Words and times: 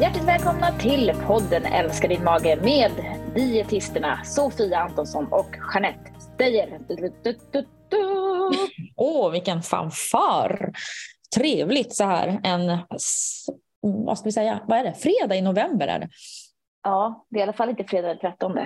Hjärtligt 0.00 0.24
välkomna 0.24 0.72
till 0.72 1.12
podden 1.26 1.64
Älskar 1.64 2.08
din 2.08 2.24
mage 2.24 2.58
med 2.62 2.90
dietisterna 3.34 4.24
Sofia 4.24 4.78
Antonsson 4.78 5.26
och 5.30 5.46
Jeanette 5.74 6.10
Steyer. 6.20 6.80
Åh, 8.96 9.26
oh, 9.26 9.32
vilken 9.32 9.62
fanfar! 9.62 10.72
Trevligt 11.36 11.94
så 11.94 12.04
här 12.04 12.40
en, 12.44 12.78
vad 13.80 14.18
ska 14.18 14.24
vi 14.24 14.32
säga, 14.32 14.60
vad 14.68 14.78
är 14.78 14.84
det, 14.84 14.94
fredag 14.94 15.36
i 15.36 15.42
november 15.42 15.86
är 15.86 15.98
det. 15.98 16.08
Ja, 16.82 17.26
det 17.30 17.36
är 17.36 17.40
i 17.40 17.42
alla 17.42 17.52
fall 17.52 17.70
inte 17.70 17.84
fredag 17.84 18.08
den 18.08 18.18
13. 18.18 18.58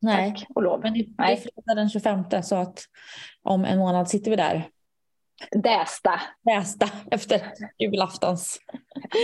Nej, 0.00 0.30
Tack 0.30 0.46
och 0.54 0.62
lov. 0.62 0.80
men 0.82 0.92
det, 0.92 1.06
är 1.18 1.36
fredag 1.36 1.74
den 1.74 1.90
25 1.90 2.24
så 2.42 2.56
att 2.56 2.80
om 3.42 3.64
en 3.64 3.78
månad 3.78 4.08
sitter 4.08 4.30
vi 4.30 4.36
där. 4.36 4.68
Dästa. 5.50 6.20
Dästa 6.42 6.88
efter 7.10 7.42
julaftons. 7.78 8.60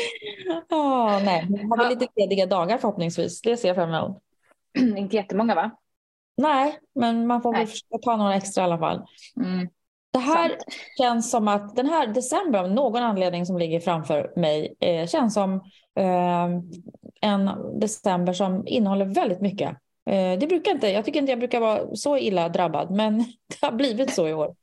oh, 0.71 1.25
nej. 1.25 1.47
Vi 1.49 1.63
har 1.63 1.77
väl 1.77 1.89
lite 1.89 2.07
lediga 2.17 2.47
dagar 2.47 2.79
förhoppningsvis. 2.79 3.43
Det 3.43 3.57
ser 3.57 3.69
jag 3.69 3.77
fram 3.77 3.95
emot. 3.95 4.23
inte 4.99 5.17
jättemånga 5.17 5.55
va? 5.55 5.71
Nej, 6.37 6.79
men 6.95 7.27
man 7.27 7.43
får 7.43 7.53
väl 7.53 7.67
ta 8.03 8.17
några 8.17 8.35
extra 8.35 8.63
i 8.63 8.65
alla 8.65 8.79
fall. 8.79 9.03
Mm. 9.37 9.69
Det 10.13 10.19
här 10.19 10.49
Sant. 10.49 10.63
känns 10.99 11.31
som 11.31 11.49
att 11.49 11.77
den 11.77 11.87
här 11.87 12.07
december 12.07 12.59
av 12.59 12.71
någon 12.71 13.03
anledning 13.03 13.47
som 13.47 13.59
ligger 13.59 13.81
framför 13.81 14.33
mig 14.37 14.75
eh, 14.81 15.07
känns 15.07 15.35
som 15.35 15.55
eh, 15.99 16.49
en 17.21 17.51
december 17.81 18.33
som 18.33 18.67
innehåller 18.67 19.05
väldigt 19.05 19.41
mycket. 19.41 19.71
Eh, 20.11 20.39
det 20.39 20.47
brukar 20.49 20.71
inte, 20.71 20.89
jag 20.89 21.05
tycker 21.05 21.21
inte 21.21 21.33
jag 21.33 21.39
brukar 21.39 21.61
vara 21.61 21.97
så 21.97 22.19
illa 22.19 22.49
drabbad 22.49 22.91
men 22.91 23.19
det 23.61 23.67
har 23.67 23.73
blivit 23.73 24.15
så 24.15 24.29
i 24.29 24.35
år. 24.35 24.55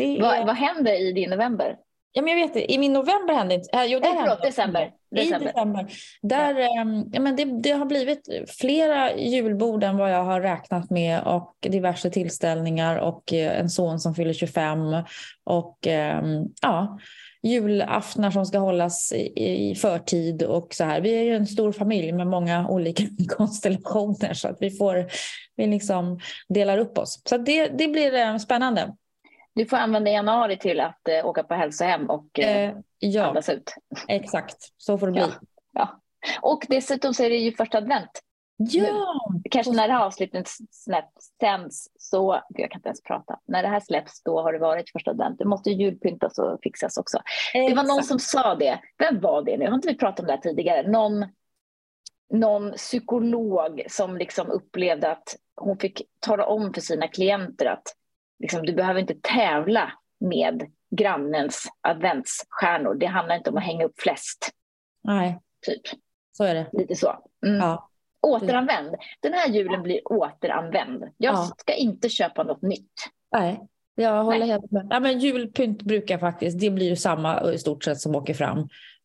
Är... 0.00 0.20
Vad, 0.20 0.46
vad 0.46 0.56
händer 0.56 1.08
i 1.08 1.12
din 1.12 1.30
november? 1.30 1.76
Ja, 2.12 2.22
men 2.22 2.38
jag 2.38 2.48
vet, 2.48 2.70
I 2.70 2.78
min 2.78 2.92
november 2.92 3.34
hände 3.34 3.54
inte... 3.54 3.76
Äh, 3.76 3.84
jo, 3.84 4.00
det 4.00 4.08
äh, 4.08 4.14
förlåt, 4.20 4.42
december. 4.42 4.90
december. 5.10 5.40
I 5.40 5.44
december. 5.44 5.86
Där, 6.22 6.54
ja. 6.54 6.80
Ähm, 6.80 7.10
ja, 7.12 7.20
men 7.20 7.36
det, 7.36 7.44
det, 7.44 7.70
har 7.70 7.86
blivit 7.86 8.28
flera 8.60 9.16
julbord 9.16 9.84
än 9.84 9.96
vad 9.96 10.12
jag 10.12 10.24
har 10.24 10.40
räknat 10.40 10.90
med 10.90 11.22
och 11.22 11.54
diverse 11.60 12.10
tillställningar 12.10 12.96
och 12.96 13.32
äh, 13.32 13.60
en 13.60 13.70
son 13.70 14.00
som 14.00 14.14
fyller 14.14 14.32
25 14.32 14.80
och 15.44 15.86
äh, 15.86 16.22
ja, 16.62 16.98
julaftnar 17.42 18.30
som 18.30 18.46
ska 18.46 18.58
hållas 18.58 19.12
i, 19.12 19.70
i 19.70 19.74
förtid 19.74 20.42
och 20.42 20.74
så 20.74 20.84
här. 20.84 21.00
Vi 21.00 21.18
är 21.18 21.22
ju 21.22 21.36
en 21.36 21.46
stor 21.46 21.72
familj 21.72 22.12
med 22.12 22.26
många 22.26 22.68
olika 22.70 23.02
konstellationer 23.28 24.34
så 24.34 24.48
att 24.48 24.56
vi 24.60 24.70
får, 24.70 25.06
vi 25.56 25.66
liksom 25.66 26.20
delar 26.48 26.78
upp 26.78 26.98
oss. 26.98 27.22
Så 27.24 27.38
det, 27.38 27.68
det 27.68 27.88
blir 27.88 28.14
äh, 28.14 28.36
spännande. 28.36 28.94
Du 29.58 29.66
får 29.66 29.76
använda 29.76 30.10
januari 30.10 30.58
till 30.58 30.80
att 30.80 31.08
eh, 31.08 31.26
åka 31.26 31.42
på 31.42 31.54
hälsohem 31.54 32.10
och 32.10 32.38
eh, 32.38 32.68
eh, 32.68 32.76
ja, 32.98 33.26
andas 33.26 33.48
ut. 33.48 33.74
Exakt, 34.08 34.56
så 34.76 34.98
får 34.98 35.06
det 35.06 35.12
bli. 35.12 35.20
Ja, 35.20 35.28
ja. 35.72 36.00
Och 36.40 36.66
dessutom 36.68 37.14
så 37.14 37.22
är 37.22 37.30
det 37.30 37.36
ju 37.36 37.52
första 37.52 37.78
advent. 37.78 38.10
Ja! 38.56 39.30
Kanske 39.50 39.72
när 39.72 39.88
det 39.88 39.94
här 39.94 40.04
avsnittet 40.04 40.48
sänds 41.40 41.90
så, 41.98 42.42
jag 42.48 42.70
kan 42.70 42.78
inte 42.78 42.88
ens 42.88 43.02
prata, 43.02 43.38
när 43.46 43.62
det 43.62 43.68
här 43.68 43.80
släpps 43.80 44.22
då 44.22 44.42
har 44.42 44.52
det 44.52 44.58
varit 44.58 44.90
första 44.90 45.10
advent. 45.10 45.38
Det 45.38 45.44
måste 45.44 45.70
julpyntas 45.70 46.38
och 46.38 46.58
fixas 46.62 46.96
också. 46.96 47.18
Exakt. 47.54 47.70
Det 47.70 47.74
var 47.74 47.94
någon 47.94 48.04
som 48.04 48.18
sa 48.18 48.54
det, 48.54 48.80
vem 48.98 49.20
var 49.20 49.42
det 49.42 49.56
nu? 49.56 49.66
Har 49.66 49.74
inte 49.74 49.88
vi 49.88 49.98
pratat 49.98 50.20
om 50.20 50.26
det 50.26 50.32
här 50.32 50.40
tidigare? 50.40 50.90
Någon, 50.90 51.26
någon 52.32 52.72
psykolog 52.72 53.82
som 53.88 54.16
liksom 54.16 54.50
upplevde 54.50 55.10
att 55.10 55.36
hon 55.56 55.78
fick 55.78 56.02
tala 56.20 56.46
om 56.46 56.74
för 56.74 56.80
sina 56.80 57.08
klienter 57.08 57.66
att 57.66 57.97
liksom, 58.38 58.66
du 58.66 58.72
behöver 58.72 59.00
inte 59.00 59.14
tävla 59.22 59.92
med 60.20 60.70
grannens 60.90 61.66
adventsstjärnor. 61.80 62.94
Det 62.94 63.06
handlar 63.06 63.36
inte 63.36 63.50
om 63.50 63.56
att 63.56 63.64
hänga 63.64 63.84
upp 63.84 64.00
flest. 64.00 64.50
Nej, 65.04 65.38
typ. 65.66 65.82
så 66.32 66.44
är 66.44 66.54
det. 66.54 66.66
Lite 66.72 66.94
så. 66.96 67.14
Mm. 67.46 67.56
Ja. 67.60 67.88
Återanvänd. 68.20 68.94
Den 69.20 69.32
här 69.32 69.48
julen 69.48 69.82
blir 69.82 70.12
återanvänd. 70.12 71.04
Jag 71.16 71.34
ja. 71.34 71.52
ska 71.58 71.74
inte 71.74 72.08
köpa 72.08 72.42
något 72.42 72.62
nytt. 72.62 72.92
Nej, 73.32 73.60
jag 73.94 74.24
håller 74.24 74.38
Nej. 74.38 74.48
helt 74.48 74.70
med. 74.70 74.86
Ja, 74.90 75.00
men 75.00 75.18
julpynt 75.18 75.82
brukar 75.82 76.18
faktiskt, 76.18 76.60
det 76.60 76.70
blir 76.70 76.88
ju 76.88 76.96
samma 76.96 77.52
i 77.52 77.58
stort 77.58 77.84
sett 77.84 78.00
som 78.00 78.14
åker 78.14 78.34
fram. 78.34 78.58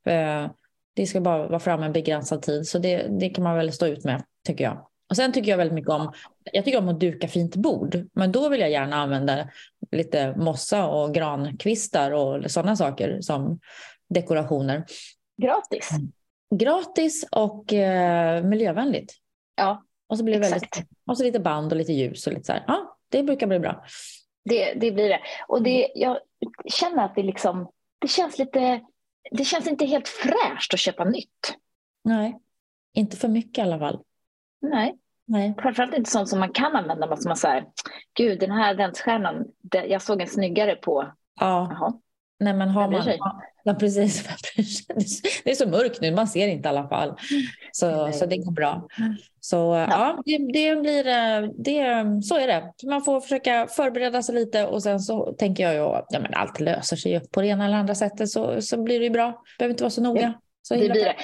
Eh, 0.06 0.52
det 0.96 1.06
ska 1.06 1.22
bara 1.22 1.47
vara 1.47 1.59
fram 1.59 1.84
en 1.84 1.94
begränsad 1.94 2.41
tid, 2.41 2.68
så 2.68 2.79
det, 2.79 3.08
det 3.19 3.29
kan 3.29 3.44
man 3.44 3.56
väl 3.56 3.74
stå 3.74 3.88
ut 3.88 4.03
med, 4.03 4.24
tycker 4.47 4.63
jag. 4.63 4.88
Och 5.09 5.16
sen 5.16 5.31
tycker 5.31 5.52
jag 5.52 5.58
väldigt 5.58 5.75
mycket 5.75 5.91
om, 5.91 6.13
jag 6.52 6.66
tycker 6.66 6.78
om 6.78 6.90
att 6.90 7.00
duka 7.00 7.28
fint 7.28 7.56
bord, 7.56 8.09
men 8.14 8.31
då 8.31 8.50
vill 8.50 8.62
jag 8.62 8.72
gärna 8.72 8.96
använda 8.96 9.50
lite 9.92 10.36
mossa 10.38 10.88
och 10.88 11.14
grankvistar 11.14 12.12
och 12.12 12.52
sådana 12.52 12.76
saker 12.76 13.22
som 13.22 13.59
dekorationer. 14.09 14.86
Gratis. 15.42 15.92
Mm. 15.92 16.12
Gratis 16.56 17.26
och 17.32 17.74
eh, 17.74 18.44
miljövänligt. 18.44 19.14
Ja, 19.56 19.84
och 20.08 20.18
så 20.18 20.24
blir 20.24 20.40
det 20.40 20.46
exakt. 20.46 20.78
väldigt, 20.78 20.92
och 21.06 21.18
så 21.18 21.24
lite 21.24 21.40
band 21.40 21.72
och 21.72 21.78
lite 21.78 21.94
ljus 21.94 22.28
och 22.28 22.34
lite 22.34 22.46
så 22.46 22.53
här. 22.53 22.64
Ja, 22.68 22.98
det 23.09 23.24
brukar 23.24 23.48
bli 23.48 23.59
bra. 23.59 23.86
Det, 24.46 24.74
det 24.74 24.92
blir 24.92 25.09
det. 25.09 25.20
Och 25.48 25.64
det, 25.64 25.92
jag 25.96 26.18
känner 26.66 27.06
att 27.06 27.16
det 27.16 27.24
liksom, 27.24 27.72
det 28.00 28.08
känns 28.08 28.38
lite, 28.40 28.82
det 29.32 29.46
känns 29.46 29.68
inte 29.68 29.86
helt 29.86 30.08
fräscht 30.08 30.74
att 30.74 30.80
köpa 30.80 31.03
nytt. 31.03 31.56
Nej, 32.03 32.40
inte 32.94 33.18
för 33.18 33.28
mycket 33.28 33.58
i 33.58 33.62
alla 33.62 33.80
fall. 33.80 34.00
Nej. 34.62 34.96
Nej. 35.25 35.56
Framförallt 35.61 35.94
inte 35.94 36.11
sånt 36.11 36.29
som 36.29 36.39
man 36.39 36.53
kan 36.53 36.75
använda. 36.75 37.07
Måste 37.07 37.28
man 37.28 37.38
säga, 37.38 37.63
gud 38.17 38.39
den 38.39 38.51
här 38.51 38.69
adventsstjärnan, 38.69 39.45
jag 39.72 40.01
såg 40.01 40.22
en 40.22 40.28
snyggare 40.28 40.75
på. 40.75 41.11
Ja. 41.39 41.67
Jaha. 41.72 41.94
Nej 42.39 42.53
men 42.53 42.69
har 42.69 42.91
man, 42.91 43.03
ja, 43.63 43.73
precis, 43.73 44.23
det 45.44 45.51
är 45.51 45.56
så 45.56 45.69
mörkt 45.69 46.01
nu, 46.01 46.11
man 46.11 46.28
ser 46.28 46.47
inte 46.47 46.67
i 46.67 46.69
alla 46.69 46.88
fall. 46.88 47.17
Så, 47.72 48.11
så 48.11 48.25
det 48.25 48.38
går 48.38 48.51
bra. 48.51 48.88
Så 49.39 49.56
ja, 49.57 49.88
ja 49.89 50.22
det, 50.25 50.38
det, 50.38 50.75
blir, 50.75 51.03
det, 51.63 52.23
så 52.23 52.38
är 52.38 52.47
det. 52.47 52.73
Man 52.88 53.03
får 53.03 53.22
försöka 53.22 53.67
förbereda 53.67 54.23
sig 54.23 54.35
lite 54.35 54.66
och 54.66 54.84
sen 54.84 55.00
så 55.00 55.34
tänker 55.34 55.63
jag 55.63 55.73
ju 55.73 55.79
ja, 55.79 56.19
men 56.19 56.34
allt 56.34 56.59
löser 56.59 56.95
sig 56.95 57.29
på 57.29 57.41
det 57.41 57.47
ena 57.47 57.66
eller 57.66 57.78
andra 57.78 57.95
sättet 57.95 58.29
så, 58.29 58.61
så 58.61 58.84
blir 58.84 59.00
det 59.00 59.05
ju 59.05 59.11
bra. 59.11 59.44
Behöver 59.59 59.73
inte 59.73 59.84
vara 59.84 59.91
så 59.91 60.01
noga. 60.01 60.34
Så 60.61 60.73
det 60.73 60.90
blir 60.90 61.03
det. 61.03 61.16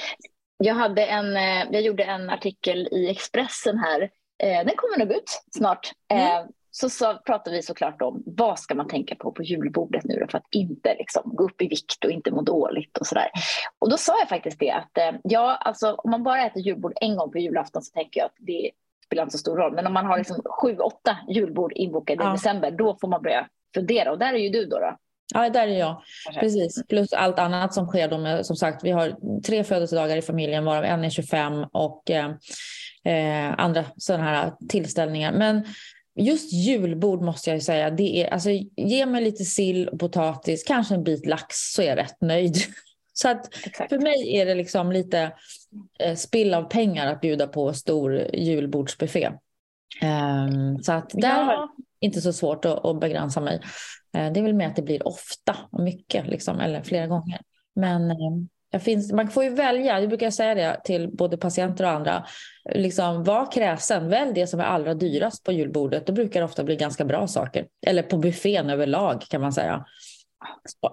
Jag, 0.62 0.74
hade 0.74 1.06
en, 1.06 1.36
eh, 1.36 1.66
jag 1.70 1.82
gjorde 1.82 2.04
en 2.04 2.30
artikel 2.30 2.88
i 2.92 3.10
Expressen 3.10 3.78
här. 3.78 4.02
Eh, 4.42 4.66
den 4.66 4.76
kommer 4.76 4.98
nog 4.98 5.12
ut 5.16 5.42
snart. 5.50 5.92
Mm. 6.08 6.26
Eh, 6.26 6.48
så, 6.70 6.90
så 6.90 7.18
pratar 7.26 7.50
vi 7.50 7.62
såklart 7.62 8.02
om 8.02 8.22
vad 8.26 8.58
ska 8.58 8.74
man 8.74 8.88
tänka 8.88 9.14
på 9.14 9.32
på 9.32 9.42
julbordet 9.42 10.04
nu 10.04 10.26
för 10.30 10.38
att 10.38 10.46
inte 10.50 10.94
liksom, 10.98 11.22
gå 11.24 11.44
upp 11.44 11.62
i 11.62 11.68
vikt 11.68 12.04
och 12.04 12.10
inte 12.10 12.30
må 12.30 12.42
dåligt 12.42 12.98
och 12.98 13.06
sådär. 13.06 13.30
Och 13.78 13.90
då 13.90 13.96
sa 13.96 14.18
jag 14.18 14.28
faktiskt 14.28 14.60
det 14.60 14.70
att 14.70 14.98
ja, 15.22 15.56
alltså, 15.56 15.94
om 15.94 16.10
man 16.10 16.22
bara 16.22 16.46
äter 16.46 16.62
julbord 16.62 16.92
en 17.00 17.16
gång 17.16 17.32
på 17.32 17.38
julafton 17.38 17.82
så 17.82 17.92
tänker 17.92 18.20
jag 18.20 18.26
att 18.26 18.36
det 18.38 18.70
spelar 19.04 19.22
inte 19.22 19.32
så 19.32 19.38
stor 19.38 19.56
roll. 19.56 19.74
Men 19.74 19.86
om 19.86 19.92
man 19.92 20.06
har 20.06 20.18
liksom 20.18 20.42
sju, 20.60 20.76
åtta 20.76 21.16
julbord 21.28 21.72
inbokade 21.72 22.24
ja. 22.24 22.30
i 22.30 22.32
december, 22.32 22.70
då 22.70 22.96
får 23.00 23.08
man 23.08 23.22
börja 23.22 23.48
fundera. 23.74 24.12
Och 24.12 24.18
där 24.18 24.34
är 24.34 24.38
ju 24.38 24.48
du 24.48 24.66
då. 24.66 24.78
då. 24.78 24.96
Ja, 25.34 25.50
där 25.50 25.68
är 25.68 25.78
jag. 25.78 26.02
Precis. 26.40 26.82
Plus 26.88 27.12
allt 27.12 27.38
annat 27.38 27.74
som 27.74 27.86
sker. 27.86 28.08
Då 28.08 28.18
med, 28.18 28.46
som 28.46 28.56
sagt, 28.56 28.84
vi 28.84 28.90
har 28.90 29.40
tre 29.42 29.64
födelsedagar 29.64 30.16
i 30.16 30.22
familjen 30.22 30.64
varav 30.64 30.84
en 30.84 31.04
är 31.04 31.10
25 31.10 31.64
och 31.72 32.10
eh, 32.10 32.30
eh, 33.04 33.54
andra 33.58 33.84
sådana 33.96 34.24
här 34.24 34.52
tillställningar. 34.68 35.32
Men 35.32 35.64
just 36.18 36.52
julbord 36.52 37.22
måste 37.22 37.50
jag 37.50 37.62
säga, 37.62 37.90
det 37.90 38.22
är, 38.22 38.28
alltså, 38.30 38.50
ge 38.76 39.06
mig 39.06 39.24
lite 39.24 39.44
sill 39.44 39.88
och 39.88 40.00
potatis, 40.00 40.64
kanske 40.64 40.94
en 40.94 41.04
bit 41.04 41.26
lax 41.26 41.56
så 41.56 41.82
är 41.82 41.86
jag 41.86 41.98
rätt 41.98 42.20
nöjd. 42.20 42.56
Så 43.12 43.28
att 43.28 43.66
Exakt. 43.66 43.88
för 43.88 43.98
mig 43.98 44.36
är 44.36 44.46
det 44.46 44.54
liksom 44.54 44.92
lite 44.92 45.32
eh, 45.98 46.14
spill 46.14 46.54
av 46.54 46.62
pengar 46.62 47.12
att 47.12 47.20
bjuda 47.20 47.46
på 47.46 47.72
stor 47.72 48.34
julbordsbuffé. 48.34 49.30
Um, 50.02 50.82
så 50.82 50.92
att 50.92 51.10
där 51.10 51.28
ja. 51.28 51.74
inte 52.00 52.20
så 52.20 52.32
svårt 52.32 52.64
att, 52.64 52.84
att 52.84 53.00
begränsa 53.00 53.40
mig. 53.40 53.60
Eh, 54.14 54.32
det 54.32 54.40
är 54.40 54.44
väl 54.44 54.54
mer 54.54 54.66
att 54.66 54.76
det 54.76 54.82
blir 54.82 55.06
ofta 55.06 55.56
och 55.72 55.82
mycket, 55.82 56.26
liksom, 56.26 56.60
eller 56.60 56.82
flera 56.82 57.06
gånger. 57.06 57.40
Men 57.74 58.10
ehm, 58.10 58.80
finns, 58.80 59.12
man 59.12 59.28
får 59.28 59.44
ju 59.44 59.50
välja, 59.50 60.00
jag 60.00 60.08
brukar 60.08 60.30
säga 60.30 60.54
det 60.54 60.80
till 60.84 61.16
både 61.16 61.36
patienter 61.36 61.84
och 61.84 61.90
andra. 61.90 62.24
Liksom, 62.74 63.24
var 63.24 63.52
kräsen, 63.52 64.08
välj 64.08 64.32
det 64.34 64.46
som 64.46 64.60
är 64.60 64.64
allra 64.64 64.94
dyrast 64.94 65.44
på 65.44 65.52
julbordet. 65.52 66.06
Då 66.06 66.12
brukar 66.12 66.40
det 66.40 66.44
ofta 66.44 66.64
bli 66.64 66.76
ganska 66.76 67.04
bra 67.04 67.26
saker. 67.26 67.66
Eller 67.86 68.02
på 68.02 68.16
buffén 68.16 68.70
överlag 68.70 69.22
kan 69.22 69.40
man 69.40 69.52
säga. 69.52 69.84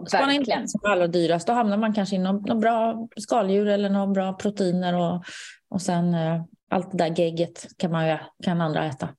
Spana 0.07 0.33
in 0.33 0.43
det 0.43 0.67
som 0.67 0.81
är 0.83 0.89
allra 0.89 1.07
dyrast, 1.07 1.47
då 1.47 1.53
hamnar 1.53 1.77
man 1.77 1.93
kanske 1.93 2.15
i 2.15 2.19
något, 2.19 2.61
bra 2.61 3.07
skaldjur 3.15 3.67
eller 3.67 3.89
några 3.89 4.07
bra 4.07 4.33
proteiner 4.33 4.95
och, 4.95 5.23
och 5.69 5.81
sen 5.81 6.13
eh, 6.13 6.41
allt 6.69 6.91
det 6.91 6.97
där 6.97 7.19
gegget 7.19 7.67
kan, 7.77 7.91
man, 7.91 8.17
kan 8.43 8.61
andra 8.61 8.85
äta. 8.85 9.09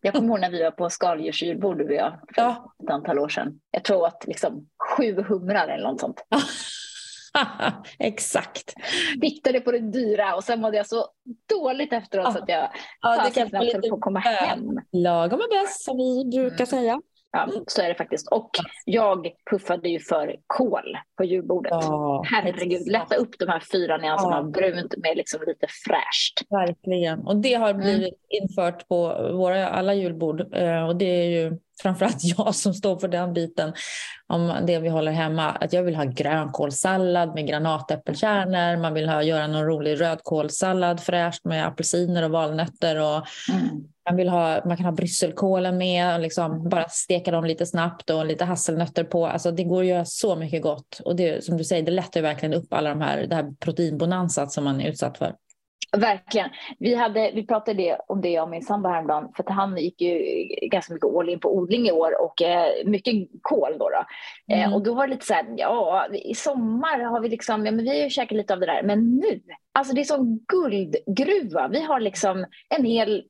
Jag 0.00 0.14
kommer 0.14 0.28
ihåg 0.28 0.40
när 0.40 0.50
vi 0.50 0.62
var 0.62 0.70
på 0.70 0.90
skaldjursjulbord 0.90 1.78
du 1.78 1.84
och 1.84 1.92
jag 1.92 2.12
för 2.34 2.42
ja. 2.42 2.74
ett 2.84 2.90
antal 2.90 3.18
år 3.18 3.28
sedan. 3.28 3.60
Jag 3.70 3.84
tror 3.84 4.06
att 4.06 4.24
liksom 4.26 4.68
sju 4.96 5.22
humrar 5.22 5.68
eller 5.68 5.88
något 5.88 6.00
sånt. 6.00 6.24
Exakt. 7.98 8.74
Viktade 9.20 9.60
på 9.60 9.72
det 9.72 9.78
dyra 9.78 10.34
och 10.34 10.44
sen 10.44 10.60
mådde 10.60 10.76
jag 10.76 10.86
så 10.86 11.06
dåligt 11.48 11.92
efteråt 11.92 12.24
ja. 12.26 12.32
så 12.32 12.38
att 12.38 12.48
jag 12.48 12.68
ja, 13.00 13.24
det 13.24 13.30
kan 13.30 13.50
få 13.50 13.58
lite 13.58 13.88
på 13.88 13.94
att 13.94 14.00
komma 14.00 14.20
hem. 14.20 14.80
Lagom 14.92 15.40
är 15.40 15.62
bäst 15.62 15.84
som 15.84 15.96
vi 15.96 16.24
brukar 16.24 16.56
mm. 16.56 16.66
säga. 16.66 17.00
Ja, 17.32 17.48
så 17.66 17.82
är 17.82 17.88
det 17.88 17.94
faktiskt. 17.94 18.28
Och 18.28 18.50
jag 18.84 19.28
puffade 19.50 19.88
ju 19.88 20.00
för 20.00 20.36
kol 20.46 20.98
på 21.16 21.24
julbordet. 21.24 21.72
Ja, 21.72 22.24
Herregud, 22.26 22.86
lätta 22.86 23.14
upp 23.14 23.38
de 23.38 23.48
här 23.48 23.62
fyra 23.72 23.96
nyanserna 23.96 24.36
ja. 24.36 24.42
brunt 24.42 24.94
med 24.96 25.16
liksom 25.16 25.40
lite 25.46 25.66
fräscht. 25.86 26.50
Verkligen. 26.50 27.20
Och 27.20 27.36
det 27.36 27.54
har 27.54 27.70
mm. 27.70 27.82
blivit 27.82 28.00
mm. 28.00 28.42
infört 28.42 28.88
på 28.88 29.30
våra 29.32 29.68
alla 29.68 29.94
julbord. 29.94 30.54
Eh, 30.54 30.88
och 30.88 30.96
det 30.96 31.04
är 31.04 31.28
ju 31.28 31.58
framförallt 31.82 32.24
jag 32.38 32.54
som 32.54 32.74
står 32.74 32.98
för 32.98 33.08
den 33.08 33.32
biten 33.32 33.72
om 34.26 34.54
det 34.66 34.78
vi 34.78 34.88
håller 34.88 35.12
hemma. 35.12 35.50
Att 35.50 35.72
jag 35.72 35.82
vill 35.82 35.96
ha 35.96 36.04
grönkålssallad 36.04 37.34
med 37.34 37.46
granatäppelkärnor. 37.46 38.82
Man 38.82 38.94
vill 38.94 39.08
ha, 39.08 39.22
göra 39.22 39.46
någon 39.46 39.66
rolig 39.66 40.00
rödkålssallad 40.00 41.00
fräscht 41.00 41.44
med 41.44 41.66
apelsiner 41.66 42.22
och 42.22 42.30
valnötter. 42.30 43.00
Och 43.00 43.26
mm. 43.52 43.84
man, 44.08 44.16
vill 44.16 44.28
ha, 44.28 44.64
man 44.64 44.76
kan 44.76 44.86
ha 44.86 44.92
brysselkålen 44.92 45.78
med 45.78 46.14
och 46.14 46.20
liksom 46.20 46.68
bara 46.68 46.88
steka 46.88 47.30
dem 47.30 47.44
lite 47.44 47.66
snabbt 47.66 48.10
och 48.10 48.26
lite 48.26 48.44
hasselnötter 48.44 49.04
på. 49.04 49.26
Alltså 49.26 49.50
det 49.50 49.64
går 49.64 49.80
att 49.80 49.88
göra 49.88 50.04
så 50.04 50.36
mycket 50.36 50.62
gott. 50.62 51.00
Och 51.04 51.16
det, 51.16 51.44
som 51.44 51.56
du 51.56 51.64
säger, 51.64 51.82
det 51.82 51.92
lättar 51.92 52.22
verkligen 52.22 52.54
upp 52.54 52.72
alla 52.72 52.90
de 52.90 53.00
här, 53.00 53.26
det 53.26 53.34
här 53.34 53.52
proteinbonansat 53.60 54.52
som 54.52 54.64
man 54.64 54.80
är 54.80 54.88
utsatt 54.88 55.18
för. 55.18 55.34
Verkligen. 55.96 56.50
Vi, 56.78 56.94
hade, 56.94 57.30
vi 57.34 57.46
pratade 57.46 57.98
om 58.08 58.20
det 58.20 58.28
jag 58.28 58.42
och 58.42 58.50
min 58.50 58.62
sambo 58.62 58.88
häromdagen, 58.88 59.32
för 59.36 59.42
att 59.42 59.50
han 59.50 59.76
gick 59.76 60.00
ju 60.00 60.18
ganska 60.68 60.94
mycket 60.94 61.14
all 61.14 61.28
in 61.28 61.40
på 61.40 61.56
odling 61.56 61.86
i 61.86 61.92
år 61.92 62.22
och 62.22 62.42
eh, 62.42 62.70
mycket 62.84 63.14
kol 63.42 63.76
då. 63.78 63.88
då. 63.88 64.04
Eh, 64.54 64.58
mm. 64.58 64.70
Eh, 64.70 64.74
och 64.74 64.82
då 64.82 64.94
var 64.94 65.06
det 65.06 65.12
lite 65.12 65.26
så 65.26 65.34
här, 65.34 65.46
ja, 65.56 66.06
i 66.12 66.34
sommar 66.34 66.98
har 66.98 67.20
vi 67.20 67.28
liksom, 67.28 67.66
ja 67.66 67.72
men 67.72 67.84
vi 67.84 67.90
har 67.90 67.96
ju 67.96 68.10
käkat 68.10 68.36
lite 68.36 68.52
av 68.54 68.60
det 68.60 68.66
där, 68.66 68.82
men 68.82 69.16
nu, 69.16 69.40
alltså 69.72 69.94
det 69.94 70.00
är 70.00 70.04
som 70.04 70.38
guldgruva. 70.48 71.68
Vi 71.68 71.82
har 71.82 72.00
liksom 72.00 72.46
en 72.68 72.84
hel 72.84 73.24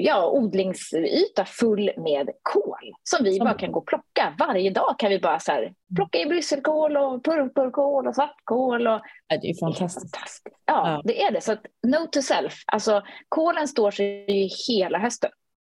ja, 0.00 0.30
odlingsyta 0.30 1.44
full 1.44 1.90
med 1.96 2.30
kol 2.42 2.92
som 3.02 3.24
vi 3.24 3.40
bara 3.40 3.54
kan 3.54 3.72
gå 3.72 3.80
och 3.80 3.86
plocka. 3.86 4.34
Varje 4.38 4.70
dag 4.70 4.98
kan 4.98 5.10
vi 5.10 5.18
bara 5.18 5.38
så 5.38 5.52
här, 5.52 5.72
plocka 5.96 6.18
i 6.18 6.26
brysselkål 6.26 6.96
och 6.96 7.24
purpurkål 7.24 8.06
och 8.06 8.14
svartkål. 8.14 8.86
Och... 8.86 9.00
Ja, 9.28 9.38
det 9.42 9.50
är 9.50 9.54
fantastiskt. 9.60 10.16
fantastiskt. 10.16 10.56
Ja, 10.66 10.90
ja, 10.90 11.02
det 11.04 11.22
är 11.22 11.32
det. 11.32 11.40
Så 11.40 11.52
att, 11.52 11.62
note 11.86 12.10
to 12.10 12.22
self, 12.22 12.54
alltså 12.66 13.02
kålen 13.28 13.68
står 13.68 13.90
sig 13.90 14.32
ju 14.32 14.48
hela 14.68 14.98
hösten. 14.98 15.30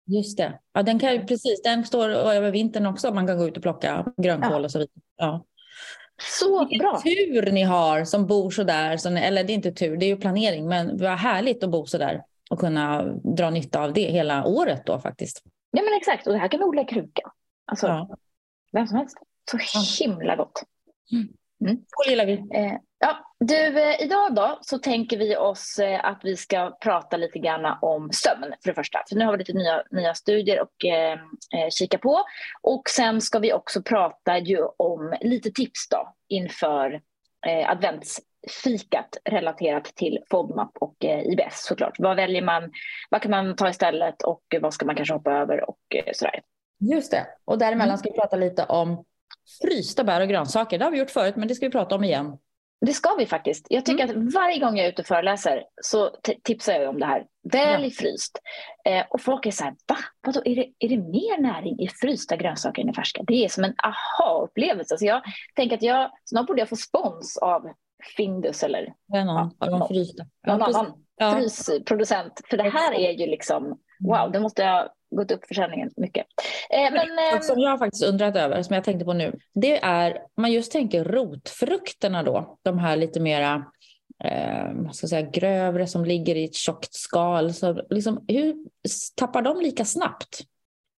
Just 0.06 0.38
det. 0.38 0.60
Ja, 0.74 0.84
den, 0.84 1.00
kan 1.00 1.14
ju, 1.14 1.26
precis, 1.26 1.62
den 1.62 1.86
står 1.86 2.10
över 2.10 2.52
vintern 2.52 2.86
också. 2.86 3.14
Man 3.14 3.28
kan 3.28 3.38
gå 3.38 3.48
ut 3.48 3.58
och 3.58 3.64
plocka 3.64 4.06
grönkål 4.18 4.52
ja. 4.52 4.66
och 4.66 4.72
så 4.72 4.80
vidare. 4.80 5.02
Ja. 5.18 5.46
Så 6.40 6.60
Vilken 6.60 6.80
bra. 6.80 7.02
tur 7.04 7.52
ni 7.52 7.64
har 7.64 8.06
som 8.06 8.28
bor 8.28 8.52
så 8.52 8.64
där. 8.64 9.18
Eller 9.18 9.44
det 9.44 9.54
är 9.54 9.56
inte 9.56 9.72
tur, 9.72 9.98
det 9.98 10.06
är 10.06 10.08
ju 10.08 10.18
planering. 10.18 10.68
Men 10.68 10.98
vad 10.98 11.12
härligt 11.12 11.64
att 11.64 11.70
bo 11.70 11.86
så 11.86 11.98
där 11.98 12.22
och 12.52 12.60
kunna 12.60 13.04
dra 13.38 13.50
nytta 13.50 13.82
av 13.84 13.94
det 13.94 14.12
hela 14.12 14.46
året 14.46 14.86
då 14.86 15.00
faktiskt. 15.00 15.44
Ja 15.72 15.84
men 15.84 15.94
exakt, 15.98 16.28
och 16.28 16.34
det 16.34 16.40
här 16.40 16.48
kan 16.48 16.60
vi 16.60 16.64
odla 16.64 16.82
i 16.82 16.86
kruka. 16.86 17.22
Alltså, 17.66 17.88
ja. 17.88 18.18
vem 18.72 18.88
som 18.88 18.98
helst. 18.98 19.18
Så 19.52 19.58
himla 20.04 20.36
gott. 20.36 20.64
Mm. 21.12 21.28
Mm. 21.66 21.84
Gillar 22.10 22.26
vi. 22.26 22.34
Eh, 22.34 22.74
ja, 23.00 23.18
du, 23.40 23.82
eh, 23.82 24.02
idag 24.02 24.36
då 24.36 24.60
så 24.62 24.80
tänker 24.80 25.18
vi 25.18 25.36
oss 25.38 25.80
eh, 25.80 26.06
att 26.06 26.20
vi 26.24 26.38
ska 26.38 26.78
prata 26.82 27.18
lite 27.18 27.40
grann 27.40 27.78
om 27.82 28.10
sömn 28.12 28.54
för 28.64 28.70
det 28.70 28.74
första. 28.74 29.04
För 29.10 29.16
nu 29.16 29.26
har 29.26 29.32
vi 29.32 29.38
lite 29.38 29.54
nya, 29.54 29.84
nya 29.92 30.14
studier 30.14 30.62
att 30.62 30.84
eh, 30.86 31.70
kika 31.70 31.98
på. 31.98 32.24
Och 32.62 32.90
sen 32.90 33.22
ska 33.22 33.40
vi 33.40 33.54
också 33.54 33.82
prata 33.82 34.38
ju 34.38 34.64
om 34.78 35.16
lite 35.22 35.52
tips 35.52 35.90
då 35.90 36.14
inför 36.28 37.02
eh, 37.48 37.70
adventsfikat 38.42 39.18
relaterat 39.26 39.84
till 39.84 40.20
FODMAP 40.30 40.78
och 40.80 41.06
eh, 41.06 41.20
IBS 41.20 41.66
såklart. 41.66 41.96
Vad 42.00 42.16
väljer 42.16 42.42
man? 42.42 42.72
Vad 43.10 43.22
kan 43.22 43.32
man 43.32 43.56
ta 43.56 43.70
istället 43.70 44.24
och 44.24 44.42
vad 44.62 44.74
ska 44.74 44.86
man 44.86 44.96
kanske 44.96 45.14
hoppa 45.14 45.32
över 45.32 45.70
och 45.70 45.96
eh, 45.96 46.12
sådär. 46.14 46.42
Just 46.80 47.12
det. 47.12 47.28
Och 47.46 47.58
däremellan 47.58 47.90
mm. 47.90 47.98
ska 47.98 48.10
vi 48.10 48.16
prata 48.16 48.36
lite 48.36 48.64
om 48.66 49.06
frysta 49.62 50.04
bär 50.04 50.22
och 50.22 50.28
grönsaker. 50.28 50.78
Det 50.78 50.86
har 50.86 50.92
vi 50.92 51.00
gjort 51.00 51.10
förut, 51.10 51.36
men 51.36 51.48
det 51.48 51.56
ska 51.56 51.66
vi 51.66 51.72
prata 51.72 51.96
om 51.96 52.04
igen. 52.04 52.38
Det 52.86 52.94
ska 52.94 53.16
vi 53.18 53.26
faktiskt. 53.26 53.68
Jag 53.70 53.86
tycker 53.86 54.04
mm. 54.04 54.28
att 54.28 54.34
varje 54.34 54.60
gång 54.60 54.78
jag 54.78 54.86
är 54.86 54.90
ute 54.90 55.02
och 55.02 55.08
föreläser 55.08 55.64
så 55.82 56.10
tipsar 56.44 56.74
jag 56.74 56.90
om 56.90 57.00
det 57.00 57.06
här. 57.06 57.26
Välj 57.52 57.88
ja. 57.88 57.92
fryst. 57.98 58.40
Eh, 58.86 59.06
och 59.10 59.22
folk 59.22 59.46
är 59.46 59.52
så 59.52 59.64
här, 59.64 59.76
va? 59.88 59.98
Vadå, 60.22 60.42
är, 60.46 60.56
det, 60.56 60.68
är 60.80 60.90
det 60.90 60.98
mer 60.98 61.42
näring 61.42 61.80
i 61.80 61.88
frysta 61.88 62.36
grönsaker 62.36 62.82
än 62.82 62.90
i 62.90 62.94
färska? 62.94 63.24
Det 63.28 63.46
är 63.46 63.50
som 63.50 63.64
en 63.64 63.76
aha-upplevelse. 63.84 64.98
Så 64.98 65.06
jag 65.06 65.22
tänker 65.56 65.76
att 65.76 65.84
jag, 65.84 66.12
snart 66.26 66.48
borde 66.48 66.62
jag 66.62 66.70
få 66.70 66.76
spons 66.76 67.38
av 67.38 67.68
Findus 68.18 68.64
eller 68.64 68.94
ja, 69.08 69.24
någon, 69.26 69.52
ja, 69.60 69.70
någon, 69.70 69.88
frysta. 69.88 70.26
någon 70.48 70.62
annan 70.62 70.94
ja. 71.16 71.32
frysproducent. 71.32 72.42
För 72.50 72.58
det 72.58 72.70
här 72.70 72.94
är 72.94 73.12
ju 73.12 73.26
liksom, 73.26 73.80
wow, 74.00 74.32
det 74.32 74.40
måste 74.40 74.62
jag 74.62 74.90
gått 75.16 75.32
upp 75.32 75.46
försäljningen 75.48 75.92
mycket. 75.98 76.26
Eh, 76.70 76.94
men, 76.94 77.34
eh, 77.34 77.42
som 77.42 77.60
jag 77.60 77.80
faktiskt 77.80 78.04
undrat 78.04 78.36
över, 78.36 78.62
som 78.62 78.74
jag 78.74 78.84
tänkte 78.84 79.06
på 79.06 79.14
nu, 79.14 79.40
det 79.54 79.84
är, 79.84 80.18
man 80.38 80.52
just 80.52 80.72
tänker 80.72 81.04
rotfrukterna 81.04 82.24
då, 82.24 82.58
de 82.62 82.80
här 82.80 82.98
lite 82.98 83.20
mera 83.20 83.66
eh, 84.24 84.92
ska 84.92 85.08
säga, 85.08 85.30
grövre 85.30 85.88
som 85.88 86.06
ligger 86.06 86.36
i 86.36 86.46
ett 86.46 86.56
tjockt 86.56 86.94
skal. 86.94 87.54
Så 87.54 87.82
liksom, 87.90 88.26
hur 88.28 88.56
tappar 89.16 89.42
de 89.42 89.62
lika 89.62 89.86
snabbt? 89.86 90.42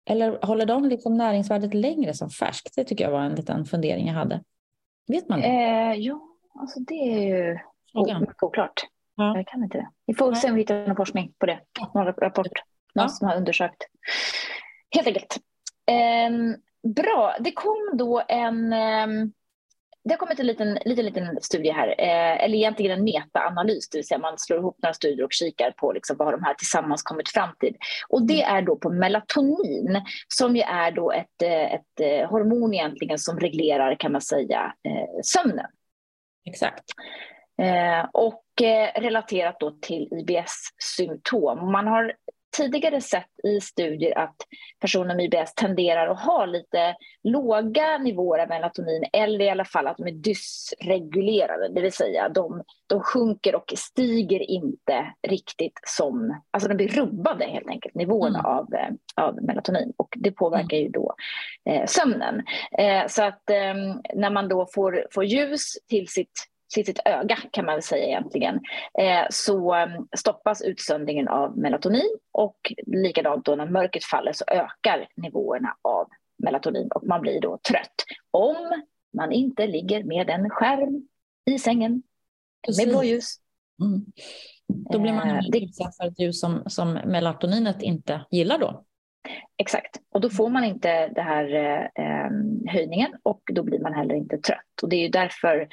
Eller 0.06 0.46
håller 0.46 0.66
de 0.66 0.86
liksom 0.86 1.14
näringsvärdet 1.14 1.74
längre 1.74 2.14
som 2.14 2.30
färskt? 2.30 2.76
Det 2.76 2.84
tycker 2.84 3.04
jag 3.04 3.12
var 3.12 3.22
en 3.22 3.36
liten 3.36 3.66
fundering 3.66 4.08
jag 4.08 4.14
hade. 4.14 4.44
Vet 5.08 5.30
man 5.30 5.42
det? 5.42 5.48
Eh, 5.48 5.94
ja, 5.94 6.33
alltså 6.60 6.80
det 6.80 6.94
är 6.94 7.20
ju 7.20 7.60
oklart. 8.42 8.82
Ja. 9.16 9.38
Jag 9.38 9.48
kan 9.48 9.64
inte 9.64 9.78
det. 9.78 9.90
Vi 10.06 10.14
får 10.14 10.34
se 10.34 10.50
om 10.50 10.56
vi 10.56 10.62
hittar 10.62 10.88
någon 10.88 10.96
forskning 10.96 11.34
på 11.40 11.46
det. 11.46 11.60
Någon 11.94 12.06
rapport 12.06 12.48
någon 12.96 13.04
ja. 13.04 13.08
som 13.08 13.28
har 13.28 13.36
undersökt. 13.36 13.84
Helt 14.96 15.08
enkelt. 15.08 15.38
Eh, 15.86 16.58
bra, 16.94 17.36
det 17.40 17.52
kom 17.52 17.92
då 17.94 18.24
en 18.28 18.74
eh, 18.74 19.08
det 20.06 20.14
har 20.14 20.18
kommit 20.18 20.40
en 20.40 20.48
liten, 20.48 20.80
liten, 20.86 21.06
liten 21.06 21.42
studie 21.42 21.72
här, 21.72 21.88
eh, 21.88 22.44
eller 22.44 22.58
egentligen 22.58 22.98
en 22.98 23.04
metaanalys, 23.04 23.90
det 23.90 23.98
vill 23.98 24.08
säga 24.08 24.18
man 24.18 24.38
slår 24.38 24.60
ihop 24.60 24.78
några 24.84 24.94
studier 24.94 25.26
och 25.26 25.34
kikar 25.34 25.72
på 25.72 25.92
liksom 25.92 26.18
vad 26.18 26.34
de 26.34 26.44
här 26.44 26.54
tillsammans 26.54 27.04
kommit 27.04 27.30
fram 27.30 27.50
till. 27.60 27.76
Och 28.10 28.28
det 28.28 28.44
är 28.44 28.62
då 28.62 28.76
på 28.76 28.90
melatonin, 28.90 30.02
som 30.28 30.56
ju 30.56 30.62
är 30.62 30.92
då 30.92 31.12
ett, 31.12 31.42
eh, 31.44 31.74
ett 31.74 32.00
eh, 32.02 32.30
hormon 32.30 32.74
egentligen 32.74 33.20
som 33.20 33.40
reglerar, 33.40 33.96
kan 34.00 34.12
man 34.12 34.22
säga, 34.22 34.74
eh, 34.84 35.22
sömnen. 35.24 35.66
Exakt. 36.46 36.84
Eh, 37.62 38.06
och 38.14 38.62
eh, 38.62 39.02
relaterat 39.02 39.60
då 39.60 39.72
till 39.72 40.10
IBS-symptom. 40.12 41.72
Man 41.72 41.88
har 41.88 42.14
tidigare 42.58 43.02
sett 43.02 43.40
i 43.44 43.62
studier 43.62 44.18
att 44.18 44.36
personer 44.80 45.16
med 45.16 45.26
IBS 45.26 45.54
tenderar 45.54 46.08
att 46.08 46.20
ha 46.20 46.46
lite 46.46 46.96
låga 47.24 47.98
nivåer 47.98 48.40
av 48.40 48.50
melatonin 48.50 49.04
eller 49.14 49.46
i 49.46 49.50
alla 49.50 49.66
fall 49.66 49.88
att 49.88 49.98
de 49.98 50.08
är 50.08 50.12
dysregulerade, 50.12 51.70
det 51.74 51.82
vill 51.82 51.94
säga 51.94 52.30
de, 52.30 52.64
de 52.88 53.00
sjunker 53.00 53.56
och 53.56 53.74
stiger 53.76 54.52
inte 54.52 55.14
riktigt 55.28 55.80
som, 55.88 56.42
alltså 56.52 56.70
de 56.70 56.76
blir 56.76 56.88
rubbade 56.88 57.46
helt 57.46 57.68
enkelt, 57.68 57.96
nivåerna 57.96 58.40
mm. 58.40 58.52
av, 58.52 58.74
eh, 58.74 59.24
av 59.26 59.44
melatonin 59.44 59.94
och 59.98 60.14
det 60.18 60.32
påverkar 60.32 60.78
mm. 60.78 60.84
ju 60.84 60.90
då 60.90 61.16
eh, 61.70 61.86
sömnen. 61.86 62.44
Eh, 62.78 63.08
så 63.08 63.24
att 63.24 63.50
eh, 63.50 63.74
när 64.16 64.30
man 64.30 64.50
då 64.50 64.68
får, 64.74 65.08
får 65.12 65.26
ljus 65.26 65.74
till 65.90 66.08
sitt 66.08 66.53
sitt 66.74 67.00
öga 67.06 67.38
kan 67.52 67.66
man 67.66 67.76
väl 67.76 67.84
säga 67.84 68.06
egentligen, 68.06 68.56
eh, 69.00 69.26
så 69.30 69.74
mm, 69.74 70.08
stoppas 70.18 70.62
utsöndringen 70.62 71.28
av 71.28 71.58
melatonin 71.58 72.18
och 72.32 72.74
likadant 72.86 73.46
då 73.46 73.56
när 73.56 73.66
mörkret 73.66 74.04
faller 74.04 74.34
så 74.34 74.46
ökar 74.48 75.08
nivåerna 75.16 75.76
av 75.82 76.08
melatonin 76.38 76.90
och 76.96 77.04
man 77.08 77.22
blir 77.22 77.42
då 77.42 77.60
trött. 77.70 77.96
Om 78.32 78.84
man 79.18 79.32
inte 79.32 79.68
ligger 79.68 80.04
med 80.04 80.30
en 80.30 80.50
skärm 80.50 81.08
i 81.46 81.60
sängen 81.60 82.04
Precis. 82.66 82.86
med 82.86 82.94
blåljus. 82.94 83.36
Mm. 83.82 84.06
Då 84.68 85.00
blir 85.00 85.14
man 85.14 85.30
eh, 85.30 85.64
utsatt 85.64 85.98
för 85.98 86.08
ett 86.08 86.20
ljus 86.20 86.40
som, 86.40 86.64
som 86.66 86.94
melatoninet 86.94 87.82
inte 87.82 88.26
gillar 88.32 88.58
då. 88.58 88.84
Exakt, 89.58 89.98
och 90.14 90.22
då 90.22 90.30
får 90.30 90.50
man 90.50 90.64
inte 90.64 91.08
den 91.08 91.26
här 91.26 91.54
eh, 91.96 92.30
höjningen 92.74 93.12
och 93.24 93.42
då 93.54 93.64
blir 93.64 93.80
man 93.80 93.94
heller 93.94 94.16
inte 94.16 94.38
trött. 94.38 94.84
Och 94.84 94.90
det 94.90 94.96
är 94.96 95.02
ju 95.02 95.10
därför 95.10 95.68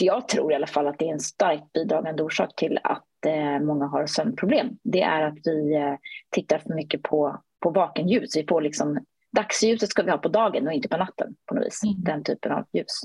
jag 0.00 0.28
tror 0.28 0.52
i 0.52 0.54
alla 0.54 0.66
fall 0.66 0.86
att 0.86 0.98
det 0.98 1.08
är 1.08 1.12
en 1.12 1.20
starkt 1.20 1.72
bidragande 1.72 2.22
orsak 2.22 2.56
till 2.56 2.78
att 2.82 3.26
eh, 3.26 3.60
många 3.60 3.86
har 3.86 4.06
sömnproblem. 4.06 4.68
Det 4.82 5.02
är 5.02 5.22
att 5.22 5.38
vi 5.44 5.74
eh, 5.74 5.94
tittar 6.30 6.58
för 6.58 6.74
mycket 6.74 7.02
på, 7.02 7.42
på 7.60 7.70
vakenljus. 7.70 8.36
Vi 8.36 8.46
får 8.48 8.60
liksom, 8.60 9.04
dagsljuset 9.36 9.90
ska 9.90 10.02
vi 10.02 10.10
ha 10.10 10.18
på 10.18 10.28
dagen 10.28 10.66
och 10.66 10.72
inte 10.72 10.88
på 10.88 10.96
natten 10.96 11.34
på 11.46 11.54
något 11.54 11.66
vis. 11.66 11.82
Mm. 11.84 12.04
Den 12.04 12.24
typen 12.24 12.52
av 12.52 12.66
ljus. 12.72 13.00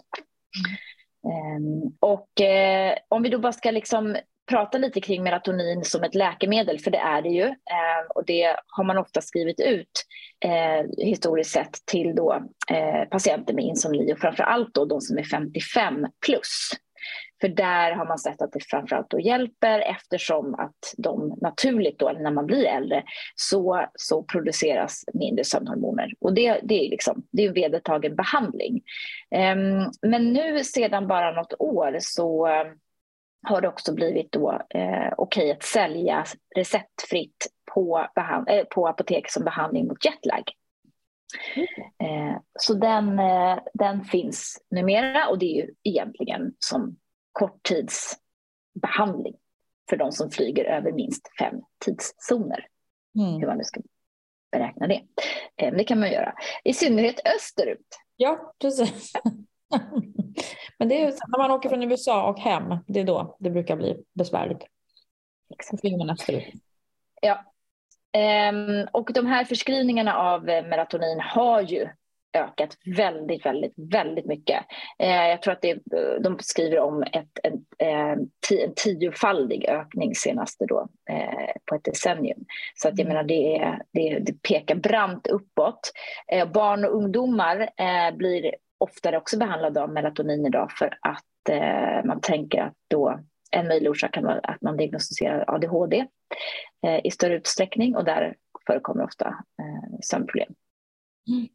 Mm. 1.23 1.63
Um, 1.83 1.97
och 1.99 2.41
eh, 2.41 2.97
om 3.09 3.23
vi 3.23 3.29
då 3.29 3.39
bara 3.39 3.53
ska 3.53 3.71
liksom 3.71 4.17
prata 4.47 4.77
lite 4.77 5.01
kring 5.01 5.23
melatonin 5.23 5.83
som 5.83 6.03
ett 6.03 6.15
läkemedel, 6.15 6.79
för 6.79 6.91
det 6.91 6.97
är 6.97 7.21
det 7.21 7.29
ju. 7.29 7.43
Eh, 7.43 8.05
och 8.15 8.25
det 8.25 8.55
har 8.67 8.83
man 8.83 8.97
ofta 8.97 9.21
skrivit 9.21 9.59
ut 9.59 10.05
eh, 10.45 11.05
historiskt 11.05 11.51
sett 11.51 11.85
till 11.85 12.15
då, 12.15 12.33
eh, 12.71 13.09
patienter 13.09 13.53
med 13.53 13.65
insomni 13.65 14.13
och 14.13 14.19
framför 14.19 14.43
allt 14.43 14.73
då 14.73 14.85
de 14.85 15.01
som 15.01 15.17
är 15.17 15.23
55 15.23 16.07
plus. 16.25 16.69
För 17.41 17.47
där 17.47 17.91
har 17.91 18.05
man 18.05 18.19
sett 18.19 18.41
att 18.41 18.51
det 18.51 18.59
framförallt 18.63 19.09
då 19.09 19.19
hjälper 19.19 19.79
eftersom 19.79 20.53
att 20.55 20.93
de 20.97 21.37
naturligt 21.41 21.99
då, 21.99 22.11
när 22.11 22.31
man 22.31 22.45
blir 22.45 22.65
äldre, 22.65 23.03
så, 23.35 23.85
så 23.95 24.23
produceras 24.23 25.03
mindre 25.13 25.43
sömnhormoner. 25.43 26.13
Och 26.19 26.33
det, 26.33 26.59
det 26.63 26.85
är 26.85 26.89
liksom, 26.89 27.23
det 27.31 27.43
är 27.43 27.47
en 27.47 27.53
vedertagen 27.53 28.15
behandling. 28.15 28.81
Ehm, 29.31 29.91
men 30.01 30.33
nu 30.33 30.63
sedan 30.63 31.07
bara 31.07 31.31
något 31.31 31.53
år 31.59 31.97
så 31.99 32.47
har 33.41 33.61
det 33.61 33.67
också 33.67 33.93
blivit 33.93 34.31
då 34.31 34.61
eh, 34.69 35.13
okej 35.17 35.51
att 35.51 35.63
sälja 35.63 36.25
receptfritt 36.55 37.47
på, 37.73 38.07
eh, 38.47 38.63
på 38.63 38.87
apotek 38.87 39.31
som 39.31 39.43
behandling 39.43 39.87
mot 39.87 40.05
jetlag. 40.05 40.51
Eh, 41.99 42.37
så 42.59 42.73
den, 42.73 43.19
eh, 43.19 43.59
den 43.73 44.03
finns 44.03 44.65
numera 44.71 45.27
och 45.27 45.39
det 45.39 45.45
är 45.45 45.65
ju 45.65 45.73
egentligen 45.83 46.53
som 46.59 46.97
korttidsbehandling 47.31 49.35
för 49.89 49.97
de 49.97 50.11
som 50.11 50.31
flyger 50.31 50.65
över 50.65 50.91
minst 50.91 51.37
fem 51.39 51.55
tidszoner. 51.85 52.67
Mm. 53.19 53.39
Hur 53.39 53.47
man 53.47 53.57
nu 53.57 53.63
ska 53.63 53.81
beräkna 54.51 54.87
det. 54.87 55.03
Eh, 55.55 55.73
det 55.73 55.83
kan 55.83 55.99
man 55.99 56.11
göra. 56.11 56.33
I 56.63 56.73
synnerhet 56.73 57.21
österut. 57.35 57.87
Ja, 58.15 58.53
precis. 58.59 59.11
Men 60.77 60.89
det 60.89 61.01
är 61.01 61.05
när 61.05 61.37
man 61.37 61.51
åker 61.51 61.69
från 61.69 61.83
USA 61.83 62.29
och 62.29 62.39
hem, 62.39 62.77
det 62.87 62.99
är 62.99 63.03
då 63.03 63.37
det 63.39 63.49
brukar 63.49 63.75
bli 63.75 64.03
besvärligt. 64.13 64.65
Exakt. 65.53 65.83
man 65.83 66.09
österut. 66.09 66.53
Ja. 67.21 67.43
Um, 68.49 68.87
och 68.91 69.13
de 69.13 69.25
här 69.25 69.45
förskrivningarna 69.45 70.15
av 70.15 70.43
melatonin 70.43 71.19
har 71.19 71.61
ju 71.61 71.87
ökat 72.33 72.77
väldigt, 72.97 73.45
väldigt, 73.45 73.73
väldigt 73.75 74.25
mycket. 74.25 74.65
Eh, 74.99 75.27
jag 75.27 75.41
tror 75.41 75.53
att 75.53 75.61
det, 75.61 75.79
de 76.21 76.37
skriver 76.39 76.79
om 76.79 77.03
ett, 77.03 77.39
ett, 77.43 77.53
en, 77.77 78.29
en 78.59 78.73
tiofaldig 78.75 79.65
ökning 79.65 80.15
senaste 80.15 80.65
då, 80.65 80.87
eh, 81.09 81.51
på 81.65 81.75
ett 81.75 81.83
decennium. 81.83 82.45
Så 82.75 82.87
att 82.87 82.97
jag 82.97 83.05
mm. 83.05 83.13
menar, 83.13 83.27
det, 83.27 83.77
det, 83.91 84.19
det 84.19 84.41
pekar 84.41 84.75
brant 84.75 85.27
uppåt. 85.27 85.91
Eh, 86.31 86.51
barn 86.51 86.85
och 86.85 86.95
ungdomar 86.95 87.69
eh, 87.77 88.15
blir 88.17 88.55
oftare 88.77 89.17
också 89.17 89.37
behandlade 89.37 89.81
av 89.81 89.89
melatonin 89.89 90.45
idag 90.45 90.71
för 90.71 90.97
att 91.01 91.49
eh, 91.49 92.05
man 92.05 92.21
tänker 92.21 92.61
att 92.61 92.73
då 92.87 93.19
en 93.51 93.67
möjlig 93.67 93.91
orsak 93.91 94.13
kan 94.13 94.23
vara 94.23 94.39
att 94.39 94.61
man 94.61 94.77
diagnostiserar 94.77 95.45
ADHD 95.47 96.05
eh, 96.85 96.99
i 97.03 97.11
större 97.11 97.35
utsträckning 97.35 97.95
och 97.95 98.05
där 98.05 98.35
förekommer 98.67 99.03
ofta 99.03 99.27
eh, 99.27 99.99
sömnproblem. 100.01 100.53
Mm. 101.29 101.47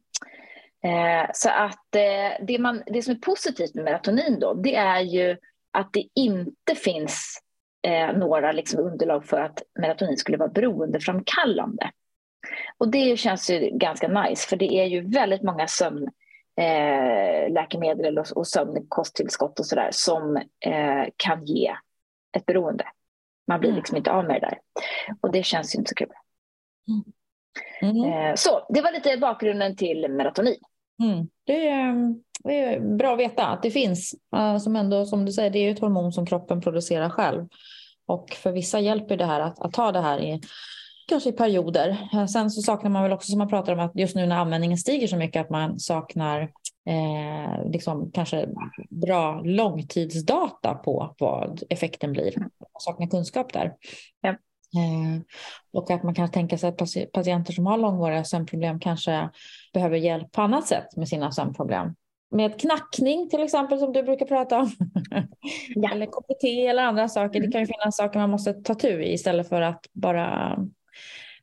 Eh, 0.85 1.29
så 1.33 1.49
att 1.49 1.95
eh, 1.95 2.45
det, 2.47 2.59
man, 2.59 2.83
det 2.85 3.01
som 3.01 3.15
är 3.15 3.19
positivt 3.19 3.75
med 3.75 3.83
melatonin 3.83 4.39
då, 4.39 4.53
det 4.53 4.75
är 4.75 4.99
ju 4.99 5.37
att 5.71 5.93
det 5.93 6.07
inte 6.15 6.75
finns 6.75 7.39
eh, 7.87 8.17
några 8.17 8.51
liksom 8.51 8.79
underlag 8.79 9.25
för 9.25 9.41
att 9.41 9.63
melatonin 9.79 10.17
skulle 10.17 10.37
vara 10.37 10.49
beroendeframkallande. 10.49 11.91
Och 12.77 12.91
det 12.91 13.19
känns 13.19 13.49
ju 13.49 13.69
ganska 13.73 14.07
nice, 14.07 14.49
för 14.49 14.55
det 14.55 14.73
är 14.73 14.85
ju 14.85 15.01
väldigt 15.01 15.43
många 15.43 15.67
sömnläkemedel 15.67 16.22
eh, 16.57 18.31
och 18.35 18.47
sömnkosttillskott 18.47 19.59
och 19.59 19.65
sådär 19.65 19.89
som 19.91 20.37
eh, 20.65 21.05
kan 21.17 21.45
ge 21.45 21.75
ett 22.37 22.45
beroende. 22.45 22.85
Man 23.47 23.59
blir 23.59 23.69
mm. 23.69 23.77
liksom 23.77 23.97
inte 23.97 24.11
av 24.11 24.25
med 24.25 24.41
det 24.41 24.47
där. 24.47 24.59
Och 25.21 25.31
det 25.31 25.43
känns 25.43 25.75
ju 25.75 25.79
inte 25.79 25.89
så 25.89 25.95
kul. 25.95 26.11
Mm. 26.87 27.03
Mm. 27.81 28.13
Eh, 28.13 28.35
så 28.35 28.65
det 28.69 28.81
var 28.81 28.91
lite 28.91 29.17
bakgrunden 29.17 29.75
till 29.75 30.07
melatonin. 30.09 30.59
Mm. 31.03 31.27
Det, 31.43 31.67
är, 31.67 32.15
det, 32.43 32.59
är, 32.59 32.79
bra 32.79 33.13
att 33.13 33.19
veta 33.19 33.45
att 33.47 33.63
det 33.63 33.71
finns. 33.71 34.15
Som, 34.63 34.75
ändå, 34.75 35.05
som 35.05 35.25
du 35.25 35.31
säger, 35.31 35.49
det 35.49 35.59
är 35.59 35.71
ett 35.71 35.79
hormon 35.79 36.11
som 36.11 36.25
kroppen 36.25 36.61
producerar 36.61 37.09
själv. 37.09 37.47
Och 38.05 38.29
för 38.29 38.51
vissa 38.51 38.79
hjälper 38.79 39.17
det 39.17 39.25
här 39.25 39.39
att, 39.39 39.59
att 39.59 39.73
ta 39.73 39.91
det 39.91 40.01
här 40.01 40.19
i 40.19 40.41
kanske 41.07 41.29
i 41.29 41.33
perioder. 41.33 41.97
Sen 42.27 42.51
så 42.51 42.61
saknar 42.61 42.89
man 42.89 43.03
väl 43.03 43.11
också 43.11 43.29
som 43.31 43.37
man 43.37 43.49
pratar 43.49 43.73
om 43.73 43.79
att 43.79 43.95
just 43.95 44.15
nu 44.15 44.25
när 44.25 44.35
användningen 44.35 44.77
stiger 44.77 45.07
så 45.07 45.17
mycket 45.17 45.41
att 45.41 45.49
man 45.49 45.79
saknar 45.79 46.41
eh, 46.89 47.71
liksom 47.71 48.11
kanske 48.11 48.49
bra 48.89 49.41
långtidsdata 49.41 50.73
på 50.73 51.15
vad 51.19 51.63
effekten 51.69 52.11
blir. 52.11 52.33
Man 52.37 52.49
saknar 52.79 53.07
kunskap 53.07 53.53
där. 53.53 53.73
Ja. 54.21 54.29
Eh, 54.75 55.21
och 55.73 55.91
att 55.91 56.03
man 56.03 56.15
kan 56.15 56.31
tänka 56.31 56.57
sig 56.57 56.69
att 56.69 57.11
patienter 57.13 57.53
som 57.53 57.65
har 57.65 57.77
långvariga 57.77 58.23
sömnproblem 58.23 58.79
kanske 58.79 59.29
behöver 59.73 59.97
hjälp 59.97 60.31
på 60.31 60.41
annat 60.41 60.67
sätt 60.67 60.95
med 60.95 61.09
sina 61.09 61.31
sömnproblem. 61.31 61.95
Med 62.31 62.59
knackning 62.59 63.29
till 63.29 63.43
exempel 63.43 63.79
som 63.79 63.93
du 63.93 64.03
brukar 64.03 64.25
prata 64.25 64.59
om. 64.59 64.71
Ja. 65.75 65.91
eller 65.91 66.05
KBT 66.05 66.43
eller 66.69 66.83
andra 66.83 67.09
saker. 67.09 67.41
Det 67.41 67.51
kan 67.51 67.61
ju 67.61 67.67
finnas 67.67 67.97
saker 67.97 68.19
man 68.19 68.29
måste 68.29 68.53
ta 68.53 68.75
tur 68.75 68.99
i 68.99 69.13
istället 69.13 69.49
för 69.49 69.61
att 69.61 69.85
bara 69.93 70.57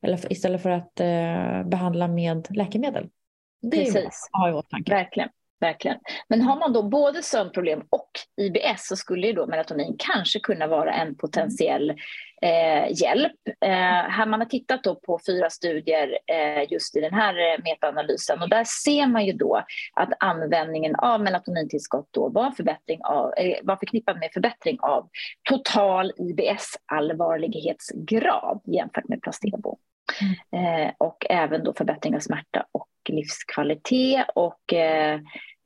eller 0.02 0.32
istället 0.32 0.62
för 0.62 0.70
att 0.70 1.00
eh, 1.00 1.64
behandla 1.64 2.08
med 2.08 2.46
läkemedel. 2.50 3.08
Det 3.62 3.76
Precis. 3.76 4.28
är 4.42 4.48
ju 4.48 4.54
åtanke. 4.54 4.92
Verkligen. 4.92 5.28
Verkligen. 5.60 5.98
Men 6.28 6.42
har 6.42 6.58
man 6.58 6.72
då 6.72 6.82
både 6.82 7.22
sömnproblem 7.22 7.82
och 7.90 8.10
IBS 8.36 8.86
så 8.86 8.96
skulle 8.96 9.26
ju 9.26 9.32
då 9.32 9.46
melatonin 9.46 9.96
kanske 9.98 10.40
kunna 10.40 10.66
vara 10.66 10.92
en 10.92 11.16
potentiell 11.16 11.90
eh, 12.42 13.02
hjälp. 13.02 13.36
Eh, 13.60 13.70
här 14.08 14.26
man 14.26 14.40
har 14.40 14.46
tittat 14.46 14.84
då 14.84 14.94
på 14.94 15.20
fyra 15.26 15.50
studier 15.50 16.18
eh, 16.26 16.72
just 16.72 16.96
i 16.96 17.00
den 17.00 17.14
här 17.14 17.34
eh, 17.34 17.58
metaanalysen 17.64 18.42
och 18.42 18.48
där 18.48 18.64
ser 18.64 19.06
man 19.06 19.26
ju 19.26 19.32
då 19.32 19.64
att 19.94 20.12
användningen 20.18 20.96
av 20.96 21.22
melatonintillskott 21.22 22.08
då 22.10 22.28
var, 22.28 22.50
förbättring 22.50 23.00
av, 23.02 23.34
eh, 23.36 23.58
var 23.62 23.76
förknippad 23.76 24.18
med 24.18 24.30
förbättring 24.32 24.78
av 24.80 25.08
total 25.50 26.12
IBS-allvarlighetsgrad 26.16 28.60
jämfört 28.64 29.08
med 29.08 29.22
placebo. 29.22 29.78
Mm. 30.52 30.84
Eh, 30.84 30.92
och 30.98 31.26
även 31.30 31.64
då 31.64 31.74
förbättring 31.74 32.16
av 32.16 32.20
smärta 32.20 32.66
och 32.72 32.88
livskvalitet 33.08 34.26
och 34.34 34.72
eh, 34.72 35.20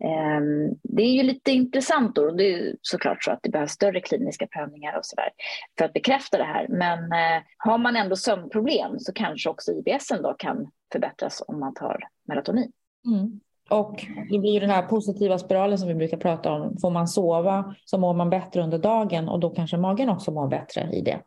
Ehm, 0.04 0.74
det 0.82 1.02
är 1.02 1.12
ju 1.12 1.22
lite 1.22 1.50
intressant 1.50 2.14
då, 2.14 2.30
det 2.30 2.54
är 2.54 2.76
såklart 2.82 3.24
så 3.24 3.30
att 3.30 3.38
det 3.42 3.50
behövs 3.50 3.70
större 3.70 4.00
kliniska 4.00 4.46
prövningar 4.46 4.98
och 4.98 5.06
sådär 5.06 5.30
för 5.78 5.84
att 5.84 5.92
bekräfta 5.92 6.38
det 6.38 6.44
här. 6.44 6.66
Men 6.68 6.98
eh, 6.98 7.42
har 7.56 7.78
man 7.78 7.96
ändå 7.96 8.16
sömnproblem 8.16 8.98
så 8.98 9.12
kanske 9.12 9.50
också 9.50 9.72
IBS 9.72 10.08
då 10.22 10.34
kan 10.38 10.70
förbättras 10.92 11.42
om 11.48 11.60
man 11.60 11.74
tar 11.74 12.08
melatonin. 12.28 12.72
Mm. 13.06 13.40
Och 13.70 14.06
det 14.30 14.38
blir 14.38 14.52
ju 14.52 14.60
den 14.60 14.70
här 14.70 14.82
positiva 14.82 15.38
spiralen 15.38 15.78
som 15.78 15.88
vi 15.88 15.94
brukar 15.94 16.16
prata 16.16 16.52
om. 16.52 16.76
Får 16.80 16.90
man 16.90 17.08
sova 17.08 17.74
så 17.84 17.98
mår 17.98 18.14
man 18.14 18.30
bättre 18.30 18.62
under 18.62 18.78
dagen 18.78 19.28
och 19.28 19.40
då 19.40 19.50
kanske 19.50 19.76
magen 19.76 20.08
också 20.08 20.30
mår 20.30 20.48
bättre 20.48 20.90
i 20.92 21.00
det. 21.00 21.20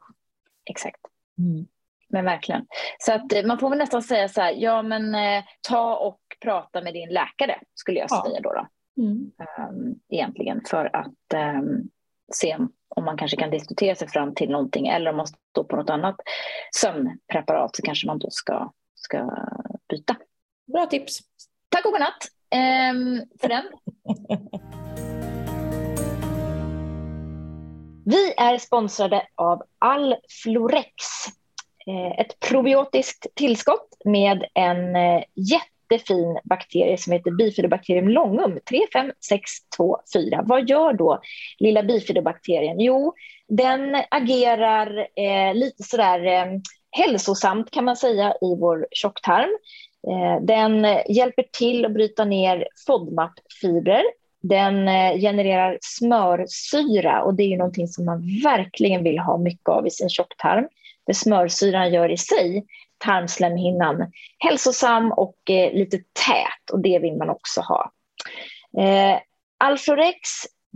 Exakt. 0.69 1.01
Mm. 1.37 1.67
Men 2.09 2.25
verkligen. 2.25 2.65
Så 2.99 3.13
att 3.13 3.33
eh, 3.33 3.45
man 3.45 3.59
får 3.59 3.69
väl 3.69 3.79
nästan 3.79 4.01
säga 4.01 4.27
så 4.27 4.41
här, 4.41 4.51
ja 4.51 4.81
men 4.81 5.15
eh, 5.15 5.43
ta 5.69 5.95
och 5.95 6.19
prata 6.43 6.81
med 6.81 6.93
din 6.93 7.09
läkare 7.09 7.59
skulle 7.73 7.99
jag 7.99 8.09
säga 8.09 8.41
då. 8.41 8.53
då. 8.53 8.67
Mm. 8.97 9.31
Um, 9.69 9.99
egentligen 10.09 10.61
för 10.69 10.95
att 10.95 11.55
um, 11.57 11.89
se 12.33 12.57
om 12.89 13.05
man 13.05 13.17
kanske 13.17 13.37
kan 13.37 13.49
diskutera 13.49 13.95
sig 13.95 14.07
fram 14.07 14.35
till 14.35 14.49
någonting 14.49 14.87
eller 14.87 15.11
om 15.11 15.17
man 15.17 15.27
står 15.27 15.63
på 15.63 15.75
något 15.75 15.89
annat 15.89 16.15
sömnpreparat 16.75 17.75
så 17.75 17.81
kanske 17.81 18.07
man 18.07 18.19
då 18.19 18.29
ska, 18.29 18.71
ska 18.95 19.29
byta. 19.89 20.15
Bra 20.73 20.85
tips. 20.85 21.19
Tack 21.69 21.85
och 21.85 21.91
godnatt 21.91 22.27
um, 22.91 23.21
för 23.41 23.47
den. 23.49 23.65
Vi 28.05 28.33
är 28.37 28.57
sponsrade 28.57 29.27
av 29.35 29.63
Alflorex 29.79 31.05
Eh, 31.87 32.19
ett 32.19 32.39
probiotiskt 32.39 33.27
tillskott 33.35 33.97
med 34.05 34.45
en 34.53 34.95
eh, 34.95 35.23
jättefin 35.35 36.39
bakterie 36.43 36.97
som 36.97 37.13
heter 37.13 37.31
Bifidobacterium 37.31 38.09
longum 38.09 38.59
35624. 38.69 40.43
Vad 40.45 40.69
gör 40.69 40.93
då 40.93 41.21
lilla 41.59 41.83
bifidobakterien? 41.83 42.79
Jo, 42.79 43.13
den 43.47 44.03
agerar 44.11 45.07
eh, 45.15 45.55
lite 45.55 45.83
sådär 45.83 46.25
eh, 46.25 46.45
hälsosamt 46.91 47.71
kan 47.71 47.85
man 47.85 47.95
säga 47.95 48.33
i 48.41 48.55
vår 48.59 48.87
tjocktarm. 48.91 49.57
Eh, 50.07 50.45
den 50.45 50.87
hjälper 51.09 51.45
till 51.57 51.85
att 51.85 51.93
bryta 51.93 52.25
ner 52.25 52.67
FODMAP-fibrer. 52.87 54.03
Den 54.41 54.87
eh, 54.87 55.19
genererar 55.19 55.77
smörsyra 55.81 57.23
och 57.23 57.33
det 57.33 57.43
är 57.43 57.47
ju 57.47 57.57
någonting 57.57 57.87
som 57.87 58.05
man 58.05 58.41
verkligen 58.43 59.03
vill 59.03 59.19
ha 59.19 59.37
mycket 59.37 59.69
av 59.69 59.87
i 59.87 59.89
sin 59.89 60.09
tjocktarm 60.09 60.67
det 61.07 61.13
smörsyran 61.13 61.93
gör 61.93 62.11
i 62.11 62.17
sig 62.17 62.65
tarmslemhinnan 62.97 64.11
hälsosam 64.39 65.11
och 65.11 65.49
eh, 65.49 65.73
lite 65.73 65.97
tät 65.97 66.71
och 66.71 66.79
det 66.79 66.99
vill 66.99 67.17
man 67.17 67.29
också 67.29 67.61
ha. 67.61 67.91
Eh, 68.77 69.19
Alforex 69.57 70.19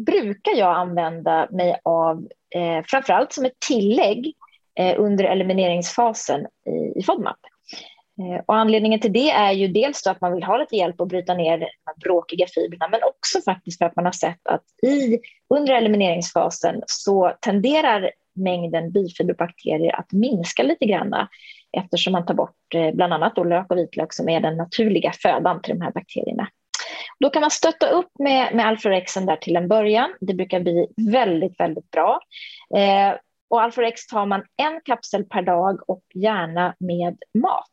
brukar 0.05 0.51
jag 0.51 0.75
använda 0.75 1.47
mig 1.51 1.79
av 1.83 2.27
eh, 2.55 2.83
framförallt 2.85 3.33
som 3.33 3.45
ett 3.45 3.59
tillägg 3.67 4.33
eh, 4.79 4.95
under 4.97 5.23
elimineringsfasen 5.23 6.47
i, 6.65 6.99
i 6.99 7.03
FODMAP. 7.03 7.39
Eh, 8.19 8.43
och 8.45 8.55
anledningen 8.55 8.99
till 8.99 9.13
det 9.13 9.29
är 9.29 9.51
ju 9.51 9.67
dels 9.67 10.07
att 10.07 10.21
man 10.21 10.33
vill 10.33 10.43
ha 10.43 10.57
lite 10.57 10.75
hjälp 10.75 11.01
att 11.01 11.07
bryta 11.07 11.33
ner 11.33 11.57
de 11.59 11.69
bråkiga 12.03 12.47
fibrerna 12.47 12.87
men 12.87 13.03
också 13.03 13.41
faktiskt 13.41 13.77
för 13.77 13.85
att 13.85 13.95
man 13.95 14.05
har 14.05 14.11
sett 14.11 14.47
att 14.49 14.63
i, 14.83 15.19
under 15.49 15.73
elimineringsfasen 15.73 16.81
så 16.85 17.33
tenderar 17.41 18.11
mängden 18.35 18.91
bifiberbakterier 18.91 19.99
att 19.99 20.11
minska 20.11 20.63
lite 20.63 20.85
grann 20.85 21.27
eftersom 21.77 22.13
man 22.13 22.25
tar 22.25 22.33
bort 22.33 22.75
eh, 22.75 22.91
bland 22.91 23.13
annat 23.13 23.35
då 23.35 23.43
lök 23.43 23.71
och 23.71 23.77
vitlök 23.77 24.13
som 24.13 24.29
är 24.29 24.39
den 24.39 24.57
naturliga 24.57 25.11
födan 25.11 25.61
till 25.61 25.73
de 25.73 25.81
här 25.81 25.91
bakterierna. 25.91 26.47
Då 27.19 27.29
kan 27.29 27.41
man 27.41 27.51
stötta 27.51 27.89
upp 27.89 28.09
med, 28.19 28.55
med 28.55 28.67
Alforexen 28.67 29.25
där 29.25 29.35
till 29.35 29.55
en 29.55 29.67
början. 29.67 30.13
Det 30.21 30.33
brukar 30.33 30.59
bli 30.59 30.87
väldigt, 31.11 31.59
väldigt 31.59 31.91
bra. 31.91 32.19
Eh, 32.75 33.15
och 33.49 33.61
Alforex 33.61 34.07
tar 34.07 34.25
man 34.25 34.43
en 34.57 34.81
kapsel 34.85 35.23
per 35.23 35.41
dag 35.41 35.89
och 35.89 36.03
gärna 36.13 36.75
med 36.79 37.17
mat 37.33 37.67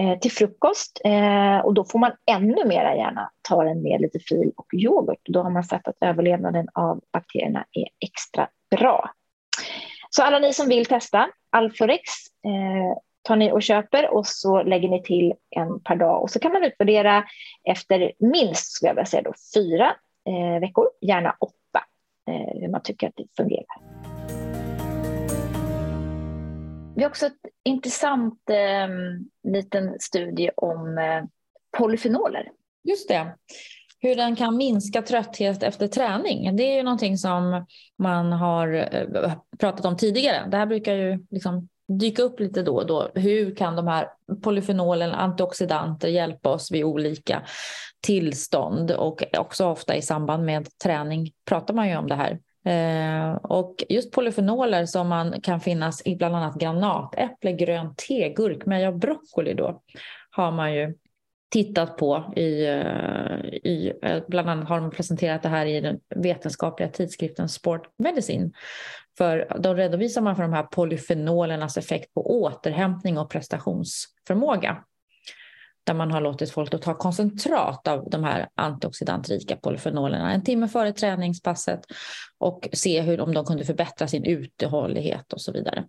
eh, 0.00 0.18
till 0.18 0.32
frukost. 0.32 1.00
Eh, 1.04 1.58
och 1.58 1.74
då 1.74 1.84
får 1.84 1.98
man 1.98 2.12
ännu 2.30 2.64
mer 2.64 2.94
gärna 2.94 3.30
ta 3.48 3.64
den 3.64 3.82
med 3.82 4.00
lite 4.00 4.18
fil 4.18 4.52
och 4.56 4.74
yoghurt. 4.74 5.20
Då 5.28 5.42
har 5.42 5.50
man 5.50 5.64
sett 5.64 5.88
att 5.88 5.96
överlevnaden 6.00 6.68
av 6.74 7.00
bakterierna 7.12 7.64
är 7.72 7.88
extra 8.00 8.48
bra. 8.76 9.10
Så 10.10 10.22
alla 10.22 10.38
ni 10.38 10.52
som 10.52 10.68
vill 10.68 10.86
testa 10.86 11.28
Alforex 11.50 12.02
eh, 12.44 12.98
tar 13.22 13.36
ni 13.36 13.52
och 13.52 13.62
köper 13.62 14.14
och 14.14 14.26
så 14.26 14.62
lägger 14.62 14.88
ni 14.88 15.02
till 15.02 15.34
en 15.50 15.80
per 15.80 15.96
dag 15.96 16.22
och 16.22 16.30
så 16.30 16.38
kan 16.38 16.52
man 16.52 16.64
utvärdera 16.64 17.24
efter 17.64 18.12
minst 18.18 18.72
skulle 18.72 18.88
jag 18.88 18.94
vilja 18.94 19.06
säga 19.06 19.22
då, 19.22 19.32
fyra 19.54 19.96
eh, 20.28 20.60
veckor, 20.60 20.86
gärna 21.00 21.36
åtta, 21.40 21.84
eh, 22.28 22.60
hur 22.60 22.68
man 22.68 22.82
tycker 22.82 23.08
att 23.08 23.16
det 23.16 23.26
fungerar. 23.36 23.76
Vi 26.96 27.02
har 27.02 27.10
också 27.10 27.26
ett 27.26 27.46
intressant 27.64 28.50
eh, 28.50 28.88
liten 29.52 30.00
studie 30.00 30.50
om 30.56 30.98
eh, 30.98 31.24
polyfenoler. 31.78 32.50
Just 32.84 33.08
det. 33.08 33.34
Hur 34.02 34.16
den 34.16 34.36
kan 34.36 34.56
minska 34.56 35.02
trötthet 35.02 35.62
efter 35.62 35.86
träning. 35.86 36.56
Det 36.56 36.62
är 36.62 36.76
ju 36.76 36.82
någonting 36.82 37.18
som 37.18 37.66
man 37.98 38.32
har 38.32 38.88
eh, 38.92 39.32
pratat 39.58 39.86
om 39.86 39.96
tidigare. 39.96 40.48
Det 40.50 40.56
här 40.56 40.66
brukar 40.66 40.94
ju 40.94 41.26
liksom 41.30 41.68
dyka 41.88 42.22
upp 42.22 42.40
lite 42.40 42.62
då 42.62 42.76
och 42.76 42.86
då. 42.86 43.10
Hur 43.14 43.54
kan 43.54 43.76
de 43.76 43.86
här 43.86 44.08
polyfenolen, 44.42 45.12
antioxidanter, 45.12 46.08
hjälpa 46.08 46.48
oss 46.48 46.72
vid 46.72 46.84
olika 46.84 47.42
tillstånd? 48.00 48.90
Och 48.90 49.24
också 49.38 49.66
ofta 49.66 49.96
i 49.96 50.02
samband 50.02 50.44
med 50.44 50.68
träning 50.84 51.30
pratar 51.48 51.74
man 51.74 51.88
ju 51.88 51.96
om 51.96 52.08
det 52.08 52.14
här. 52.14 52.38
Eh, 52.64 53.36
och 53.36 53.84
just 53.88 54.12
polyfenoler 54.12 54.86
som 54.86 55.08
man 55.08 55.40
kan 55.40 55.60
finnas 55.60 56.02
i 56.06 56.16
bland 56.16 56.36
annat 56.36 56.54
granatäpple, 56.54 57.52
grönt 57.52 57.98
te, 57.98 58.28
gurkmeja 58.28 58.88
och 58.88 58.98
broccoli 58.98 59.54
då 59.54 59.82
har 60.30 60.50
man 60.50 60.74
ju 60.74 60.94
tittat 61.50 61.96
på 61.96 62.32
i, 62.36 62.64
eh, 62.64 63.44
i, 63.62 63.92
eh, 64.02 64.22
bland 64.28 64.50
annat 64.50 64.68
har 64.68 64.80
de 64.80 64.90
presenterat 64.90 65.42
det 65.42 65.48
här 65.48 65.66
i 65.66 65.80
den 65.80 66.00
vetenskapliga 66.16 66.88
tidskriften 66.88 67.48
Sport 67.48 67.88
Medicine. 67.98 68.50
För 69.18 69.56
då 69.58 69.74
redovisar 69.74 70.22
man 70.22 70.36
för 70.36 70.42
de 70.42 70.52
här 70.52 70.62
polyfenolernas 70.62 71.76
effekt 71.76 72.14
på 72.14 72.42
återhämtning 72.42 73.18
och 73.18 73.30
prestationsförmåga. 73.30 74.84
Där 75.84 75.94
man 75.94 76.10
har 76.10 76.20
låtit 76.20 76.50
folk 76.50 76.70
då 76.70 76.78
ta 76.78 76.94
koncentrat 76.94 77.88
av 77.88 78.10
de 78.10 78.24
här 78.24 78.48
antioxidantrika 78.54 79.56
polyfenolerna 79.56 80.32
en 80.32 80.44
timme 80.44 80.68
före 80.68 80.92
träningspasset 80.92 81.80
och 82.38 82.68
se 82.72 83.00
hur, 83.00 83.20
om 83.20 83.34
de 83.34 83.44
kunde 83.44 83.64
förbättra 83.64 84.08
sin 84.08 84.24
uthållighet 84.24 85.32
och 85.32 85.40
så 85.40 85.52
vidare. 85.52 85.84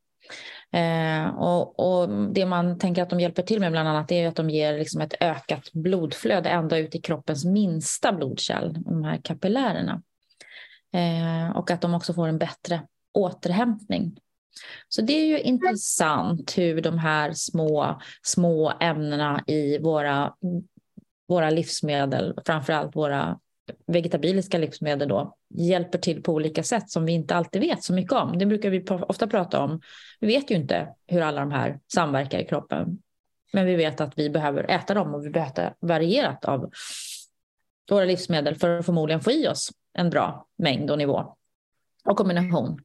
Eh, 0.73 1.27
och, 1.27 1.79
och, 1.79 2.09
det 2.09 2.45
man 2.45 2.77
tänker 2.77 3.03
att 3.03 3.09
de 3.09 3.19
hjälper 3.19 3.43
till 3.43 3.59
med 3.59 3.71
bland 3.71 3.89
annat 3.89 4.11
är 4.11 4.27
att 4.27 4.35
de 4.35 4.49
ger 4.49 4.77
liksom 4.77 5.01
ett 5.01 5.13
ökat 5.19 5.71
blodflöde 5.73 6.49
ända 6.49 6.77
ut 6.77 6.95
i 6.95 7.01
kroppens 7.01 7.45
minsta 7.45 8.13
blodkärl, 8.13 8.73
de 8.73 9.03
här 9.03 9.19
kapillärerna. 9.23 10.01
Eh, 10.93 11.57
och 11.57 11.71
att 11.71 11.81
de 11.81 11.93
också 11.93 12.13
får 12.13 12.27
en 12.27 12.37
bättre 12.37 12.81
återhämtning. 13.13 14.17
Så 14.89 15.01
det 15.01 15.13
är 15.13 15.25
ju 15.25 15.39
intressant 15.39 16.57
hur 16.57 16.81
de 16.81 16.97
här 16.97 17.33
små, 17.33 18.01
små 18.23 18.73
ämnena 18.79 19.43
i 19.47 19.77
våra, 19.77 20.33
våra 21.27 21.49
livsmedel, 21.49 22.39
framförallt 22.45 22.95
våra 22.95 23.39
vegetabiliska 23.87 24.57
livsmedel 24.57 25.09
då, 25.09 25.35
hjälper 25.49 25.99
till 25.99 26.23
på 26.23 26.33
olika 26.33 26.63
sätt 26.63 26.89
som 26.89 27.05
vi 27.05 27.11
inte 27.11 27.35
alltid 27.35 27.61
vet 27.61 27.83
så 27.83 27.93
mycket 27.93 28.13
om. 28.13 28.37
Det 28.37 28.45
brukar 28.45 28.69
vi 28.69 28.85
ofta 28.89 29.27
prata 29.27 29.59
om. 29.59 29.81
Vi 30.19 30.27
vet 30.27 30.51
ju 30.51 30.55
inte 30.55 30.87
hur 31.07 31.21
alla 31.21 31.39
de 31.39 31.51
här 31.51 31.79
samverkar 31.93 32.39
i 32.39 32.45
kroppen. 32.45 32.97
Men 33.53 33.65
vi 33.65 33.75
vet 33.75 34.01
att 34.01 34.17
vi 34.17 34.29
behöver 34.29 34.71
äta 34.71 34.93
dem 34.93 35.15
och 35.15 35.25
vi 35.25 35.29
behöver 35.29 35.51
äta 35.51 35.73
varierat 35.79 36.45
av 36.45 36.71
våra 37.89 38.05
livsmedel 38.05 38.55
för 38.55 38.79
att 38.79 38.85
förmodligen 38.85 39.21
få 39.21 39.31
i 39.31 39.47
oss 39.47 39.71
en 39.93 40.09
bra 40.09 40.47
mängd 40.57 40.91
och 40.91 40.97
nivå 40.97 41.35
och 42.05 42.17
kombination. 42.17 42.79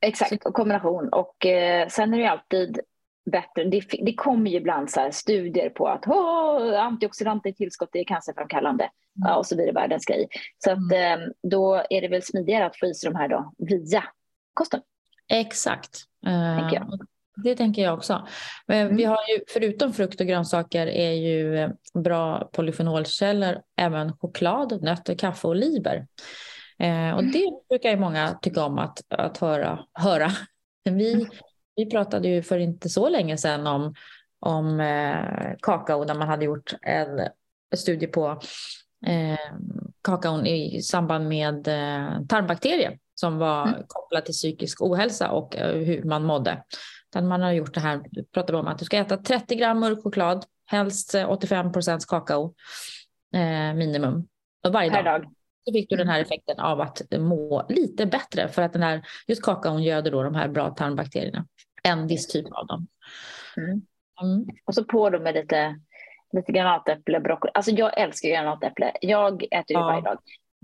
Exakt, 0.00 0.46
och 0.46 0.54
kombination. 0.54 1.08
Och 1.08 1.46
eh, 1.46 1.88
sen 1.88 2.14
är 2.14 2.18
det 2.18 2.30
alltid 2.30 2.80
bättre. 3.32 3.64
Det, 3.64 3.82
det 4.02 4.14
kommer 4.14 4.50
ju 4.50 4.56
ibland 4.56 4.90
så 4.90 5.08
studier 5.12 5.70
på 5.70 5.88
att 5.88 6.06
oh, 6.06 6.80
antioxidanter 6.80 7.50
i 7.50 7.54
tillskott 7.54 7.96
är 7.96 8.04
cancerframkallande 8.04 8.90
mm. 9.24 9.36
och 9.36 9.46
så 9.46 9.56
blir 9.56 9.66
det 9.66 9.72
världens 9.72 10.04
grej. 10.04 10.28
Så 10.58 10.70
att, 10.70 10.92
mm. 10.92 11.20
eh, 11.20 11.26
då 11.42 11.84
är 11.90 12.00
det 12.00 12.08
väl 12.08 12.22
smidigare 12.22 12.66
att 12.66 12.78
få 12.78 12.86
i 12.86 12.94
sig 12.94 13.10
de 13.10 13.16
här 13.16 13.28
då 13.28 13.52
via 13.58 14.04
kosten. 14.54 14.80
Exakt. 15.28 15.98
Tänker 16.24 16.76
jag. 16.76 16.92
Eh, 16.92 16.98
det 17.36 17.56
tänker 17.56 17.82
jag 17.82 17.94
också. 17.94 18.26
Men 18.66 18.80
mm. 18.80 18.96
vi 18.96 19.04
har 19.04 19.18
ju, 19.28 19.44
förutom 19.48 19.92
frukt 19.92 20.20
och 20.20 20.26
grönsaker 20.26 20.86
är 20.86 21.12
ju 21.12 21.58
eh, 21.58 21.70
bra 21.94 22.50
polyfenolkällor 22.52 23.58
även 23.76 24.16
choklad, 24.16 24.82
nötter, 24.82 25.14
kaffe 25.14 25.46
och 25.46 25.50
oliver. 25.50 26.06
Eh, 26.78 27.16
och 27.16 27.24
det 27.24 27.50
brukar 27.68 27.90
ju 27.90 27.96
många 27.96 28.38
tycka 28.42 28.64
om 28.64 28.78
att, 28.78 28.98
att 29.08 29.38
höra. 29.38 29.78
höra. 29.92 30.30
Vi, 30.84 31.26
vi 31.76 31.86
pratade 31.86 32.28
ju 32.28 32.42
för 32.42 32.58
inte 32.58 32.88
så 32.88 33.08
länge 33.08 33.36
sedan 33.36 33.66
om, 33.66 33.94
om 34.40 34.80
eh, 34.80 35.56
kakao 35.62 36.04
där 36.04 36.14
man 36.14 36.28
hade 36.28 36.44
gjort 36.44 36.74
en 36.82 37.28
studie 37.76 38.06
på 38.06 38.40
eh, 39.06 39.54
kakaon 40.02 40.46
i 40.46 40.82
samband 40.82 41.28
med 41.28 41.68
eh, 41.68 42.26
tarmbakterier 42.26 42.98
som 43.14 43.38
var 43.38 43.68
mm. 43.68 43.82
kopplad 43.88 44.24
till 44.24 44.34
psykisk 44.34 44.82
ohälsa 44.82 45.30
och 45.30 45.56
eh, 45.56 45.76
hur 45.76 46.02
man 46.02 46.24
mådde. 46.24 46.62
Där 47.12 47.22
man 47.22 47.42
har 47.42 47.52
gjort 47.52 47.74
det 47.74 47.80
här, 47.80 48.02
pratade 48.32 48.58
om 48.58 48.66
att 48.66 48.78
du 48.78 48.84
ska 48.84 48.96
äta 48.96 49.16
30 49.16 49.54
gram 49.54 49.80
mörk 49.80 50.02
choklad, 50.02 50.44
helst 50.66 51.14
85 51.28 51.72
procents 51.72 52.04
kakao 52.04 52.54
eh, 53.34 53.74
minimum 53.74 54.28
varje 54.72 54.90
dag. 54.90 55.04
dag 55.04 55.32
så 55.66 55.72
fick 55.72 55.90
du 55.90 55.96
den 55.96 56.08
här 56.08 56.20
effekten 56.20 56.60
av 56.60 56.80
att 56.80 57.02
må 57.18 57.66
lite 57.68 58.06
bättre 58.06 58.48
för 58.48 58.62
att 58.62 58.72
den 58.72 58.82
här, 58.82 59.06
just 59.26 59.42
kakaon 59.42 59.82
göder 59.82 60.10
då 60.10 60.22
de 60.22 60.34
här 60.34 60.48
bra 60.48 60.70
tarmbakterierna. 60.70 61.46
En 61.86 62.06
viss 62.06 62.26
typ 62.26 62.46
av 62.52 62.66
dem. 62.66 62.86
Mm. 63.56 63.82
Mm. 64.22 64.46
Och 64.64 64.74
så 64.74 64.84
på 64.84 65.10
då 65.10 65.20
med 65.20 65.34
lite, 65.34 65.80
lite 66.32 66.52
granatäpple, 66.52 67.20
broccoli. 67.20 67.50
Alltså 67.54 67.70
jag 67.70 68.00
älskar 68.00 68.28
granatäpple. 68.28 68.92
Jag 69.00 69.42
äter 69.42 69.76
ju 69.76 69.80
ja. 69.80 69.86
varje 69.86 70.02
dag. 70.02 70.18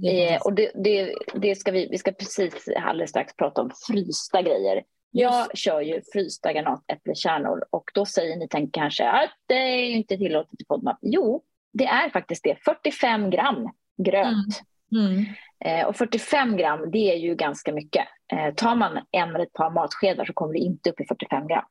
Eh, 0.06 0.40
och 0.42 0.52
det, 0.52 0.70
det, 0.74 1.14
det, 1.34 1.54
ska 1.54 1.70
vi, 1.70 1.88
vi 1.90 1.98
ska 1.98 2.12
precis 2.12 2.68
alldeles 2.76 3.10
strax 3.10 3.36
prata 3.36 3.62
om 3.62 3.70
frysta 3.86 4.42
grejer. 4.42 4.82
Jag 5.10 5.58
kör 5.58 5.80
ju 5.80 6.02
frysta 6.12 6.52
granatäpplekärnor 6.52 7.64
och 7.70 7.90
då 7.94 8.06
säger 8.06 8.36
ni 8.36 8.48
tänk 8.50 8.74
kanske 8.74 9.08
att 9.08 9.30
det 9.46 9.54
är 9.54 9.90
inte 9.90 10.16
tillåtet 10.16 10.60
i 10.60 10.64
FODMAP. 10.68 10.98
Jo, 11.02 11.42
det 11.72 11.84
är 11.84 12.10
faktiskt 12.10 12.44
det. 12.44 12.56
45 12.64 13.30
gram 13.30 13.70
grönt. 14.02 14.58
Mm. 14.58 14.71
Mm. 14.92 15.24
Eh, 15.64 15.86
och 15.86 15.96
45 15.96 16.56
gram, 16.56 16.90
det 16.90 17.12
är 17.12 17.16
ju 17.16 17.34
ganska 17.34 17.72
mycket. 17.72 18.04
Eh, 18.32 18.54
tar 18.54 18.76
man 18.76 18.98
en 19.10 19.28
eller 19.28 19.44
ett 19.44 19.52
par 19.52 19.70
matskedar 19.70 20.24
så 20.24 20.32
kommer 20.32 20.52
det 20.52 20.58
inte 20.58 20.90
upp 20.90 21.00
i 21.00 21.04
45 21.04 21.46
gram. 21.46 21.64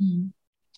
Mm. 0.00 0.32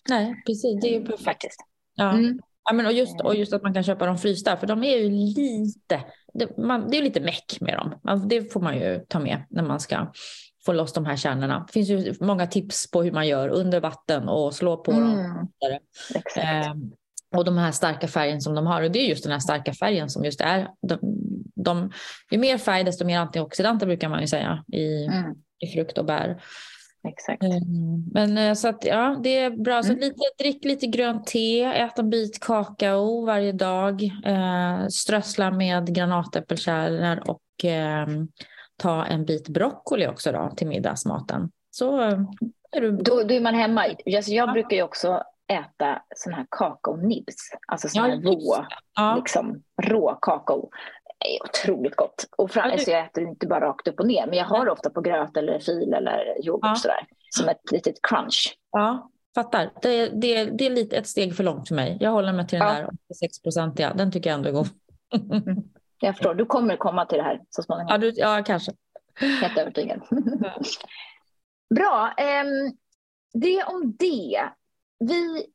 Nej, 0.09 0.43
precis. 0.45 0.81
Det 0.81 0.87
är 0.87 0.99
ju 0.99 1.05
perfekt. 1.05 1.23
Faktiskt. 1.23 1.59
Ja. 1.95 2.11
Mm. 2.11 2.39
Ja, 2.69 2.73
men 2.73 2.85
och, 2.85 2.93
just, 2.93 3.21
och 3.21 3.35
just 3.35 3.53
att 3.53 3.63
man 3.63 3.73
kan 3.73 3.83
köpa 3.83 4.05
dem 4.05 4.17
frysta, 4.17 4.57
för 4.57 4.67
de 4.67 4.83
är 4.83 4.97
ju 4.97 5.09
lite, 5.09 6.03
det, 6.33 6.57
man, 6.57 6.89
det 6.89 6.97
är 6.97 7.01
lite 7.01 7.21
meck 7.21 7.57
med 7.61 7.77
dem. 7.77 7.99
Man, 8.03 8.27
det 8.27 8.53
får 8.53 8.61
man 8.61 8.79
ju 8.79 8.99
ta 9.07 9.19
med 9.19 9.43
när 9.49 9.63
man 9.63 9.79
ska 9.79 10.11
få 10.65 10.73
loss 10.73 10.93
de 10.93 11.05
här 11.05 11.15
kärnorna. 11.15 11.63
Det 11.67 11.73
finns 11.73 11.89
ju 11.89 12.13
många 12.19 12.47
tips 12.47 12.91
på 12.91 13.03
hur 13.03 13.11
man 13.11 13.27
gör 13.27 13.49
under 13.49 13.79
vatten 13.79 14.29
och 14.29 14.55
slå 14.55 14.77
på 14.77 14.91
mm. 14.91 15.17
dem. 15.17 15.47
Eh, 16.37 16.73
och 17.35 17.45
de 17.45 17.57
här 17.57 17.71
starka 17.71 18.07
färgen 18.07 18.41
som 18.41 18.55
de 18.55 18.67
har, 18.67 18.81
och 18.81 18.91
det 18.91 18.99
är 18.99 19.05
just 19.05 19.23
den 19.23 19.31
här 19.31 19.39
starka 19.39 19.73
färgen 19.73 20.09
som 20.09 20.25
just 20.25 20.41
är 20.41 20.67
de, 20.81 20.99
de, 21.55 21.91
ju 22.31 22.37
mer 22.37 22.57
färg 22.57 22.83
desto 22.83 23.05
mer 23.05 23.19
antioxidanter 23.19 23.85
brukar 23.85 24.09
man 24.09 24.21
ju 24.21 24.27
säga 24.27 24.63
i, 24.73 25.05
mm. 25.05 25.35
i 25.59 25.67
frukt 25.67 25.97
och 25.97 26.05
bär. 26.05 26.41
Exakt. 27.07 27.43
Mm. 27.43 28.03
Men 28.11 28.37
eh, 28.37 28.53
så 28.53 28.67
att 28.67 28.85
ja, 28.85 29.19
det 29.23 29.37
är 29.37 29.49
bra. 29.49 29.83
Så 29.83 29.89
mm. 29.89 29.99
lite, 29.99 30.15
drick 30.39 30.65
lite 30.65 30.87
grönt 30.87 31.27
te, 31.27 31.63
ät 31.63 31.99
en 31.99 32.09
bit 32.09 32.39
kakao 32.39 33.25
varje 33.25 33.51
dag, 33.51 34.03
eh, 34.25 34.87
strössla 34.87 35.51
med 35.51 35.95
granatäppelkärnor 35.95 37.23
och 37.29 37.65
eh, 37.65 38.07
ta 38.77 39.05
en 39.05 39.25
bit 39.25 39.49
broccoli 39.49 40.07
också 40.07 40.31
då 40.31 40.53
till 40.57 40.67
middagsmaten. 40.67 41.51
Så 41.71 41.99
är 42.71 42.81
du... 42.81 42.91
Då, 42.91 43.23
då 43.23 43.33
är 43.33 43.41
man 43.41 43.55
hemma. 43.55 43.85
Alltså 44.15 44.31
jag 44.31 44.53
brukar 44.53 44.75
ju 44.75 44.83
också 44.83 45.23
äta 45.47 46.01
sån 46.15 46.33
här 46.33 46.45
kakaonibs, 46.51 47.51
alltså 47.67 47.89
sån 47.89 48.03
här 48.03 48.09
ja, 48.09 48.31
rå, 48.31 48.65
ja. 48.95 49.15
liksom, 49.15 49.63
rå 49.81 50.17
kakao. 50.21 50.69
Det 51.19 51.35
är 51.35 51.43
otroligt 51.43 51.95
gott. 51.95 52.25
Och 52.37 52.51
fram, 52.51 52.69
ja, 52.69 52.77
du... 52.77 52.83
så 52.83 52.91
jag 52.91 53.05
äter 53.05 53.23
inte 53.23 53.47
bara 53.47 53.65
rakt 53.65 53.87
upp 53.87 53.99
och 53.99 54.07
ner, 54.07 54.27
men 54.27 54.37
jag 54.37 54.45
har 54.45 54.69
ofta 54.69 54.89
på 54.89 55.01
gröt 55.01 55.37
eller 55.37 55.59
fil 55.59 55.93
eller 55.93 56.45
yoghurt 56.45 56.61
ja. 56.63 56.75
sådär, 56.75 57.07
som 57.29 57.49
ett 57.49 57.71
litet 57.71 57.95
crunch. 58.01 58.57
Ja, 58.71 59.09
fattar. 59.35 59.71
Det, 59.81 60.07
det, 60.07 60.45
det 60.45 60.65
är 60.65 60.69
lite 60.69 60.97
ett 60.97 61.07
steg 61.07 61.35
för 61.35 61.43
långt 61.43 61.67
för 61.67 61.75
mig. 61.75 61.97
Jag 61.99 62.11
håller 62.11 62.33
mig 62.33 62.47
till 62.47 62.59
den 62.59 62.75
där 62.75 62.89
86-procentiga, 63.13 63.93
den 63.93 64.11
tycker 64.11 64.29
jag 64.29 64.37
ändå 64.37 64.49
är 64.49 64.53
god. 64.53 64.67
Mm. 65.13 65.63
Jag 65.99 66.15
förstår, 66.15 66.35
du 66.35 66.45
kommer 66.45 66.77
komma 66.77 67.05
till 67.05 67.17
det 67.17 67.23
här 67.23 67.41
så 67.49 67.63
småningom. 67.63 67.87
Ja, 67.91 67.97
du, 67.97 68.11
ja 68.15 68.43
kanske. 68.45 68.71
Helt 69.41 69.57
övertygad. 69.57 70.01
Bra. 71.75 72.13
Um, 72.17 72.77
det 73.33 73.63
om 73.63 73.95
det. 73.99 74.49
Vi 74.99 75.45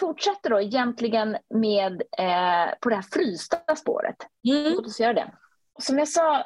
fortsätter 0.00 0.50
då 0.50 0.60
egentligen 0.60 1.36
med 1.54 2.02
eh, 2.18 2.74
på 2.80 2.88
det 2.88 2.94
här 2.94 3.06
frysta 3.12 3.76
spåret. 3.76 4.16
Mm. 4.48 4.72
Låt 4.72 4.86
oss 4.86 5.00
göra 5.00 5.14
det. 5.14 5.32
Som 5.78 5.98
jag 5.98 6.08
sa 6.08 6.44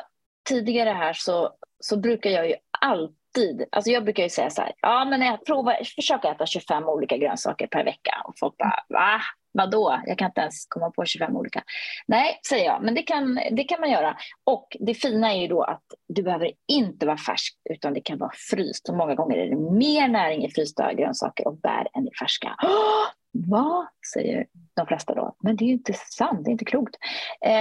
tidigare 0.49 0.91
här 0.91 1.13
så, 1.13 1.51
så 1.81 1.97
brukar 1.97 2.31
jag 2.31 2.49
ju 2.49 2.55
alltid, 2.81 3.65
alltså 3.73 3.91
jag 3.91 4.05
brukar 4.05 4.23
ju 4.23 4.29
säga 4.29 4.51
så 4.51 4.63
här, 4.63 4.73
ja 4.81 5.05
men 5.05 5.21
jag 5.21 5.45
provar, 5.47 5.85
försök 5.97 6.25
äta 6.25 6.47
25 6.47 6.85
olika 6.85 7.17
grönsaker 7.17 7.67
per 7.67 7.85
vecka 7.85 8.23
och 8.25 8.35
folk 8.39 8.57
bara, 8.57 8.85
va? 8.89 9.21
Vadå? 9.55 10.01
Jag 10.07 10.19
kan 10.19 10.27
inte 10.27 10.41
ens 10.41 10.67
komma 10.69 10.91
på 10.91 11.05
25 11.05 11.37
olika. 11.37 11.63
Nej, 12.07 12.41
säger 12.49 12.65
jag, 12.65 12.83
men 12.83 12.95
det 12.95 13.03
kan, 13.03 13.41
det 13.51 13.65
kan 13.65 13.81
man 13.81 13.91
göra. 13.91 14.17
Och 14.45 14.77
det 14.81 14.95
fina 14.95 15.33
är 15.33 15.41
ju 15.41 15.49
då 15.49 15.63
att 15.63 15.85
du 16.09 16.23
behöver 16.23 16.51
inte 16.69 17.07
vara 17.07 17.17
färsk 17.17 17.57
utan 17.71 17.95
det 17.95 18.01
kan 18.01 18.19
vara 18.19 18.33
fryst. 18.51 18.89
Och 18.89 18.97
många 18.97 19.15
gånger 19.15 19.37
är 19.37 19.51
det 19.51 19.57
mer 19.57 20.09
näring 20.09 20.45
i 20.45 20.51
frysta 20.51 20.93
grönsaker 20.93 21.49
och 21.49 21.59
bär 21.59 21.89
än 21.95 22.09
i 22.09 22.11
färska. 22.21 22.57
Oh, 22.63 23.07
vad? 23.35 23.87
säger 24.13 24.47
de 24.75 24.87
flesta 24.87 25.15
då. 25.15 25.37
Men 25.41 25.57
det 25.57 25.65
är 25.65 25.67
ju 25.67 25.73
inte 25.73 25.93
sant, 25.93 26.45
det 26.45 26.51
är 26.51 26.53
inte 26.53 26.65
klokt. 26.65 26.97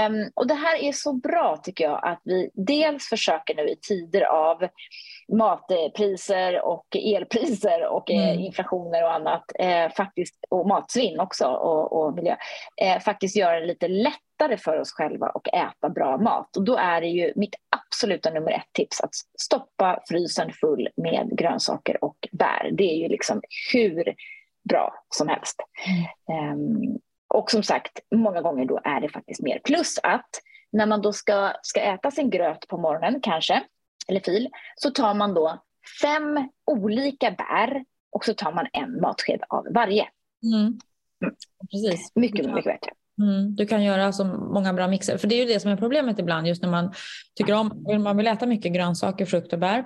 Um, 0.08 0.32
och 0.34 0.48
det 0.48 0.54
här 0.54 0.84
är 0.84 0.92
så 0.92 1.14
bra 1.14 1.58
tycker 1.64 1.84
jag 1.84 2.00
att 2.04 2.22
vi 2.24 2.50
dels 2.54 3.10
försöker 3.10 3.56
nu 3.56 3.70
i 3.70 3.76
tider 3.76 4.22
av 4.22 4.68
matpriser 5.32 6.62
och 6.66 6.88
elpriser 6.96 7.88
och 7.88 8.12
eh, 8.12 8.30
mm. 8.30 8.40
inflationer 8.40 9.04
och 9.04 9.14
annat, 9.14 9.44
eh, 9.60 9.90
faktiskt, 9.90 10.46
och 10.50 10.68
matsvinn 10.68 11.20
också 11.20 11.46
och, 11.46 11.94
och 11.94 12.16
miljö, 12.16 12.36
eh, 12.82 13.00
faktiskt 13.00 13.36
göra 13.36 13.60
det 13.60 13.66
lite 13.66 13.88
lättare 13.88 14.58
för 14.58 14.80
oss 14.80 14.92
själva 14.92 15.28
att 15.28 15.48
äta 15.48 15.90
bra 15.90 16.18
mat. 16.18 16.58
Och 16.58 16.64
då 16.64 16.78
är 16.78 17.02
det 17.02 17.08
ju 17.08 17.34
mitt 17.36 17.56
absoluta 17.70 18.30
nummer 18.30 18.52
ett 18.52 18.74
tips 18.74 19.02
att 19.02 19.16
stoppa 19.40 20.00
frysen 20.10 20.52
full 20.52 20.90
med 20.96 21.38
grönsaker 21.38 22.04
och 22.04 22.28
bär. 22.32 22.70
Det 22.72 22.84
är 22.84 22.96
ju 22.96 23.08
liksom 23.08 23.42
hur 23.74 24.16
bra 24.70 24.94
som 25.10 25.28
helst. 25.28 25.56
Um, 26.52 27.00
och 27.28 27.52
som 27.52 27.64
sagt, 27.64 28.00
många 28.16 28.42
gånger 28.42 28.66
då 28.66 28.82
är 28.84 29.02
det 29.02 29.10
faktiskt 29.10 29.42
mer. 29.42 29.60
Plus 29.64 30.00
att 30.04 30.30
när 30.72 30.86
man 30.86 31.02
då 31.02 31.14
ska, 31.14 31.54
ska 31.62 31.82
äta 31.82 32.12
sin 32.12 32.30
gröt 32.30 32.68
på 32.68 32.78
morgonen 32.78 33.20
kanske, 33.22 33.64
eller 34.08 34.20
fil, 34.20 34.50
så 34.76 34.90
tar 34.90 35.14
man 35.14 35.34
då 35.34 35.64
fem 36.02 36.50
olika 36.66 37.32
bär 37.32 37.86
och 38.12 38.26
så 38.26 38.34
tar 38.34 38.52
man 38.52 38.68
en 38.74 39.02
matsked 39.02 39.42
av 39.50 39.68
varje. 39.74 40.08
Mm. 40.44 40.80
Mm. 41.24 41.36
Precis. 41.72 42.12
Mycket, 42.16 42.46
mycket 42.46 42.64
bättre. 42.64 42.92
Mm, 43.22 43.56
du 43.56 43.66
kan 43.66 43.84
göra 43.84 44.12
så 44.12 44.26
många 44.26 44.74
bra 44.74 44.88
mixer. 44.88 45.18
För 45.18 45.28
det 45.28 45.36
är 45.36 45.48
ju 45.48 45.54
det 45.54 45.60
som 45.60 45.72
är 45.72 45.78
problemet 45.78 46.20
ibland 46.20 46.48
just 46.48 46.62
när 46.62 46.70
man 46.70 46.94
tycker 47.36 47.54
om, 47.54 47.84
man 48.04 48.18
vill 48.18 48.28
äta 48.28 48.46
mycket 48.46 48.74
grönsaker, 48.74 49.26
frukt 49.26 49.54
och 49.54 49.60
bär. 49.60 49.86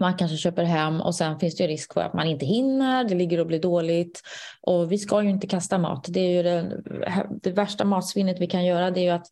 Man 0.00 0.16
kanske 0.16 0.36
köper 0.36 0.64
hem 0.64 1.00
och 1.00 1.14
sen 1.14 1.38
finns 1.38 1.56
det 1.56 1.66
risk 1.66 1.94
för 1.94 2.00
att 2.00 2.14
man 2.14 2.26
inte 2.26 2.46
hinner, 2.46 3.04
det 3.04 3.14
ligger 3.14 3.40
och 3.40 3.46
blir 3.46 3.60
dåligt. 3.60 4.22
Och 4.60 4.92
vi 4.92 4.98
ska 4.98 5.22
ju 5.22 5.30
inte 5.30 5.46
kasta 5.46 5.78
mat. 5.78 6.06
Det 6.08 6.20
är 6.20 6.44
det, 6.44 6.82
det 7.42 7.50
värsta 7.50 7.84
matsvinnet 7.84 8.40
vi 8.40 8.46
kan 8.46 8.64
göra, 8.64 8.90
det 8.90 9.00
är 9.00 9.04
ju 9.04 9.10
att 9.10 9.26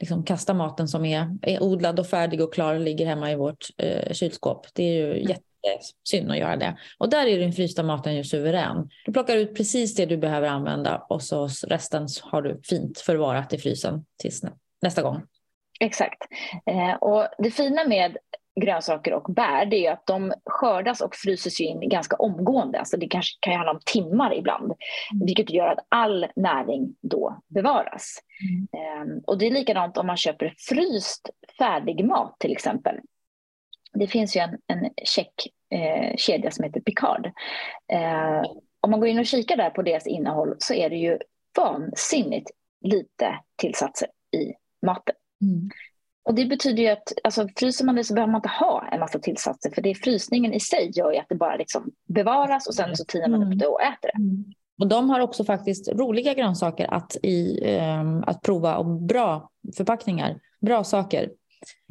liksom 0.00 0.24
kasta 0.24 0.54
maten 0.54 0.88
som 0.88 1.04
är, 1.04 1.38
är 1.42 1.62
odlad 1.62 2.00
och 2.00 2.06
färdig 2.06 2.40
och 2.40 2.54
klar 2.54 2.74
och 2.74 2.80
ligger 2.80 3.06
hemma 3.06 3.32
i 3.32 3.36
vårt 3.36 3.66
eh, 3.76 4.12
kylskåp. 4.12 4.66
Det 4.74 4.82
är 4.82 4.92
ju 4.92 5.12
mm. 5.12 5.36
jättesynd 5.62 6.30
att 6.30 6.38
göra 6.38 6.56
det. 6.56 6.78
Och 6.98 7.10
där 7.10 7.26
är 7.26 7.38
den 7.38 7.52
frysta 7.52 7.82
maten 7.82 8.16
ju 8.16 8.24
suverän. 8.24 8.90
Du 9.04 9.12
plockar 9.12 9.36
ut 9.36 9.56
precis 9.56 9.94
det 9.94 10.06
du 10.06 10.16
behöver 10.16 10.48
använda 10.48 11.06
och 11.08 11.22
så 11.22 11.48
resten 11.66 12.08
har 12.22 12.42
du 12.42 12.60
fint 12.64 12.98
förvarat 12.98 13.52
i 13.52 13.58
frysen 13.58 14.04
tills 14.18 14.42
nästa 14.82 15.02
gång. 15.02 15.22
Exakt. 15.80 16.22
Eh, 16.66 16.94
och 16.94 17.28
det 17.38 17.50
fina 17.50 17.84
med 17.84 18.16
grönsaker 18.60 19.12
och 19.12 19.34
bär 19.34 19.66
det 19.66 19.86
är 19.86 19.92
att 19.92 20.06
de 20.06 20.32
skördas 20.44 21.00
och 21.00 21.14
fryses 21.14 21.60
in 21.60 21.88
ganska 21.88 22.16
omgående. 22.16 22.78
Alltså 22.78 22.96
det 22.96 23.08
kanske 23.08 23.38
kan 23.40 23.54
handla 23.54 23.72
om 23.72 23.80
timmar 23.86 24.34
ibland, 24.34 24.64
mm. 24.64 25.26
vilket 25.26 25.50
gör 25.50 25.66
att 25.66 25.86
all 25.88 26.26
näring 26.36 26.96
då 27.00 27.42
bevaras. 27.48 28.18
Mm. 28.72 29.02
Um, 29.02 29.22
och 29.26 29.38
det 29.38 29.46
är 29.46 29.50
likadant 29.50 29.98
om 29.98 30.06
man 30.06 30.16
köper 30.16 30.54
fryst 30.68 31.30
färdigmat 31.58 32.36
till 32.38 32.52
exempel. 32.52 32.96
Det 33.92 34.06
finns 34.06 34.36
ju 34.36 34.40
en, 34.40 34.58
en 34.66 34.90
check 35.04 35.34
eh, 35.70 36.16
kedja 36.16 36.50
som 36.50 36.64
heter 36.64 36.80
Picard. 36.80 37.26
Eh, 37.92 38.42
om 38.80 38.90
man 38.90 39.00
går 39.00 39.08
in 39.08 39.18
och 39.18 39.26
kikar 39.26 39.56
där 39.56 39.70
på 39.70 39.82
deras 39.82 40.06
innehåll 40.06 40.54
så 40.58 40.74
är 40.74 40.90
det 40.90 40.96
ju 40.96 41.18
vansinnigt 41.56 42.50
lite 42.80 43.38
tillsatser 43.56 44.08
i 44.36 44.52
maten. 44.86 45.14
Mm. 45.42 45.70
Och 46.30 46.36
det 46.36 46.46
betyder 46.46 46.82
ju 46.82 46.88
att 46.88 47.12
alltså, 47.24 47.48
fryser 47.56 47.84
man 47.84 47.94
det 47.94 48.04
så 48.04 48.14
behöver 48.14 48.32
man 48.32 48.38
inte 48.38 48.48
ha 48.48 48.88
en 48.92 49.00
massa 49.00 49.18
tillsatser 49.18 49.70
för 49.70 49.82
det 49.82 49.90
är 49.90 49.94
frysningen 49.94 50.52
i 50.52 50.60
sig 50.60 50.90
gör 50.94 51.12
ju 51.12 51.18
att 51.18 51.28
det 51.28 51.34
bara 51.34 51.56
liksom 51.56 51.90
bevaras 52.08 52.66
och 52.66 52.74
sen 52.74 52.96
så 52.96 53.04
tinar 53.04 53.28
man 53.28 53.42
upp 53.42 53.58
det 53.58 53.66
och 53.66 53.82
äter 53.82 54.10
det. 54.12 54.18
Mm. 54.18 54.44
Och 54.80 54.88
de 54.88 55.10
har 55.10 55.20
också 55.20 55.44
faktiskt 55.44 55.88
roliga 55.88 56.34
grönsaker 56.34 56.94
att, 56.94 57.16
i, 57.22 57.60
um, 58.00 58.24
att 58.26 58.42
prova 58.42 58.76
och 58.76 58.86
bra 58.86 59.50
förpackningar, 59.76 60.40
bra 60.60 60.84
saker. 60.84 61.30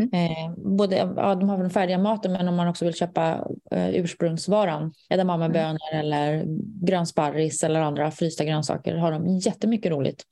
Mm. 0.02 0.10
Eh, 0.13 0.54
både, 0.58 0.95
ja, 0.95 1.36
de 1.36 1.49
har 1.49 1.58
den 1.58 1.69
färdiga 1.69 1.97
maten 1.97 2.32
men 2.32 2.47
om 2.47 2.56
man 2.56 2.67
också 2.67 2.86
vill 2.86 2.93
köpa 2.93 3.47
eh, 3.71 3.89
ursprungsvaran, 3.89 4.93
edamamebönor 5.10 5.80
mm. 5.91 5.99
eller 5.99 6.43
grönsparris 6.86 7.63
eller 7.63 7.82
andra 7.82 8.12
frysta 8.12 8.45
grönsaker 8.45 8.95
har 8.95 9.12
de 9.12 9.28
jättemycket 9.28 9.91
roligt. 9.91 10.23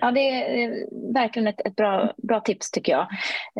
Ja, 0.00 0.10
det 0.10 0.20
är 0.20 0.86
verkligen 1.14 1.46
ett, 1.46 1.60
ett 1.66 1.76
bra, 1.76 2.14
bra 2.16 2.40
tips 2.40 2.70
tycker 2.70 2.92
jag. 2.92 3.06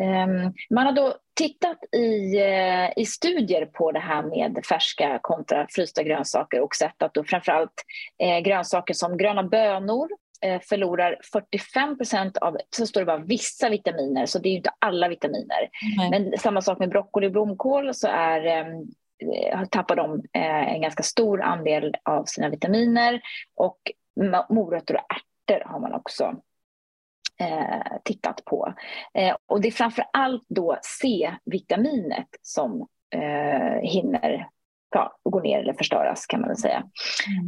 Um, 0.05 0.53
man 0.69 0.85
har 0.85 0.93
då 0.93 1.15
tittat 1.35 1.77
i, 1.95 2.37
uh, 2.37 2.89
i 2.95 3.05
studier 3.05 3.65
på 3.65 3.91
det 3.91 3.99
här 3.99 4.23
med 4.23 4.65
färska 4.65 5.19
kontra 5.21 5.67
frysta 5.69 6.03
grönsaker 6.03 6.61
och 6.61 6.75
sett 6.75 7.03
att 7.03 7.13
då 7.13 7.23
framförallt 7.23 7.83
uh, 8.23 8.39
grönsaker 8.39 8.93
som 8.93 9.17
gröna 9.17 9.43
bönor 9.43 10.09
uh, 10.45 10.59
förlorar 10.69 11.17
45 11.33 11.97
procent 11.97 12.37
av, 12.37 12.57
så 12.69 12.85
står 12.85 13.01
det 13.01 13.05
bara 13.05 13.17
vissa 13.17 13.69
vitaminer, 13.69 14.25
så 14.25 14.39
det 14.39 14.49
är 14.49 14.51
ju 14.51 14.57
inte 14.57 14.73
alla 14.79 15.07
vitaminer. 15.07 15.69
Mm. 15.99 16.09
Men 16.09 16.37
samma 16.37 16.61
sak 16.61 16.79
med 16.79 16.89
broccoli 16.89 17.27
och 17.27 17.31
blomkål 17.31 17.93
så 17.93 18.07
är 18.07 18.65
tappar 19.71 19.95
de 19.95 20.21
en 20.33 20.81
ganska 20.81 21.03
stor 21.03 21.41
andel 21.41 21.95
av 22.03 22.23
sina 22.23 22.49
vitaminer 22.49 23.21
och 23.55 23.77
morötter 24.49 24.93
och 24.93 24.99
ärtor 24.99 25.29
örter 25.49 25.63
har 25.65 25.79
man 25.79 25.93
också 25.93 26.35
eh, 27.39 27.97
tittat 28.03 28.45
på. 28.45 28.73
Eh, 29.13 29.35
och 29.45 29.61
det 29.61 29.67
är 29.67 29.71
framför 29.71 30.05
allt 30.13 30.45
då 30.47 30.77
C-vitaminet 31.01 32.27
som 32.41 32.87
eh, 33.15 33.81
hinner 33.81 34.47
ja, 34.95 35.17
gå 35.23 35.39
ner 35.39 35.59
eller 35.59 35.73
förstöras 35.73 36.25
kan 36.25 36.41
man 36.41 36.49
väl 36.49 36.57
säga. 36.57 36.83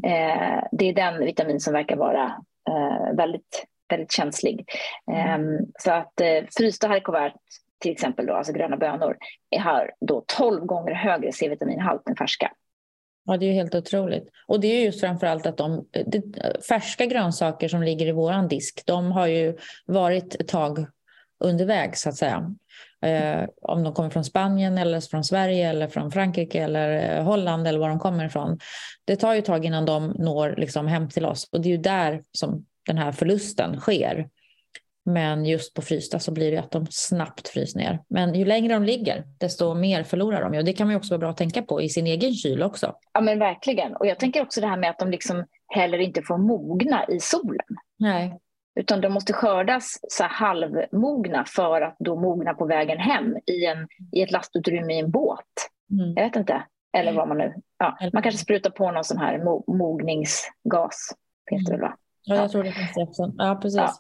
Mm. 0.04 0.30
Eh, 0.30 0.64
det 0.72 0.90
är 0.90 0.94
den 0.94 1.26
vitamin 1.26 1.60
som 1.60 1.74
verkar 1.74 1.96
vara 1.96 2.26
eh, 2.70 3.16
väldigt, 3.16 3.66
väldigt 3.90 4.12
känslig. 4.12 4.70
Ehm, 5.12 5.58
så 5.80 5.92
att 5.92 6.22
eh, 6.22 6.44
frysta 6.58 6.88
haricots 6.88 7.36
till 7.80 7.92
exempel 7.92 8.26
då, 8.26 8.34
alltså 8.34 8.54
gröna 8.54 8.78
bönor, 8.78 9.18
har 9.60 9.92
då 10.00 10.24
12 10.38 10.66
gånger 10.66 10.94
högre 10.94 11.32
C-vitaminhalt 11.32 12.08
än 12.10 12.16
färska. 12.16 12.52
Ja, 13.32 13.38
det 13.38 13.46
är 13.46 13.48
ju 13.48 13.54
helt 13.54 13.76
otroligt. 13.76 14.30
Och 14.48 14.60
det 14.60 14.68
är 14.68 14.86
just 14.86 15.00
framförallt 15.00 15.46
att 15.46 15.58
de 15.58 15.86
eh, 15.92 16.06
det, 16.08 16.18
eh, 16.18 16.62
färska 16.70 17.06
grönsaker 17.06 17.68
som 17.68 17.84
ligger 17.84 18.08
i 18.08 18.12
våran 18.12 18.48
disk, 18.48 18.84
de 18.86 19.12
har 19.12 19.28
ju 19.28 19.58
varit 19.86 20.36
ett 20.36 20.48
tag 20.48 20.86
underväg 21.40 21.98
så 21.98 22.10
att 22.10 22.16
säga. 22.16 22.56
Eh, 23.02 23.46
om 23.62 23.84
de 23.84 23.94
kommer 23.94 24.10
från 24.10 24.26
Spanien 24.26 24.78
eller 24.78 25.00
från 25.00 25.24
Sverige 25.24 25.70
eller 25.70 25.88
från 25.88 26.12
Frankrike 26.12 26.64
eller 26.64 27.18
eh, 27.18 27.24
Holland 27.24 27.68
eller 27.68 27.80
var 27.80 27.90
de 27.90 28.00
kommer 28.00 28.26
ifrån. 28.26 28.60
Det 29.06 29.16
tar 29.16 29.34
ju 29.34 29.40
ett 29.40 29.46
tag 29.46 29.66
innan 29.66 29.86
de 29.86 30.08
når 30.08 30.56
liksom 30.58 30.88
hem 30.88 31.10
till 31.10 31.26
oss 31.26 31.50
och 31.52 31.62
det 31.62 31.70
är 31.70 31.72
ju 31.72 31.78
där 31.78 32.24
som 32.32 32.66
den 32.88 32.98
här 32.98 33.12
förlusten 33.12 33.80
sker. 33.80 34.30
Men 35.06 35.46
just 35.46 35.74
på 35.74 35.82
frysta 35.82 36.20
så 36.20 36.32
blir 36.32 36.52
det 36.52 36.58
att 36.58 36.72
de 36.72 36.88
snabbt 36.90 37.48
frys 37.48 37.76
ner. 37.76 38.00
Men 38.08 38.34
ju 38.34 38.46
längre 38.46 38.74
de 38.74 38.84
ligger, 38.84 39.24
desto 39.38 39.74
mer 39.74 40.04
förlorar 40.04 40.50
de. 40.50 40.58
Och 40.58 40.66
det 40.66 40.74
kan 40.74 40.88
man 40.88 40.92
ju 40.92 40.98
också 40.98 41.14
vara 41.14 41.20
bra 41.20 41.30
att 41.30 41.38
tänka 41.38 41.62
på 41.62 41.82
i 41.82 41.90
sin 41.90 42.08
egen 42.08 42.34
kyl 42.34 42.64
också. 42.64 42.96
Ja, 43.14 43.22
men 43.22 43.40
verkligen. 43.40 43.96
Och 43.96 44.08
jag 44.08 44.20
tänker 44.20 44.42
också 44.42 44.62
det 44.62 44.68
här 44.68 44.78
med 44.78 44.90
att 44.90 45.00
de 45.00 45.12
liksom 45.12 45.46
heller 45.68 45.98
inte 45.98 46.22
får 46.22 46.38
mogna 46.38 47.06
i 47.08 47.20
solen. 47.20 47.68
Nej. 48.00 48.40
Utan 48.80 49.02
de 49.02 49.14
måste 49.14 49.34
skördas 49.34 50.00
så 50.10 50.24
halvmogna 50.24 51.46
för 51.48 51.82
att 51.82 51.96
då 52.00 52.16
mogna 52.16 52.54
på 52.54 52.66
vägen 52.66 52.98
hem 52.98 53.38
i, 53.46 53.66
en, 53.66 53.88
i 54.12 54.22
ett 54.22 54.32
lastutrymme 54.32 54.94
i 54.94 55.00
en 55.00 55.12
båt. 55.12 55.40
Mm. 55.92 56.14
Jag 56.16 56.24
vet 56.24 56.36
inte. 56.36 56.64
Eller 56.98 57.14
vad 57.14 57.28
man 57.28 57.38
nu... 57.38 57.54
Ja, 57.78 57.98
man 58.14 58.24
kanske 58.24 58.42
sprutar 58.42 58.70
på 58.70 58.92
någon 58.92 59.04
sån 59.04 59.18
här 59.18 59.44
mo 59.44 59.64
mogningsgas. 59.78 61.16
Det 61.50 61.72
väl, 61.72 61.82
va? 61.82 61.98
Ja, 62.24 62.36
jag 62.36 62.52
tror 62.52 62.64
det 62.64 62.72
finns 62.72 62.94
det 62.94 63.04
också. 63.04 63.34
Ja, 63.38 63.60
precis. 63.62 63.78
Ja. 63.78 63.94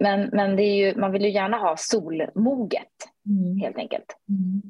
Men, 0.00 0.30
men 0.32 0.56
det 0.56 0.62
är 0.62 0.74
ju, 0.74 1.00
man 1.00 1.12
vill 1.12 1.22
ju 1.22 1.30
gärna 1.30 1.56
ha 1.56 1.76
solmoget, 1.78 2.82
mm. 3.26 3.60
helt 3.60 3.76
enkelt. 3.76 4.16
Mm. 4.28 4.62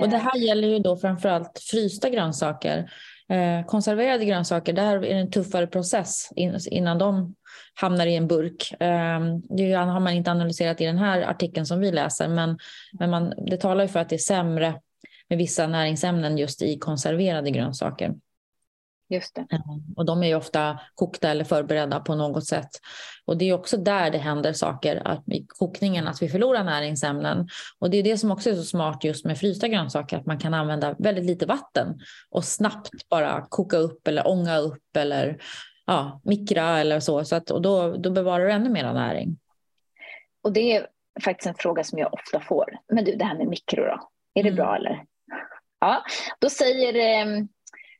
Och 0.00 0.08
det 0.08 0.16
här 0.16 0.36
gäller 0.36 0.68
ju 0.68 0.78
då 0.78 0.96
framförallt 0.96 1.58
frysta 1.70 2.10
grönsaker. 2.10 2.92
Eh, 3.28 3.66
konserverade 3.66 4.24
grönsaker, 4.24 4.72
där 4.72 4.96
är 4.96 5.00
det 5.00 5.08
en 5.08 5.30
tuffare 5.30 5.66
process 5.66 6.28
innan 6.66 6.98
de 6.98 7.34
hamnar 7.74 8.06
i 8.06 8.16
en 8.16 8.26
burk. 8.26 8.72
Eh, 8.80 9.20
det 9.56 9.72
har 9.72 10.00
man 10.00 10.12
inte 10.12 10.30
analyserat 10.30 10.80
i 10.80 10.84
den 10.84 10.98
här 10.98 11.22
artikeln 11.22 11.66
som 11.66 11.80
vi 11.80 11.90
läser, 11.90 12.28
men, 12.28 12.58
men 12.92 13.10
man, 13.10 13.34
det 13.46 13.56
talar 13.56 13.84
ju 13.84 13.88
för 13.88 14.00
att 14.00 14.08
det 14.08 14.16
är 14.16 14.18
sämre 14.18 14.74
med 15.28 15.38
vissa 15.38 15.66
näringsämnen 15.66 16.38
just 16.38 16.62
i 16.62 16.78
konserverade 16.78 17.50
grönsaker. 17.50 18.14
Just 19.12 19.34
det. 19.34 19.40
Ehm, 19.40 19.94
och 19.96 20.04
de 20.04 20.22
är 20.22 20.26
ju 20.26 20.34
ofta 20.34 20.80
kokta 20.94 21.28
eller 21.28 21.44
förberedda 21.44 22.00
på 22.00 22.14
något 22.14 22.46
sätt. 22.46 22.70
Och 23.24 23.36
det 23.36 23.48
är 23.48 23.52
också 23.52 23.76
där 23.76 24.10
det 24.10 24.18
händer 24.18 24.52
saker 24.52 25.02
att 25.04 25.28
i 25.28 25.46
kokningen, 25.48 26.08
att 26.08 26.22
vi 26.22 26.28
förlorar 26.28 26.64
näringsämnen. 26.64 27.48
Och 27.78 27.90
det 27.90 27.96
är 27.96 28.02
det 28.02 28.18
som 28.18 28.30
också 28.30 28.50
är 28.50 28.54
så 28.54 28.62
smart 28.62 29.04
just 29.04 29.24
med 29.24 29.38
frysta 29.38 29.68
grönsaker, 29.68 30.16
att 30.16 30.26
man 30.26 30.38
kan 30.38 30.54
använda 30.54 30.94
väldigt 30.98 31.24
lite 31.24 31.46
vatten 31.46 32.00
och 32.30 32.44
snabbt 32.44 33.08
bara 33.10 33.46
koka 33.48 33.76
upp 33.76 34.08
eller 34.08 34.28
ånga 34.28 34.58
upp 34.58 34.96
eller 34.96 35.38
ja, 35.86 36.20
mikra 36.24 36.78
eller 36.78 37.00
så. 37.00 37.24
så 37.24 37.36
att, 37.36 37.50
och 37.50 37.62
då, 37.62 37.96
då 37.96 38.10
bevarar 38.10 38.44
du 38.44 38.52
ännu 38.52 38.70
mer 38.70 38.92
näring. 38.92 39.38
Och 40.42 40.52
det 40.52 40.76
är 40.76 40.86
faktiskt 41.24 41.46
en 41.46 41.54
fråga 41.54 41.84
som 41.84 41.98
jag 41.98 42.14
ofta 42.14 42.40
får. 42.40 42.78
Men 42.92 43.04
du, 43.04 43.16
det 43.16 43.24
här 43.24 43.38
med 43.38 43.46
mikro 43.46 43.84
då, 43.84 44.08
är 44.34 44.42
det 44.42 44.48
mm. 44.48 44.56
bra 44.56 44.76
eller? 44.76 45.04
Ja, 45.80 46.02
då 46.38 46.50
säger 46.50 46.94
eh, 46.94 47.44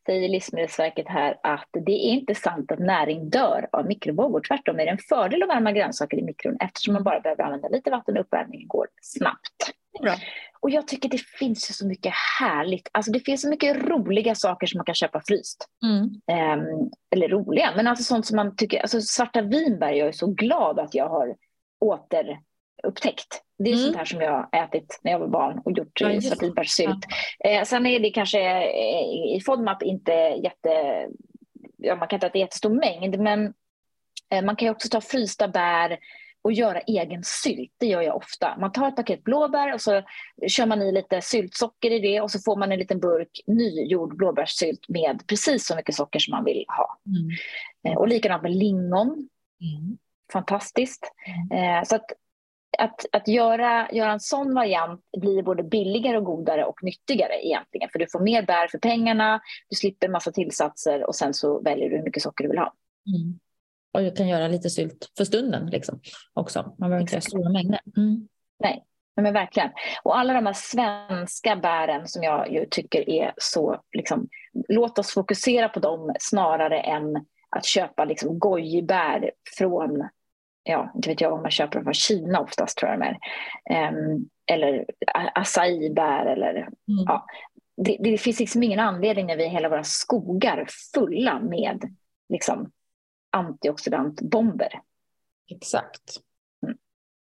säger 0.06 0.28
Livsmedelsverket 0.28 1.08
här 1.08 1.36
att 1.42 1.68
det 1.72 1.92
är 1.92 2.10
inte 2.10 2.34
sant 2.34 2.72
att 2.72 2.78
näring 2.78 3.30
dör 3.30 3.68
av 3.72 3.86
mikrovågor. 3.86 4.42
Tvärtom 4.48 4.80
är 4.80 4.84
det 4.84 4.90
en 4.90 4.98
fördel 5.08 5.42
att 5.42 5.48
värma 5.48 5.72
grönsaker 5.72 6.18
i 6.18 6.22
mikron 6.22 6.56
eftersom 6.60 6.94
man 6.94 7.04
bara 7.04 7.20
behöver 7.20 7.44
använda 7.44 7.68
lite 7.68 7.90
vatten 7.90 8.16
och 8.16 8.20
uppvärmningen 8.20 8.68
går 8.68 8.86
snabbt. 9.02 9.72
Bra. 10.02 10.14
Och 10.60 10.70
jag 10.70 10.88
tycker 10.88 11.08
det 11.08 11.20
finns 11.20 11.70
ju 11.70 11.74
så 11.74 11.86
mycket 11.86 12.12
härligt, 12.40 12.88
alltså 12.92 13.12
det 13.12 13.20
finns 13.20 13.42
så 13.42 13.48
mycket 13.48 13.76
roliga 13.76 14.34
saker 14.34 14.66
som 14.66 14.78
man 14.78 14.84
kan 14.84 14.94
köpa 14.94 15.22
fryst. 15.26 15.68
Mm. 15.84 16.02
Um, 16.02 16.90
eller 17.10 17.28
roliga, 17.28 17.72
men 17.76 17.86
alltså 17.86 18.04
sånt 18.04 18.26
som 18.26 18.36
man 18.36 18.56
tycker, 18.56 18.80
alltså 18.80 19.00
svarta 19.00 19.42
vinbär, 19.42 19.92
jag 19.92 20.08
är 20.08 20.12
så 20.12 20.26
glad 20.26 20.78
att 20.78 20.94
jag 20.94 21.08
har 21.08 21.36
återupptäckt. 22.82 23.42
Det 23.58 23.70
är 23.70 23.74
mm. 23.74 23.84
sånt 23.84 23.96
här 23.96 24.04
som 24.04 24.20
jag 24.20 24.48
ätit 24.52 25.00
när 25.02 25.12
jag 25.12 25.18
var 25.18 25.28
barn 25.28 25.62
och 25.64 25.72
gjort 25.72 26.00
ja, 26.00 26.20
svartvinbärssylt. 26.20 27.06
Ja. 27.38 27.50
Eh, 27.50 27.64
sen 27.64 27.86
är 27.86 28.00
det 28.00 28.10
kanske 28.10 28.40
eh, 28.40 29.36
i 29.36 29.40
FODMAP 29.46 29.82
inte 29.82 30.12
jätte... 30.12 31.06
Ja, 31.76 31.96
man 31.96 32.08
kan 32.08 32.16
inte 32.16 32.26
äta 32.26 32.38
jättestor 32.38 32.70
mängd, 32.70 33.20
men 33.20 33.54
eh, 34.30 34.44
man 34.44 34.56
kan 34.56 34.68
också 34.68 34.88
ta 34.88 35.00
frysta 35.00 35.48
bär 35.48 35.98
och 36.42 36.52
göra 36.52 36.80
egen 36.80 37.22
sylt. 37.24 37.72
Det 37.78 37.86
gör 37.86 38.02
jag 38.02 38.16
ofta. 38.16 38.56
Man 38.58 38.72
tar 38.72 38.88
ett 38.88 38.96
paket 38.96 39.24
blåbär 39.24 39.74
och 39.74 39.80
så 39.80 40.02
kör 40.48 40.66
man 40.66 40.82
i 40.82 40.92
lite 40.92 41.20
syltsocker 41.20 41.90
i 41.90 41.98
det 41.98 42.20
och 42.20 42.30
så 42.30 42.38
får 42.38 42.56
man 42.56 42.72
en 42.72 42.78
liten 42.78 43.00
burk 43.00 43.40
nygjord 43.46 44.16
blåbärssylt 44.16 44.88
med 44.88 45.22
precis 45.26 45.66
så 45.66 45.76
mycket 45.76 45.94
socker 45.94 46.18
som 46.18 46.30
man 46.30 46.44
vill 46.44 46.64
ha. 46.68 46.98
Mm. 47.06 47.30
Eh, 47.88 47.98
och 47.98 48.08
likadant 48.08 48.42
med 48.42 48.56
lingon. 48.56 49.08
Mm. 49.60 49.98
Fantastiskt. 50.32 51.12
Mm. 51.50 51.78
Eh, 51.78 51.84
så 51.84 51.96
att 51.96 52.06
att, 52.78 53.06
att 53.12 53.28
göra, 53.28 53.88
göra 53.92 54.12
en 54.12 54.20
sån 54.20 54.54
variant 54.54 55.00
blir 55.20 55.42
både 55.42 55.62
billigare 55.62 56.16
och 56.16 56.24
godare 56.24 56.64
och 56.64 56.82
nyttigare 56.82 57.46
egentligen. 57.46 57.88
För 57.92 57.98
du 57.98 58.06
får 58.12 58.20
mer 58.20 58.42
bär 58.42 58.68
för 58.68 58.78
pengarna, 58.78 59.40
du 59.68 59.76
slipper 59.76 60.08
massa 60.08 60.32
tillsatser 60.32 61.06
och 61.06 61.14
sen 61.14 61.34
så 61.34 61.60
väljer 61.60 61.90
du 61.90 61.96
hur 61.96 62.04
mycket 62.04 62.22
socker 62.22 62.44
du 62.44 62.50
vill 62.50 62.58
ha. 62.58 62.74
Mm. 63.06 63.38
Och 63.92 64.00
du 64.00 64.16
kan 64.16 64.28
göra 64.28 64.48
lite 64.48 64.70
sylt 64.70 65.10
för 65.16 65.24
stunden 65.24 65.66
liksom, 65.66 66.00
också. 66.32 66.74
Man 66.78 66.90
behöver 66.90 67.00
inte 67.00 67.14
göra 67.14 67.20
stora 67.20 67.48
mängder. 67.48 67.80
Mm. 67.96 68.28
Nej, 68.58 68.84
men 69.16 69.32
verkligen. 69.32 69.70
Och 70.02 70.18
alla 70.18 70.32
de 70.32 70.46
här 70.46 70.52
svenska 70.52 71.56
bären 71.56 72.08
som 72.08 72.22
jag 72.22 72.52
ju 72.52 72.66
tycker 72.70 73.08
är 73.08 73.32
så, 73.36 73.80
liksom, 73.92 74.28
låt 74.68 74.98
oss 74.98 75.12
fokusera 75.12 75.68
på 75.68 75.80
dem 75.80 76.14
snarare 76.20 76.80
än 76.80 77.26
att 77.56 77.64
köpa 77.64 78.04
liksom 78.04 78.38
gojibär 78.38 79.30
från 79.58 80.08
ja, 80.62 80.92
inte 80.94 81.08
vet 81.08 81.20
jag 81.20 81.30
vad 81.30 81.42
man 81.42 81.50
köper 81.50 81.74
dem 81.74 81.84
från 81.84 81.94
Kina 81.94 82.40
oftast 82.40 82.78
tror 82.78 82.90
jag 82.90 83.00
de 83.00 83.06
är. 83.06 83.88
Um, 83.88 84.28
eller 84.46 84.84
acai-bär 85.34 86.26
eller 86.26 86.50
mm. 86.54 86.70
ja. 86.86 87.26
Det, 87.76 87.96
det, 88.00 88.18
finns 88.18 88.40
liksom 88.40 88.62
ingen 88.62 88.80
anledning 88.80 89.26
när 89.26 89.36
vi 89.36 89.48
hela 89.48 89.68
våra 89.68 89.84
skogar 89.84 90.66
fulla 90.94 91.40
med 91.40 91.96
liksom, 92.28 92.70
antioxidantbomber. 93.30 94.80
Exakt. 95.50 96.16
Mm. 96.66 96.78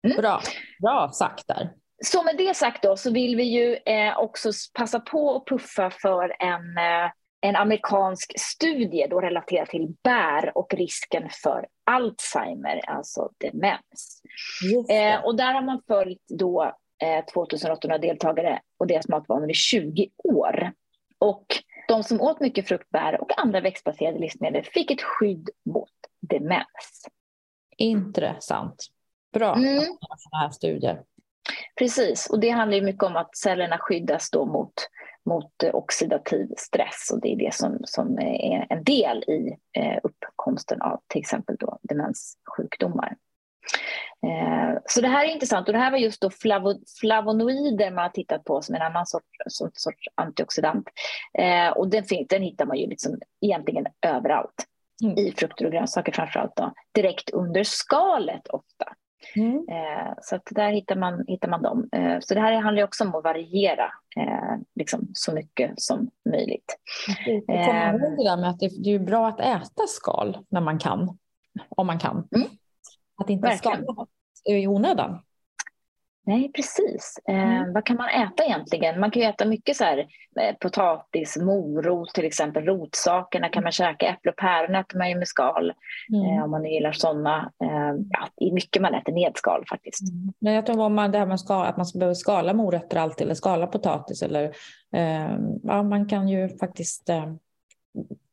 Mm. 0.07 0.16
Bra. 0.16 0.40
Bra 0.81 1.11
sagt 1.12 1.48
där. 1.48 1.70
Så 2.05 2.22
med 2.22 2.37
det 2.37 2.57
sagt 2.57 2.83
då 2.83 2.96
så 2.96 3.11
vill 3.11 3.37
vi 3.37 3.44
ju 3.44 3.74
eh, 3.74 4.18
också 4.18 4.51
passa 4.74 5.01
på 5.01 5.37
att 5.37 5.46
puffa 5.46 5.90
för 5.90 6.37
en 6.38 6.79
eh, 6.79 7.11
en 7.40 7.57
amerikansk 7.57 8.33
studie 8.40 9.07
då 9.11 9.20
relaterad 9.20 9.68
till 9.68 9.94
bär 10.05 10.59
och 10.59 10.74
risken 10.74 11.29
för 11.42 11.66
Alzheimer, 11.85 12.81
alltså 12.87 13.31
demens. 13.38 14.22
Eh, 14.90 15.24
och 15.24 15.37
där 15.37 15.53
har 15.53 15.62
man 15.62 15.83
följt 15.87 16.24
då 16.29 16.74
eh, 17.03 17.24
2800 17.24 17.98
deltagare 17.98 18.61
och 18.79 18.87
deras 18.87 19.09
matvanor 19.09 19.51
i 19.51 19.55
20 19.55 20.11
år. 20.24 20.72
Och 21.18 21.46
de 21.88 22.05
som 22.05 22.20
åt 22.20 22.40
mycket 22.40 22.68
frukt, 22.68 22.90
bär 22.90 23.20
och 23.20 23.38
andra 23.38 23.61
växtbaserade 23.61 24.18
livsmedel 24.18 24.64
fick 24.64 24.90
ett 24.90 25.03
skydd 25.03 25.51
mot 25.64 25.90
demens. 26.20 27.07
Intressant. 27.77 28.87
Bra 29.33 29.55
mm. 29.55 29.81
sådana 29.81 30.42
här 30.42 30.51
studier. 30.51 31.03
Precis, 31.79 32.31
och 32.31 32.40
det 32.40 32.51
handlar 32.51 32.81
mycket 32.81 33.03
om 33.03 33.16
att 33.16 33.37
cellerna 33.37 33.79
skyddas 33.79 34.31
då 34.31 34.46
mot 34.46 34.72
mot 35.28 35.62
eh, 35.62 35.74
oxidativ 35.74 36.48
stress 36.56 37.10
och 37.12 37.20
det 37.20 37.32
är 37.32 37.36
det 37.36 37.54
som, 37.54 37.78
som 37.84 38.18
är 38.18 38.66
en 38.70 38.84
del 38.84 39.22
i 39.22 39.56
eh, 39.78 39.98
uppkomsten 40.02 40.82
av 40.82 41.00
till 41.06 41.20
exempel 41.20 41.56
då 41.58 41.78
demenssjukdomar. 41.82 43.16
Eh, 44.26 44.78
så 44.86 45.00
det 45.00 45.08
här 45.08 45.24
är 45.24 45.32
intressant 45.32 45.68
och 45.68 45.72
det 45.72 45.80
här 45.80 45.90
var 45.90 45.98
just 45.98 46.20
då 46.20 46.30
flavo, 46.30 46.74
flavonoider 47.00 47.90
man 47.90 48.02
har 48.02 48.10
tittat 48.10 48.44
på 48.44 48.62
som 48.62 48.74
en 48.74 48.82
annan 48.82 49.06
sort, 49.06 49.22
sorts, 49.48 49.82
sorts 49.82 50.08
antioxidant. 50.14 50.88
Eh, 51.38 51.68
och 51.68 51.88
den, 51.88 52.04
den 52.28 52.42
hittar 52.42 52.66
man 52.66 52.76
ju 52.76 52.86
liksom 52.86 53.18
egentligen 53.40 53.86
överallt. 54.06 54.64
Mm. 55.02 55.18
I 55.18 55.32
frukter 55.32 55.64
och 55.64 55.72
grönsaker 55.72 56.12
framförallt 56.12 56.56
då, 56.56 56.72
direkt 56.94 57.30
under 57.30 57.64
skalet 57.64 58.48
ofta. 58.48 58.94
Mm. 59.37 59.66
Eh, 59.70 60.12
så 60.22 60.37
att 60.37 60.42
där 60.50 60.70
hittar 60.70 60.96
man, 60.96 61.24
hittar 61.26 61.48
man 61.48 61.62
dem. 61.62 61.88
Eh, 61.92 62.16
så 62.20 62.35
det 62.35 62.40
här 62.40 62.52
handlar 62.52 62.83
också 62.83 63.04
om 63.04 63.14
att 63.14 63.24
variera 63.24 63.85
eh, 64.16 64.57
liksom 64.74 65.09
så 65.12 65.33
mycket 65.33 65.81
som 65.81 66.11
möjligt. 66.31 66.78
Komma 67.46 67.88
ihåg 67.88 68.00
det 68.00 68.24
där 68.24 68.37
med 68.37 68.50
att 68.50 68.59
det, 68.59 68.85
det 68.85 68.90
är 68.90 68.98
bra 68.98 69.28
att 69.28 69.40
äta 69.40 69.87
skal 69.88 70.38
när 70.48 70.61
man 70.61 70.78
kan, 70.78 71.18
om 71.68 71.87
man 71.87 71.98
kan. 71.98 72.28
Mm. 72.37 72.48
Att 73.16 73.31
inte 73.31 73.50
skala 73.50 74.07
i 74.44 74.66
onödan. 74.66 75.18
Nej, 76.28 76.52
precis. 76.52 77.18
Eh, 77.28 77.58
mm. 77.58 77.72
vad 77.72 77.84
kan 77.84 77.96
man 77.96 78.08
äta 78.08 78.44
egentligen? 78.44 79.00
Man 79.00 79.10
kan 79.10 79.22
ju 79.22 79.28
äta 79.28 79.44
mycket 79.44 79.76
så 79.76 79.84
här, 79.84 79.98
eh, 80.40 80.54
potatis, 80.60 81.36
morot 81.36 82.14
till 82.14 82.24
exempel, 82.24 82.64
rotsakerna 82.64 83.48
kan 83.48 83.62
man 83.62 83.72
käka, 83.72 84.06
äpple 84.06 84.30
och 84.30 84.36
päron 84.36 84.74
äter 84.74 84.98
man 84.98 85.08
ju 85.08 85.14
med 85.14 85.28
skal 85.28 85.72
mm. 86.12 86.38
eh, 86.38 86.44
om 86.44 86.50
man 86.50 86.64
gillar 86.64 86.92
sådana. 86.92 87.52
Eh, 87.64 87.94
ja, 88.10 88.28
det 88.36 88.44
är 88.44 88.52
mycket 88.52 88.82
man 88.82 88.94
äter 88.94 89.12
med 89.12 89.32
skal 89.34 89.64
faktiskt. 89.68 90.00
Mm. 90.10 90.32
Men 90.38 90.52
jag 90.52 90.66
tror 90.66 90.88
man, 90.88 91.12
det 91.12 91.18
här 91.18 91.26
med 91.26 91.40
skal, 91.40 91.66
att 91.66 91.76
man 91.76 91.86
behöver 91.94 92.14
skala 92.14 92.54
morötter 92.54 92.96
alltid 92.96 93.24
eller 93.24 93.34
skala 93.34 93.66
potatis 93.66 94.22
eller 94.22 94.44
eh, 94.92 95.38
ja, 95.62 95.82
man 95.82 96.08
kan 96.08 96.28
ju 96.28 96.48
faktiskt 96.48 97.08
eh, 97.08 97.32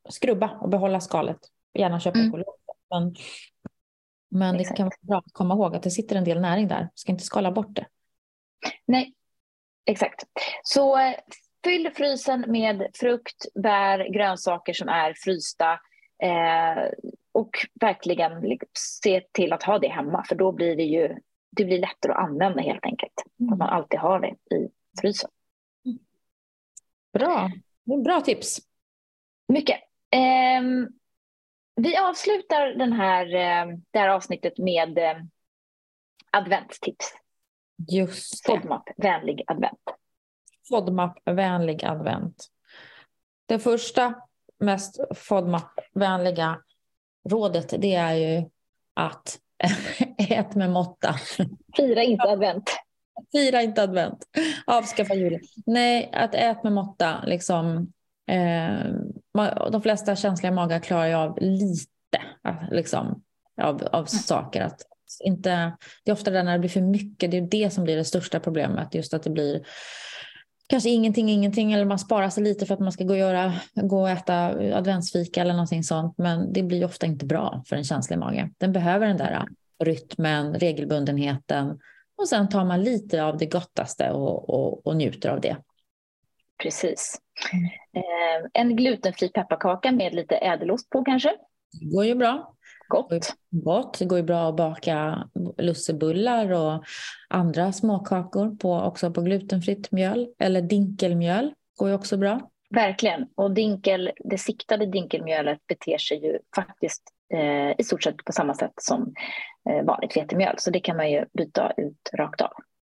skrubba 0.10 0.50
och 0.62 0.70
behålla 0.70 1.00
skalet. 1.00 1.40
Gärna 1.74 2.00
köpa 2.00 2.20
mm. 2.20 2.44
Men 2.90 3.16
men 4.36 4.56
Exakt. 4.56 4.70
det 4.70 4.78
kan 4.78 4.86
vara 4.86 4.98
bra 5.02 5.18
att 5.18 5.34
komma 5.34 5.54
ihåg 5.54 5.76
att 5.76 5.84
det 5.84 5.92
sitter 5.92 6.16
en 6.16 6.24
del 6.24 6.42
näring 6.42 6.68
där. 6.68 6.90
Ska 6.96 7.12
inte 7.12 7.24
skala 7.24 7.52
bort 7.52 7.76
det. 7.76 7.86
Nej, 8.86 9.14
exakt. 9.86 10.24
Så 10.64 11.14
fyll 11.64 11.92
frysen 11.96 12.46
med 12.48 12.88
frukt, 12.94 13.46
bär, 13.56 14.14
grönsaker 14.14 14.74
som 14.74 14.90
är 14.90 15.14
frysta. 15.24 15.80
Eh, 16.24 16.90
och 17.32 17.52
verkligen 17.82 18.60
se 18.74 19.22
till 19.32 19.54
att 19.54 19.64
ha 19.64 19.80
det 19.80 19.88
hemma 19.88 20.24
för 20.24 20.36
då 20.36 20.52
blir 20.52 20.76
det 20.76 20.84
ju 20.84 21.16
det 21.50 21.66
blir 21.66 21.80
lättare 21.80 22.12
att 22.12 22.30
använda 22.30 22.62
helt 22.62 22.86
enkelt. 22.86 23.14
Mm. 23.40 23.54
Att 23.54 23.60
man 23.60 23.70
alltid 23.70 24.00
har 24.00 24.20
det 24.20 24.56
i 24.56 24.70
frysen. 25.02 25.30
Bra, 27.14 27.52
bra 28.04 28.22
tips. 28.22 28.58
Mycket. 29.48 29.80
Eh, 30.12 30.62
vi 31.76 31.98
avslutar 31.98 32.68
den 32.68 32.94
här, 32.94 33.26
eh, 33.26 33.78
det 33.92 34.00
här 34.00 34.10
avsnittet 34.10 34.58
med 34.58 34.98
eh, 34.98 35.18
adventstips. 36.32 37.14
Just 37.92 38.46
det. 38.46 38.52
FODMAP-vänlig 38.52 39.44
advent. 39.48 39.80
FODMAP-vänlig 40.70 41.86
advent. 41.86 42.48
det 43.46 43.60
första 43.60 44.14
mest 44.60 45.00
FODMAP-vänliga 45.16 46.62
rådet 47.30 47.74
det 47.82 47.96
är 47.96 48.14
ju 48.14 48.50
att 48.94 49.40
ät 50.18 50.56
med 50.56 50.70
måtta. 50.70 51.16
Fira 51.78 52.04
inte 52.04 52.24
advent. 52.24 52.72
Fira 53.32 53.62
inte 53.62 53.84
advent. 53.84 54.28
Avskaffa 54.68 55.14
julen. 55.14 55.42
Nej, 55.66 56.10
att 56.14 56.36
ät 56.36 56.64
med 56.64 56.74
måtta. 56.74 57.24
Liksom, 57.26 57.94
eh, 58.28 58.92
de 59.72 59.82
flesta 59.82 60.16
känsliga 60.16 60.52
magar 60.52 60.80
klarar 60.80 61.08
ju 61.08 61.14
av 61.14 61.38
lite 61.42 61.88
liksom, 62.72 63.24
av, 63.62 63.76
av 63.76 64.00
mm. 64.00 64.06
saker. 64.06 64.62
Att 64.62 64.82
inte, 65.24 65.78
det 66.04 66.12
är 66.12 66.14
ofta 66.14 66.32
det 66.32 66.44
när 66.44 66.54
det 66.54 66.60
blir 66.60 66.70
för 66.70 66.82
mycket, 66.82 67.32
det 67.32 67.38
är 67.38 67.42
det 67.42 67.74
som 67.74 67.84
blir 67.84 67.96
det 67.96 68.06
största 68.06 68.40
problemet. 68.40 68.96
Just 68.96 69.14
att 69.14 69.24
det 69.24 69.30
blir 69.30 69.66
kanske 70.68 70.90
ingenting, 70.90 71.30
ingenting 71.30 71.74
eller 71.74 71.86
man 71.86 72.00
sparar 72.00 72.30
sig 72.30 72.44
lite 72.44 72.66
för 72.66 72.74
att 72.74 72.80
man 72.80 72.92
ska 72.92 73.04
gå 73.04 73.14
och, 73.14 73.20
göra, 73.20 73.54
gå 73.74 74.02
och 74.02 74.10
äta 74.10 74.36
adventsfika 74.78 75.42
eller 75.42 75.54
någonting 75.54 75.84
sånt. 75.84 76.18
Men 76.18 76.54
det 76.54 76.64
blir 76.64 76.86
ofta 76.86 77.06
inte 77.06 77.26
bra 77.26 77.64
för 77.68 77.76
en 77.76 77.84
känslig 77.84 78.20
mage. 78.20 78.50
Den 78.58 78.74
behöver 78.74 79.08
den 79.08 79.18
där 79.18 79.46
rytmen, 79.84 80.54
regelbundenheten 80.54 81.80
och 82.18 82.28
sen 82.28 82.50
tar 82.50 82.66
man 82.66 82.84
lite 82.84 83.24
av 83.24 83.38
det 83.38 83.46
gottaste 83.46 84.12
och, 84.12 84.50
och, 84.50 84.88
och 84.88 84.96
njuter 84.96 85.30
av 85.30 85.42
det. 85.42 85.58
Precis. 86.64 87.22
Mm. 87.54 87.66
Eh, 87.94 88.50
en 88.54 88.76
glutenfri 88.76 89.30
pepparkaka 89.30 89.92
med 89.92 90.16
lite 90.16 90.36
ädelost 90.36 90.90
på 90.90 91.04
kanske? 91.04 91.30
Det 91.80 91.96
går 91.96 92.06
ju 92.06 92.16
bra. 92.16 92.56
Gott. 92.88 93.36
Gott. 93.50 94.00
Det 94.00 94.06
går 94.06 94.18
ju 94.18 94.24
bra 94.24 94.50
att 94.50 94.56
baka 94.56 95.28
lussebullar 95.58 96.52
och 96.52 96.84
andra 97.30 97.72
småkakor 97.72 98.56
på, 98.56 98.74
också 98.74 99.12
på 99.12 99.22
glutenfritt 99.22 99.92
mjöl. 99.92 100.28
Eller 100.40 100.62
dinkelmjöl 100.62 101.54
går 101.78 101.90
ju 101.90 101.96
också 101.96 102.18
bra. 102.18 102.50
Verkligen. 102.70 103.28
Och 103.36 103.52
dinkel, 103.52 104.12
det 104.18 104.38
siktade 104.38 104.86
dinkelmjölet 104.86 105.68
beter 105.68 105.98
sig 105.98 106.26
ju 106.26 106.40
faktiskt 106.56 107.04
eh, 107.34 107.72
i 107.78 107.84
stort 107.84 108.04
sett 108.04 108.26
på 108.26 108.32
samma 108.32 108.54
sätt 108.54 108.74
som 108.82 109.14
eh, 109.70 109.86
vanligt 109.86 110.18
vetemjöl. 110.18 110.56
Så 110.58 110.72
det 110.72 110.80
kan 110.80 110.98
man 110.98 111.12
ju 111.12 111.26
byta 111.34 111.74
ut 111.78 112.10
rakt 112.14 112.42
av. 112.42 112.52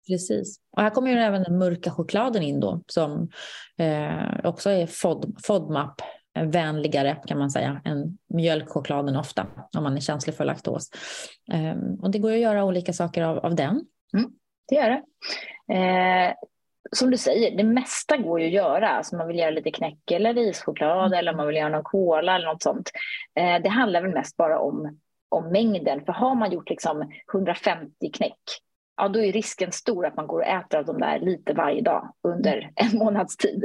Precis. 0.09 0.61
Och 0.77 0.83
här 0.83 0.91
kommer 0.91 1.11
ju 1.11 1.17
även 1.17 1.43
den 1.43 1.59
mörka 1.59 1.91
chokladen 1.91 2.43
in 2.43 2.61
då 2.61 2.83
som 2.87 3.29
eh, 3.79 4.45
också 4.45 4.71
är 4.71 4.87
FOD, 4.87 5.37
FODMAP 5.45 6.03
vänligare 6.35 7.17
kan 7.27 7.39
man 7.39 7.51
säga 7.51 7.81
än 7.85 8.19
mjölkchokladen 8.29 9.17
ofta 9.17 9.47
om 9.77 9.83
man 9.83 9.97
är 9.97 10.01
känslig 10.01 10.37
för 10.37 10.45
laktos. 10.45 10.91
Eh, 11.53 12.01
och 12.03 12.11
det 12.11 12.19
går 12.19 12.33
att 12.33 12.39
göra 12.39 12.65
olika 12.65 12.93
saker 12.93 13.23
av, 13.23 13.39
av 13.39 13.55
den. 13.55 13.85
Mm, 14.17 14.31
det 14.69 14.75
gör 14.75 14.91
det. 14.91 15.03
Eh, 15.75 16.35
som 16.93 17.11
du 17.11 17.17
säger, 17.17 17.57
det 17.57 17.65
mesta 17.65 18.17
går 18.17 18.41
ju 18.41 18.47
att 18.47 18.53
göra. 18.53 18.89
Alltså 18.89 19.17
man 19.17 19.29
vill 19.29 19.39
göra 19.39 19.51
lite 19.51 19.71
knäck 19.71 20.11
eller 20.11 20.35
rischoklad 20.35 21.07
mm. 21.07 21.19
eller 21.19 21.35
man 21.35 21.47
vill 21.47 21.57
göra 21.57 21.69
någon 21.69 21.83
kola 21.83 22.35
eller 22.35 22.47
något 22.47 22.63
sånt. 22.63 22.91
Eh, 23.35 23.63
det 23.63 23.69
handlar 23.69 24.03
väl 24.03 24.15
mest 24.15 24.37
bara 24.37 24.59
om, 24.59 24.99
om 25.29 25.53
mängden. 25.53 26.05
För 26.05 26.13
har 26.13 26.35
man 26.35 26.53
gjort 26.53 26.71
liksom 26.71 27.13
150 27.33 28.11
knäck, 28.13 28.39
ja 29.01 29.09
då 29.09 29.21
är 29.21 29.33
risken 29.33 29.73
stor 29.73 30.07
att 30.07 30.17
man 30.17 30.27
går 30.27 30.41
och 30.41 30.47
äter 30.47 30.79
av 30.79 30.85
de 30.85 30.99
där 30.99 31.19
lite 31.21 31.53
varje 31.55 31.83
dag 31.83 32.13
under 32.23 32.73
en 32.75 32.99
månads 32.99 33.37
tid. 33.37 33.65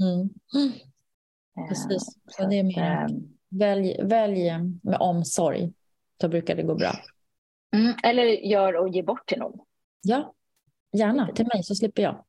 Mm. 0.00 0.30
Mm. 0.54 0.72
Precis, 1.68 2.18
så 2.26 2.46
det 2.46 2.58
är 2.58 2.62
mer. 2.62 3.08
Välj, 3.48 4.02
välj 4.02 4.50
med 4.82 4.96
omsorg, 5.00 5.72
då 6.20 6.28
brukar 6.28 6.56
det 6.56 6.62
gå 6.62 6.74
bra. 6.74 6.92
Mm, 7.76 7.94
eller 8.02 8.24
gör 8.24 8.76
och 8.76 8.88
ge 8.88 9.02
bort 9.02 9.26
till 9.26 9.38
någon. 9.38 9.58
Ja, 10.02 10.34
gärna 10.92 11.32
till 11.32 11.46
mig 11.54 11.62
så 11.62 11.74
slipper 11.74 12.02
jag. 12.02 12.24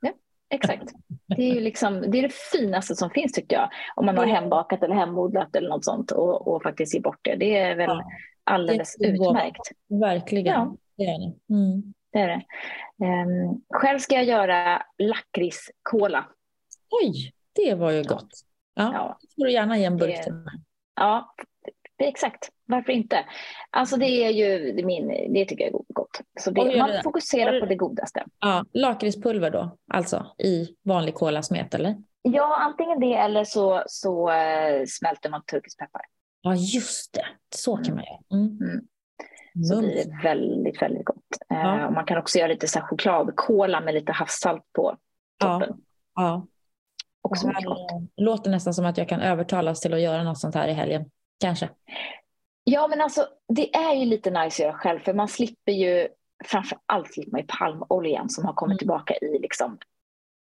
Ja, 0.00 0.12
exakt. 0.50 0.92
Det 1.36 1.50
är, 1.50 1.60
liksom, 1.60 2.00
det 2.00 2.18
är 2.18 2.22
det 2.22 2.34
finaste 2.52 2.96
som 2.96 3.10
finns 3.10 3.32
tycker 3.32 3.56
jag. 3.56 3.70
Om 3.96 4.06
man 4.06 4.18
har 4.18 4.26
hembakat 4.26 4.82
eller 4.82 4.94
hemodlat 4.94 5.56
eller 5.56 5.68
något 5.68 5.84
sånt 5.84 6.10
och, 6.10 6.48
och 6.48 6.62
faktiskt 6.62 6.94
ge 6.94 7.00
bort 7.00 7.18
det. 7.22 7.36
Det 7.36 7.56
är 7.56 7.76
väl 7.76 7.88
ja, 7.88 8.04
alldeles 8.44 8.96
det 8.98 9.06
är 9.06 9.12
utmärkt. 9.12 9.70
Verkligen, 9.88 10.54
ja. 10.54 10.76
Det 11.00 11.10
är 11.10 11.18
det. 11.18 11.54
Mm. 11.54 11.94
det, 12.12 12.18
är 12.18 12.28
det. 12.28 12.44
Um, 13.04 13.62
själv 13.70 13.98
ska 13.98 14.14
jag 14.14 14.24
göra 14.24 14.82
lakritskola. 14.98 16.28
Oj, 16.90 17.32
det 17.52 17.74
var 17.74 17.90
ju 17.90 18.02
gott. 18.02 18.28
Ja, 18.74 18.92
ja. 18.94 19.18
får 19.36 19.44
du 19.44 19.52
gärna 19.52 19.78
ge 19.78 19.84
en 19.84 19.96
burk 19.96 20.22
till 20.22 20.32
mig. 20.32 20.54
Ja, 20.94 21.34
exakt. 21.98 22.48
Varför 22.66 22.92
inte? 22.92 23.24
Alltså 23.70 23.96
det 23.96 24.06
är 24.06 24.30
ju 24.30 24.74
min, 24.84 25.32
det 25.32 25.44
tycker 25.44 25.64
jag 25.64 25.74
är 25.74 25.94
gott. 25.94 26.20
Så 26.40 26.50
det, 26.50 26.78
man 26.78 26.90
det. 26.90 27.02
fokuserar 27.02 27.60
på 27.60 27.66
det 27.66 27.76
godaste. 27.76 28.24
Ja, 28.40 28.64
lakritspulver 28.72 29.50
då, 29.50 29.76
alltså 29.92 30.26
i 30.38 30.76
vanlig 30.82 31.14
kolasmet 31.14 31.74
eller? 31.74 31.96
Ja, 32.22 32.56
antingen 32.56 33.00
det 33.00 33.14
eller 33.14 33.44
så, 33.44 33.82
så 33.86 34.30
uh, 34.30 34.84
smälter 34.86 35.30
man 35.30 35.42
turkisk 35.44 35.78
peppar. 35.78 36.02
Ja, 36.42 36.54
just 36.54 37.14
det. 37.14 37.26
Så 37.54 37.76
kan 37.76 37.94
man 37.94 38.04
göra. 38.04 38.40
Mm. 38.40 38.58
Mm. 38.60 38.86
Så 39.68 39.78
blir 39.78 39.94
det 39.94 40.22
väldigt, 40.22 40.82
väldigt 40.82 41.04
gott. 41.04 41.16
Eh, 41.50 41.56
ja. 41.56 41.86
Uh, 41.86 41.90
man 41.90 42.04
kan 42.04 42.18
också 42.18 42.38
göra 42.38 42.48
lite 42.48 42.68
så 42.68 42.78
här 42.78 42.86
chokladkola 42.86 43.80
med 43.80 43.94
lite 43.94 44.12
havssalt 44.12 44.72
på 44.72 44.96
toppen. 45.38 45.76
Ja. 46.14 46.22
ja. 46.22 46.46
Också 47.22 47.46
gott. 47.46 47.90
låter 48.16 48.50
nästan 48.50 48.74
som 48.74 48.84
att 48.84 48.98
jag 48.98 49.08
kan 49.08 49.20
övertalas 49.20 49.80
till 49.80 49.94
att 49.94 50.00
göra 50.00 50.22
något 50.22 50.38
sånt 50.38 50.54
här 50.54 50.68
i 50.68 50.72
helgen. 50.72 51.10
Kanske. 51.40 51.68
Ja, 52.64 52.88
men 52.88 53.00
alltså 53.00 53.26
det 53.48 53.76
är 53.76 53.94
ju 53.94 54.04
lite 54.04 54.30
nice 54.30 54.44
att 54.44 54.58
göra 54.58 54.78
själv 54.78 54.98
för 55.00 55.14
man 55.14 55.28
slipper 55.28 55.72
ju 55.72 56.08
framför 56.44 56.78
allt 56.86 57.14
slipper 57.14 57.30
man 57.30 57.40
ju 57.40 57.46
palmoljan 57.46 58.30
som 58.30 58.44
har 58.44 58.52
kommit 58.52 58.72
mm. 58.72 58.78
tillbaka 58.78 59.14
i 59.14 59.38
liksom 59.38 59.78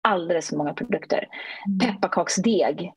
alldeles 0.02 0.48
för 0.48 0.56
många 0.56 0.74
produkter. 0.74 1.28
Mm. 1.66 1.78
Pepparkaksdeg. 1.78 2.92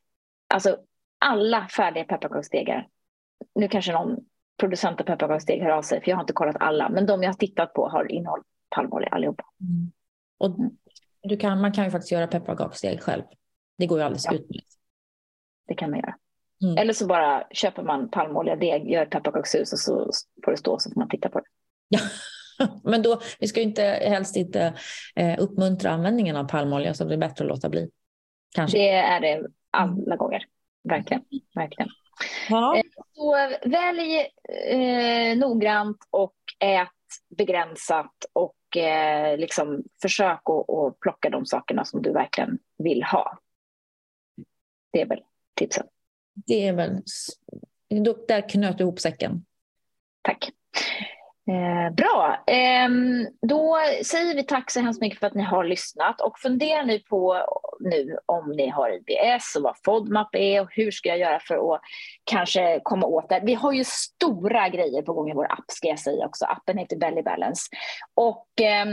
Alltså 0.54 0.78
alla 1.20 1.68
färdiga 1.68 2.04
pepparkaksdegar. 2.04 2.88
Nu 3.56 3.68
kanske 3.68 3.94
någon 3.94 4.18
producent 4.60 5.02
av 5.02 5.06
pepparkaksdeg 5.06 5.62
hör 5.62 5.70
av 5.70 5.82
sig 5.82 6.02
för 6.02 6.10
jag 6.10 6.18
har 6.18 6.24
inte 6.24 6.34
kollat 6.34 6.56
alla 6.60 6.90
men 6.90 7.06
de 7.06 7.24
jag 7.24 7.30
har 7.30 7.38
tittat 7.38 7.74
på 7.74 7.90
har 7.90 8.12
innehåll 8.12 8.42
palmolja 8.70 9.10
allihopa. 9.10 9.44
Mm. 9.62 9.92
Och 10.38 10.72
du 11.24 11.38
kan, 11.38 11.62
man 11.62 11.72
kan 11.72 11.86
ju 11.86 11.92
faktiskt 11.92 12.12
göra 12.12 12.28
pepparkaksdeg 12.28 13.02
själv. 13.02 13.24
Det 13.78 13.86
går 13.86 14.00
ju 14.00 14.04
alldeles 14.04 14.26
ja. 14.26 14.34
utmärkt. 14.34 14.74
Det 15.68 15.74
kan 15.74 15.90
man 15.90 16.00
göra. 16.00 16.16
Mm. 16.64 16.78
Eller 16.78 16.94
så 16.94 17.08
bara 17.08 17.44
köper 17.52 17.84
man 17.84 18.10
palmolja, 18.10 18.56
deg, 18.56 18.92
gör 18.92 19.06
pepparkakshus 19.06 19.74
och 19.74 19.80
så 19.80 20.12
får 20.46 20.52
det 20.52 20.58
stå 20.58 20.80
så 20.80 20.90
får 20.90 21.00
man 21.00 21.10
titta 21.10 21.30
på 21.30 21.40
det. 21.40 21.46
Ja. 21.88 22.00
Men 22.84 23.02
då, 23.02 23.22
vi 23.40 23.48
ska 23.48 23.60
ju 23.60 23.66
inte, 23.66 23.84
helst 23.84 24.36
inte 24.36 24.74
eh, 25.16 25.36
uppmuntra 25.40 25.92
användningen 25.92 26.36
av 26.36 26.44
palmolja 26.44 26.94
så 26.94 27.04
det 27.04 27.14
är 27.14 27.18
bättre 27.18 27.46
att 27.46 27.50
låta 27.50 27.70
bli. 27.70 27.90
Kanske. 28.56 28.78
Det 28.78 28.90
är 28.90 29.20
det 29.22 29.48
alla 29.72 30.16
gånger. 30.16 30.46
Verkligen. 30.84 31.24
Verkligen. 31.56 31.90
Ja. 32.50 32.82
Så 33.14 33.36
välj 33.66 34.28
eh, 34.68 35.38
noggrant 35.38 35.98
och 36.10 36.36
ät 36.60 36.88
begränsat 37.30 38.26
och 38.34 38.78
eh, 38.78 39.38
liksom 39.38 39.84
försök 40.02 40.42
att 40.50 41.00
plocka 41.00 41.30
de 41.30 41.46
sakerna 41.46 41.86
som 41.86 42.02
du 42.02 42.12
verkligen 42.12 42.60
vill 42.78 43.04
ha. 43.04 43.40
Det 44.92 45.02
är 45.02 45.06
väl 45.06 45.24
tipsen. 45.56 45.88
Det 46.34 46.68
är 46.68 46.74
väl, 46.74 47.02
där 48.28 48.50
knöt 48.50 48.78
du 48.78 48.84
ihop 48.84 49.00
säcken. 49.00 49.46
Tack. 50.22 50.50
Eh, 51.50 51.94
bra, 51.94 52.44
eh, 52.48 52.90
då 53.42 53.78
säger 54.04 54.36
vi 54.36 54.44
tack 54.44 54.72
så 54.72 54.80
hemskt 54.80 55.02
mycket 55.02 55.20
för 55.20 55.28
att 55.28 55.34
ni 55.34 55.44
har 55.44 55.64
lyssnat 55.64 56.22
och 56.22 56.40
fundera 56.40 56.84
nu 56.84 57.00
på 57.00 57.46
nu 57.80 58.18
om 58.26 58.52
ni 58.52 58.68
har 58.68 58.90
IBS 58.90 59.56
och 59.56 59.64
vad 59.64 59.76
FODMAP 59.86 60.36
är 60.36 60.62
och 60.62 60.70
hur 60.72 60.92
ska 60.92 61.10
jag 61.10 61.18
göra 61.18 61.40
för 61.40 61.74
att 61.74 61.82
kanske 62.24 62.80
komma 62.84 63.08
åt 63.08 63.30
det. 63.30 63.42
Vi 63.44 63.54
har 63.54 63.72
ju 63.72 63.84
stora 63.84 64.70
grejer 64.70 65.02
på 65.02 65.14
gång 65.14 65.30
i 65.30 65.34
vår 65.34 65.52
app 65.52 65.66
ska 65.68 65.88
jag 65.88 66.00
säga 66.00 66.26
också. 66.26 66.46
Appen 66.46 66.78
heter 66.78 66.98
Belly 66.98 67.22
Balance 67.22 67.62
och 68.16 68.62
eh, 68.62 68.86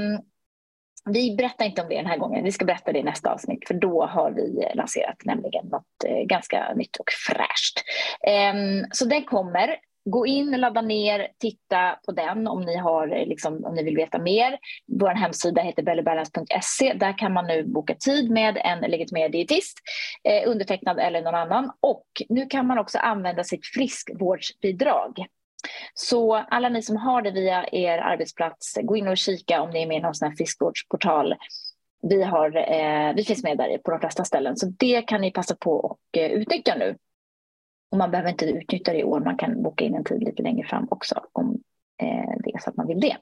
vi 1.11 1.37
berättar 1.37 1.65
inte 1.65 1.83
om 1.83 1.89
det 1.89 1.97
den 1.97 2.07
här 2.07 2.19
gången, 2.19 2.45
vi 2.45 2.53
ska 2.53 2.65
berätta 2.65 2.93
det 2.93 2.99
i 2.99 3.03
nästa 3.03 3.33
avsnitt 3.33 3.67
för 3.67 3.75
då 3.75 4.07
har 4.07 4.31
vi 4.31 4.69
lanserat 4.75 5.17
nämligen 5.25 5.67
något 5.67 6.05
eh, 6.07 6.27
ganska 6.27 6.75
nytt 6.75 6.97
och 6.97 7.11
fräscht. 7.27 7.85
Ehm, 8.29 8.85
så 8.91 9.05
den 9.05 9.25
kommer. 9.25 9.77
Gå 10.11 10.27
in, 10.27 10.51
ladda 10.51 10.83
ner, 10.83 11.29
titta 11.39 11.99
på 12.07 12.13
den 12.13 12.47
om 12.47 12.61
ni, 12.61 12.77
har, 12.77 13.09
eh, 13.09 13.27
liksom, 13.27 13.65
om 13.65 13.75
ni 13.75 13.83
vill 13.83 13.97
veta 13.97 14.19
mer. 14.19 14.59
Vår 15.01 15.11
hemsida 15.11 15.63
heter 15.63 15.83
bellybalance.se. 15.83 16.93
Där 16.93 17.19
kan 17.19 17.33
man 17.33 17.47
nu 17.47 17.65
boka 17.65 17.95
tid 17.95 18.31
med 18.31 18.61
en 18.65 18.91
legitimerad 18.91 19.33
dietist, 19.33 19.79
eh, 20.25 20.51
undertecknad 20.51 20.99
eller 20.99 21.23
någon 21.23 21.35
annan. 21.35 21.73
Och 21.81 22.07
nu 22.29 22.47
kan 22.47 22.67
man 22.67 22.79
också 22.79 22.99
använda 22.99 23.45
sitt 23.45 23.67
friskvårdsbidrag 23.67 25.27
så 25.95 26.35
alla 26.35 26.69
ni 26.69 26.83
som 26.83 26.97
har 26.97 27.23
det 27.23 27.31
via 27.31 27.67
er 27.73 27.99
arbetsplats, 27.99 28.79
gå 28.83 28.97
in 28.97 29.09
och 29.09 29.17
kika 29.17 29.63
om 29.63 29.71
ni 29.71 29.83
är 29.83 29.87
med 29.87 29.97
i 29.97 30.01
någon 30.01 30.15
sån 30.15 30.29
här 30.29 30.37
friskvårdsportal. 30.37 31.35
Vi, 32.03 32.23
har, 32.23 32.57
eh, 32.57 33.15
vi 33.15 33.25
finns 33.25 33.43
med 33.43 33.59
där 33.59 33.79
på 33.79 33.91
de 33.91 34.01
flesta 34.01 34.25
ställen, 34.25 34.57
så 34.57 34.67
det 34.79 35.03
kan 35.03 35.21
ni 35.21 35.31
passa 35.31 35.57
på 35.57 35.73
och 35.73 35.99
eh, 36.17 36.31
utnyttja 36.31 36.75
nu. 36.75 36.97
Och 37.97 37.99
man 37.99 38.11
behöver 38.11 38.31
inte 38.31 38.45
utnyttja 38.45 38.93
det 38.93 38.99
i 38.99 39.05
år, 39.05 39.21
man 39.21 39.37
kan 39.37 39.63
boka 39.63 39.85
in 39.85 39.95
en 39.95 40.05
tid 40.05 40.23
lite 40.23 40.43
längre 40.43 40.67
fram 40.67 40.87
också 40.91 41.21
om 41.33 41.59
eh, 42.03 42.33
det 42.45 42.55
är 42.55 42.59
så 42.59 42.71
att 42.71 42.77
man 42.77 42.87
vill 42.87 43.01
det. 43.01 43.17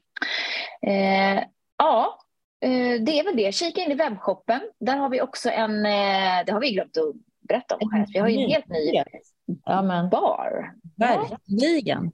Eh, 0.82 1.44
ja, 1.78 2.18
eh, 2.60 3.02
det 3.02 3.18
är 3.18 3.24
väl 3.24 3.36
det. 3.36 3.54
Kika 3.54 3.80
in 3.80 3.90
i 3.90 3.94
webbshoppen. 3.94 4.60
Där 4.80 4.96
har 4.96 5.08
vi 5.08 5.20
också 5.20 5.50
en, 5.50 5.82
det 6.46 6.52
har 6.52 6.60
vi 6.60 6.72
glömt 6.72 6.96
att 6.96 7.14
berätta 7.48 7.76
om 7.76 7.90
Jeanette. 7.92 8.12
Vi 8.14 8.18
har 8.18 8.28
ju 8.28 8.44
en 8.44 8.50
helt 8.50 8.68
ny 8.68 9.02
ja, 9.64 10.08
bar. 10.10 10.74
Verkligen. 10.96 12.12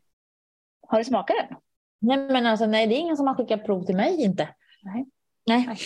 Har 0.88 0.98
du 0.98 1.04
smakat 1.04 1.36
den? 1.36 1.58
Nej, 1.98 2.18
men 2.18 2.46
alltså, 2.46 2.66
nej, 2.66 2.86
det 2.86 2.94
är 2.94 2.98
ingen 2.98 3.16
som 3.16 3.26
har 3.26 3.34
skickat 3.34 3.64
prov 3.64 3.84
till 3.84 3.96
mig 3.96 4.22
inte. 4.22 4.48
Nej. 4.82 5.06
Nej. 5.46 5.76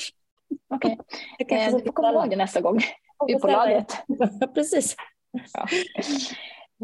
Okej. 0.74 0.98
Okay. 1.38 1.58
Eh, 1.58 1.76
du 1.76 1.84
får 1.84 1.92
komma 1.92 2.12
ihåg 2.12 2.30
det 2.30 2.36
nästa 2.36 2.60
gång 2.60 2.80
vi 3.26 3.32
är 3.32 3.38
på 3.38 3.46
laget. 3.46 4.04
Precis. 4.54 4.96
Ja. 5.52 5.66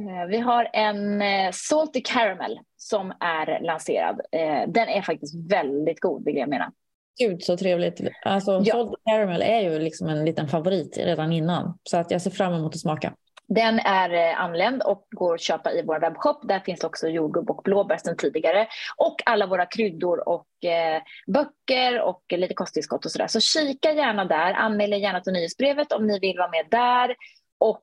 Eh, 0.09 0.27
vi 0.29 0.39
har 0.39 0.71
en 0.73 1.23
eh, 1.23 1.51
Salty 1.53 2.01
Caramel 2.01 2.61
som 2.77 3.13
är 3.21 3.61
lanserad. 3.61 4.21
Eh, 4.33 4.69
den 4.69 4.89
är 4.89 5.03
faktiskt 5.03 5.51
väldigt 5.51 6.01
god 6.01 6.25
vill 6.25 6.37
jag 6.37 6.49
mena. 6.49 6.73
Gud 7.19 7.43
så 7.43 7.57
trevligt. 7.57 8.01
Alltså, 8.25 8.61
ja. 8.65 8.73
Salty 8.73 8.97
Caramel 9.05 9.43
är 9.43 9.61
ju 9.61 9.79
liksom 9.79 10.09
en 10.09 10.25
liten 10.25 10.49
favorit 10.49 10.99
redan 10.99 11.33
innan. 11.33 11.79
Så 11.83 11.97
att 11.97 12.11
jag 12.11 12.23
ser 12.23 12.31
fram 12.31 12.55
emot 12.55 12.75
att 12.75 12.81
smaka. 12.81 13.15
Den 13.55 13.79
är 13.79 14.35
anländ 14.35 14.83
och 14.83 15.07
går 15.11 15.35
att 15.35 15.41
köpa 15.41 15.73
i 15.73 15.83
vår 15.87 16.01
webbshop. 16.01 16.49
Där 16.49 16.61
finns 16.61 16.85
också 16.85 17.09
jordgubb 17.09 17.51
och 17.51 17.61
blåbär 17.65 17.97
sedan 17.97 18.17
tidigare. 18.17 18.67
Och 18.97 19.17
alla 19.27 19.47
våra 19.47 19.67
kryddor 19.67 20.29
och 20.29 20.65
eh, 20.65 21.03
böcker 21.27 22.01
och 22.01 22.23
lite 22.31 22.55
kosttillskott 22.55 23.05
och 23.05 23.11
sådär. 23.11 23.27
Så 23.27 23.41
kika 23.41 23.93
gärna 23.93 24.25
där. 24.25 24.53
Anmäl 24.53 24.93
er 24.93 24.97
gärna 24.97 25.21
till 25.21 25.33
nyhetsbrevet 25.33 25.93
om 25.93 26.07
ni 26.07 26.19
vill 26.19 26.39
vara 26.39 26.51
med 26.51 26.67
där. 26.71 27.17
Och, 27.59 27.81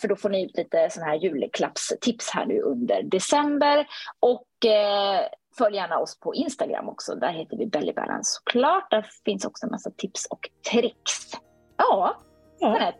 för 0.00 0.08
då 0.08 0.16
får 0.16 0.28
ni 0.28 0.44
ut 0.44 0.56
lite 0.56 0.90
såna 0.90 1.06
här 1.06 1.14
julklappstips 1.14 2.30
här 2.30 2.46
nu 2.46 2.60
under 2.60 3.02
december. 3.02 3.86
Och 4.20 4.66
eh, 4.70 5.20
följ 5.58 5.76
gärna 5.76 5.98
oss 5.98 6.20
på 6.20 6.34
Instagram 6.34 6.88
också. 6.88 7.14
Där 7.14 7.32
heter 7.32 7.56
vi 7.56 7.66
Belly 7.66 7.92
Balance 7.92 8.34
såklart. 8.34 8.90
Där 8.90 9.06
finns 9.24 9.44
också 9.44 9.66
en 9.66 9.70
massa 9.70 9.90
tips 9.90 10.26
och 10.30 10.50
tricks. 10.70 11.30
Ja, 11.76 12.16
ja. 12.60 12.92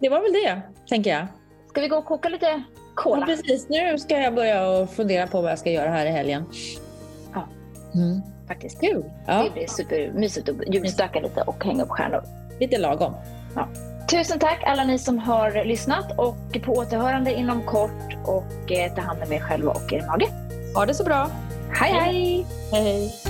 Det 0.00 0.08
var 0.08 0.20
väl 0.20 0.32
det, 0.32 0.62
tänker 0.88 1.10
jag. 1.10 1.26
Ska 1.68 1.80
vi 1.80 1.88
gå 1.88 1.96
och 1.96 2.04
koka 2.04 2.28
lite 2.28 2.62
cola? 2.94 3.20
Ja, 3.20 3.26
precis. 3.26 3.68
Nu 3.68 3.98
ska 3.98 4.18
jag 4.18 4.34
börja 4.34 4.68
och 4.68 4.90
fundera 4.90 5.26
på 5.26 5.40
vad 5.40 5.50
jag 5.50 5.58
ska 5.58 5.70
göra 5.70 5.90
här 5.90 6.06
i 6.06 6.10
helgen. 6.10 6.44
Ja, 7.34 7.48
mm. 7.94 8.20
faktiskt. 8.48 8.80
Kul. 8.80 9.04
Ja. 9.26 9.42
Det 9.42 9.50
blir 9.50 9.66
supermysigt 9.66 10.48
att 10.48 10.74
julstöka 10.74 11.20
lite 11.20 11.42
och 11.42 11.64
hänga 11.64 11.82
upp 11.82 11.90
stjärnor. 11.90 12.22
Lite 12.60 12.78
lagom. 12.78 13.14
Ja. 13.54 13.68
Tusen 14.10 14.38
tack 14.38 14.62
alla 14.66 14.84
ni 14.84 14.98
som 14.98 15.18
har 15.18 15.64
lyssnat 15.64 16.18
och 16.18 16.62
på 16.62 16.72
återhörande 16.72 17.34
inom 17.34 17.62
kort 17.62 18.16
och 18.24 18.72
eh, 18.72 18.94
ta 18.94 19.00
hand 19.00 19.22
om 19.22 19.32
er 19.32 19.40
själva 19.40 19.70
och 19.70 19.92
er 19.92 20.06
mage. 20.06 20.26
Ha 20.74 20.86
det 20.86 20.94
så 20.94 21.04
bra. 21.04 21.30
Hej 21.72 21.92
hej! 21.92 22.46
Hej 22.72 22.82
hej! 22.82 23.29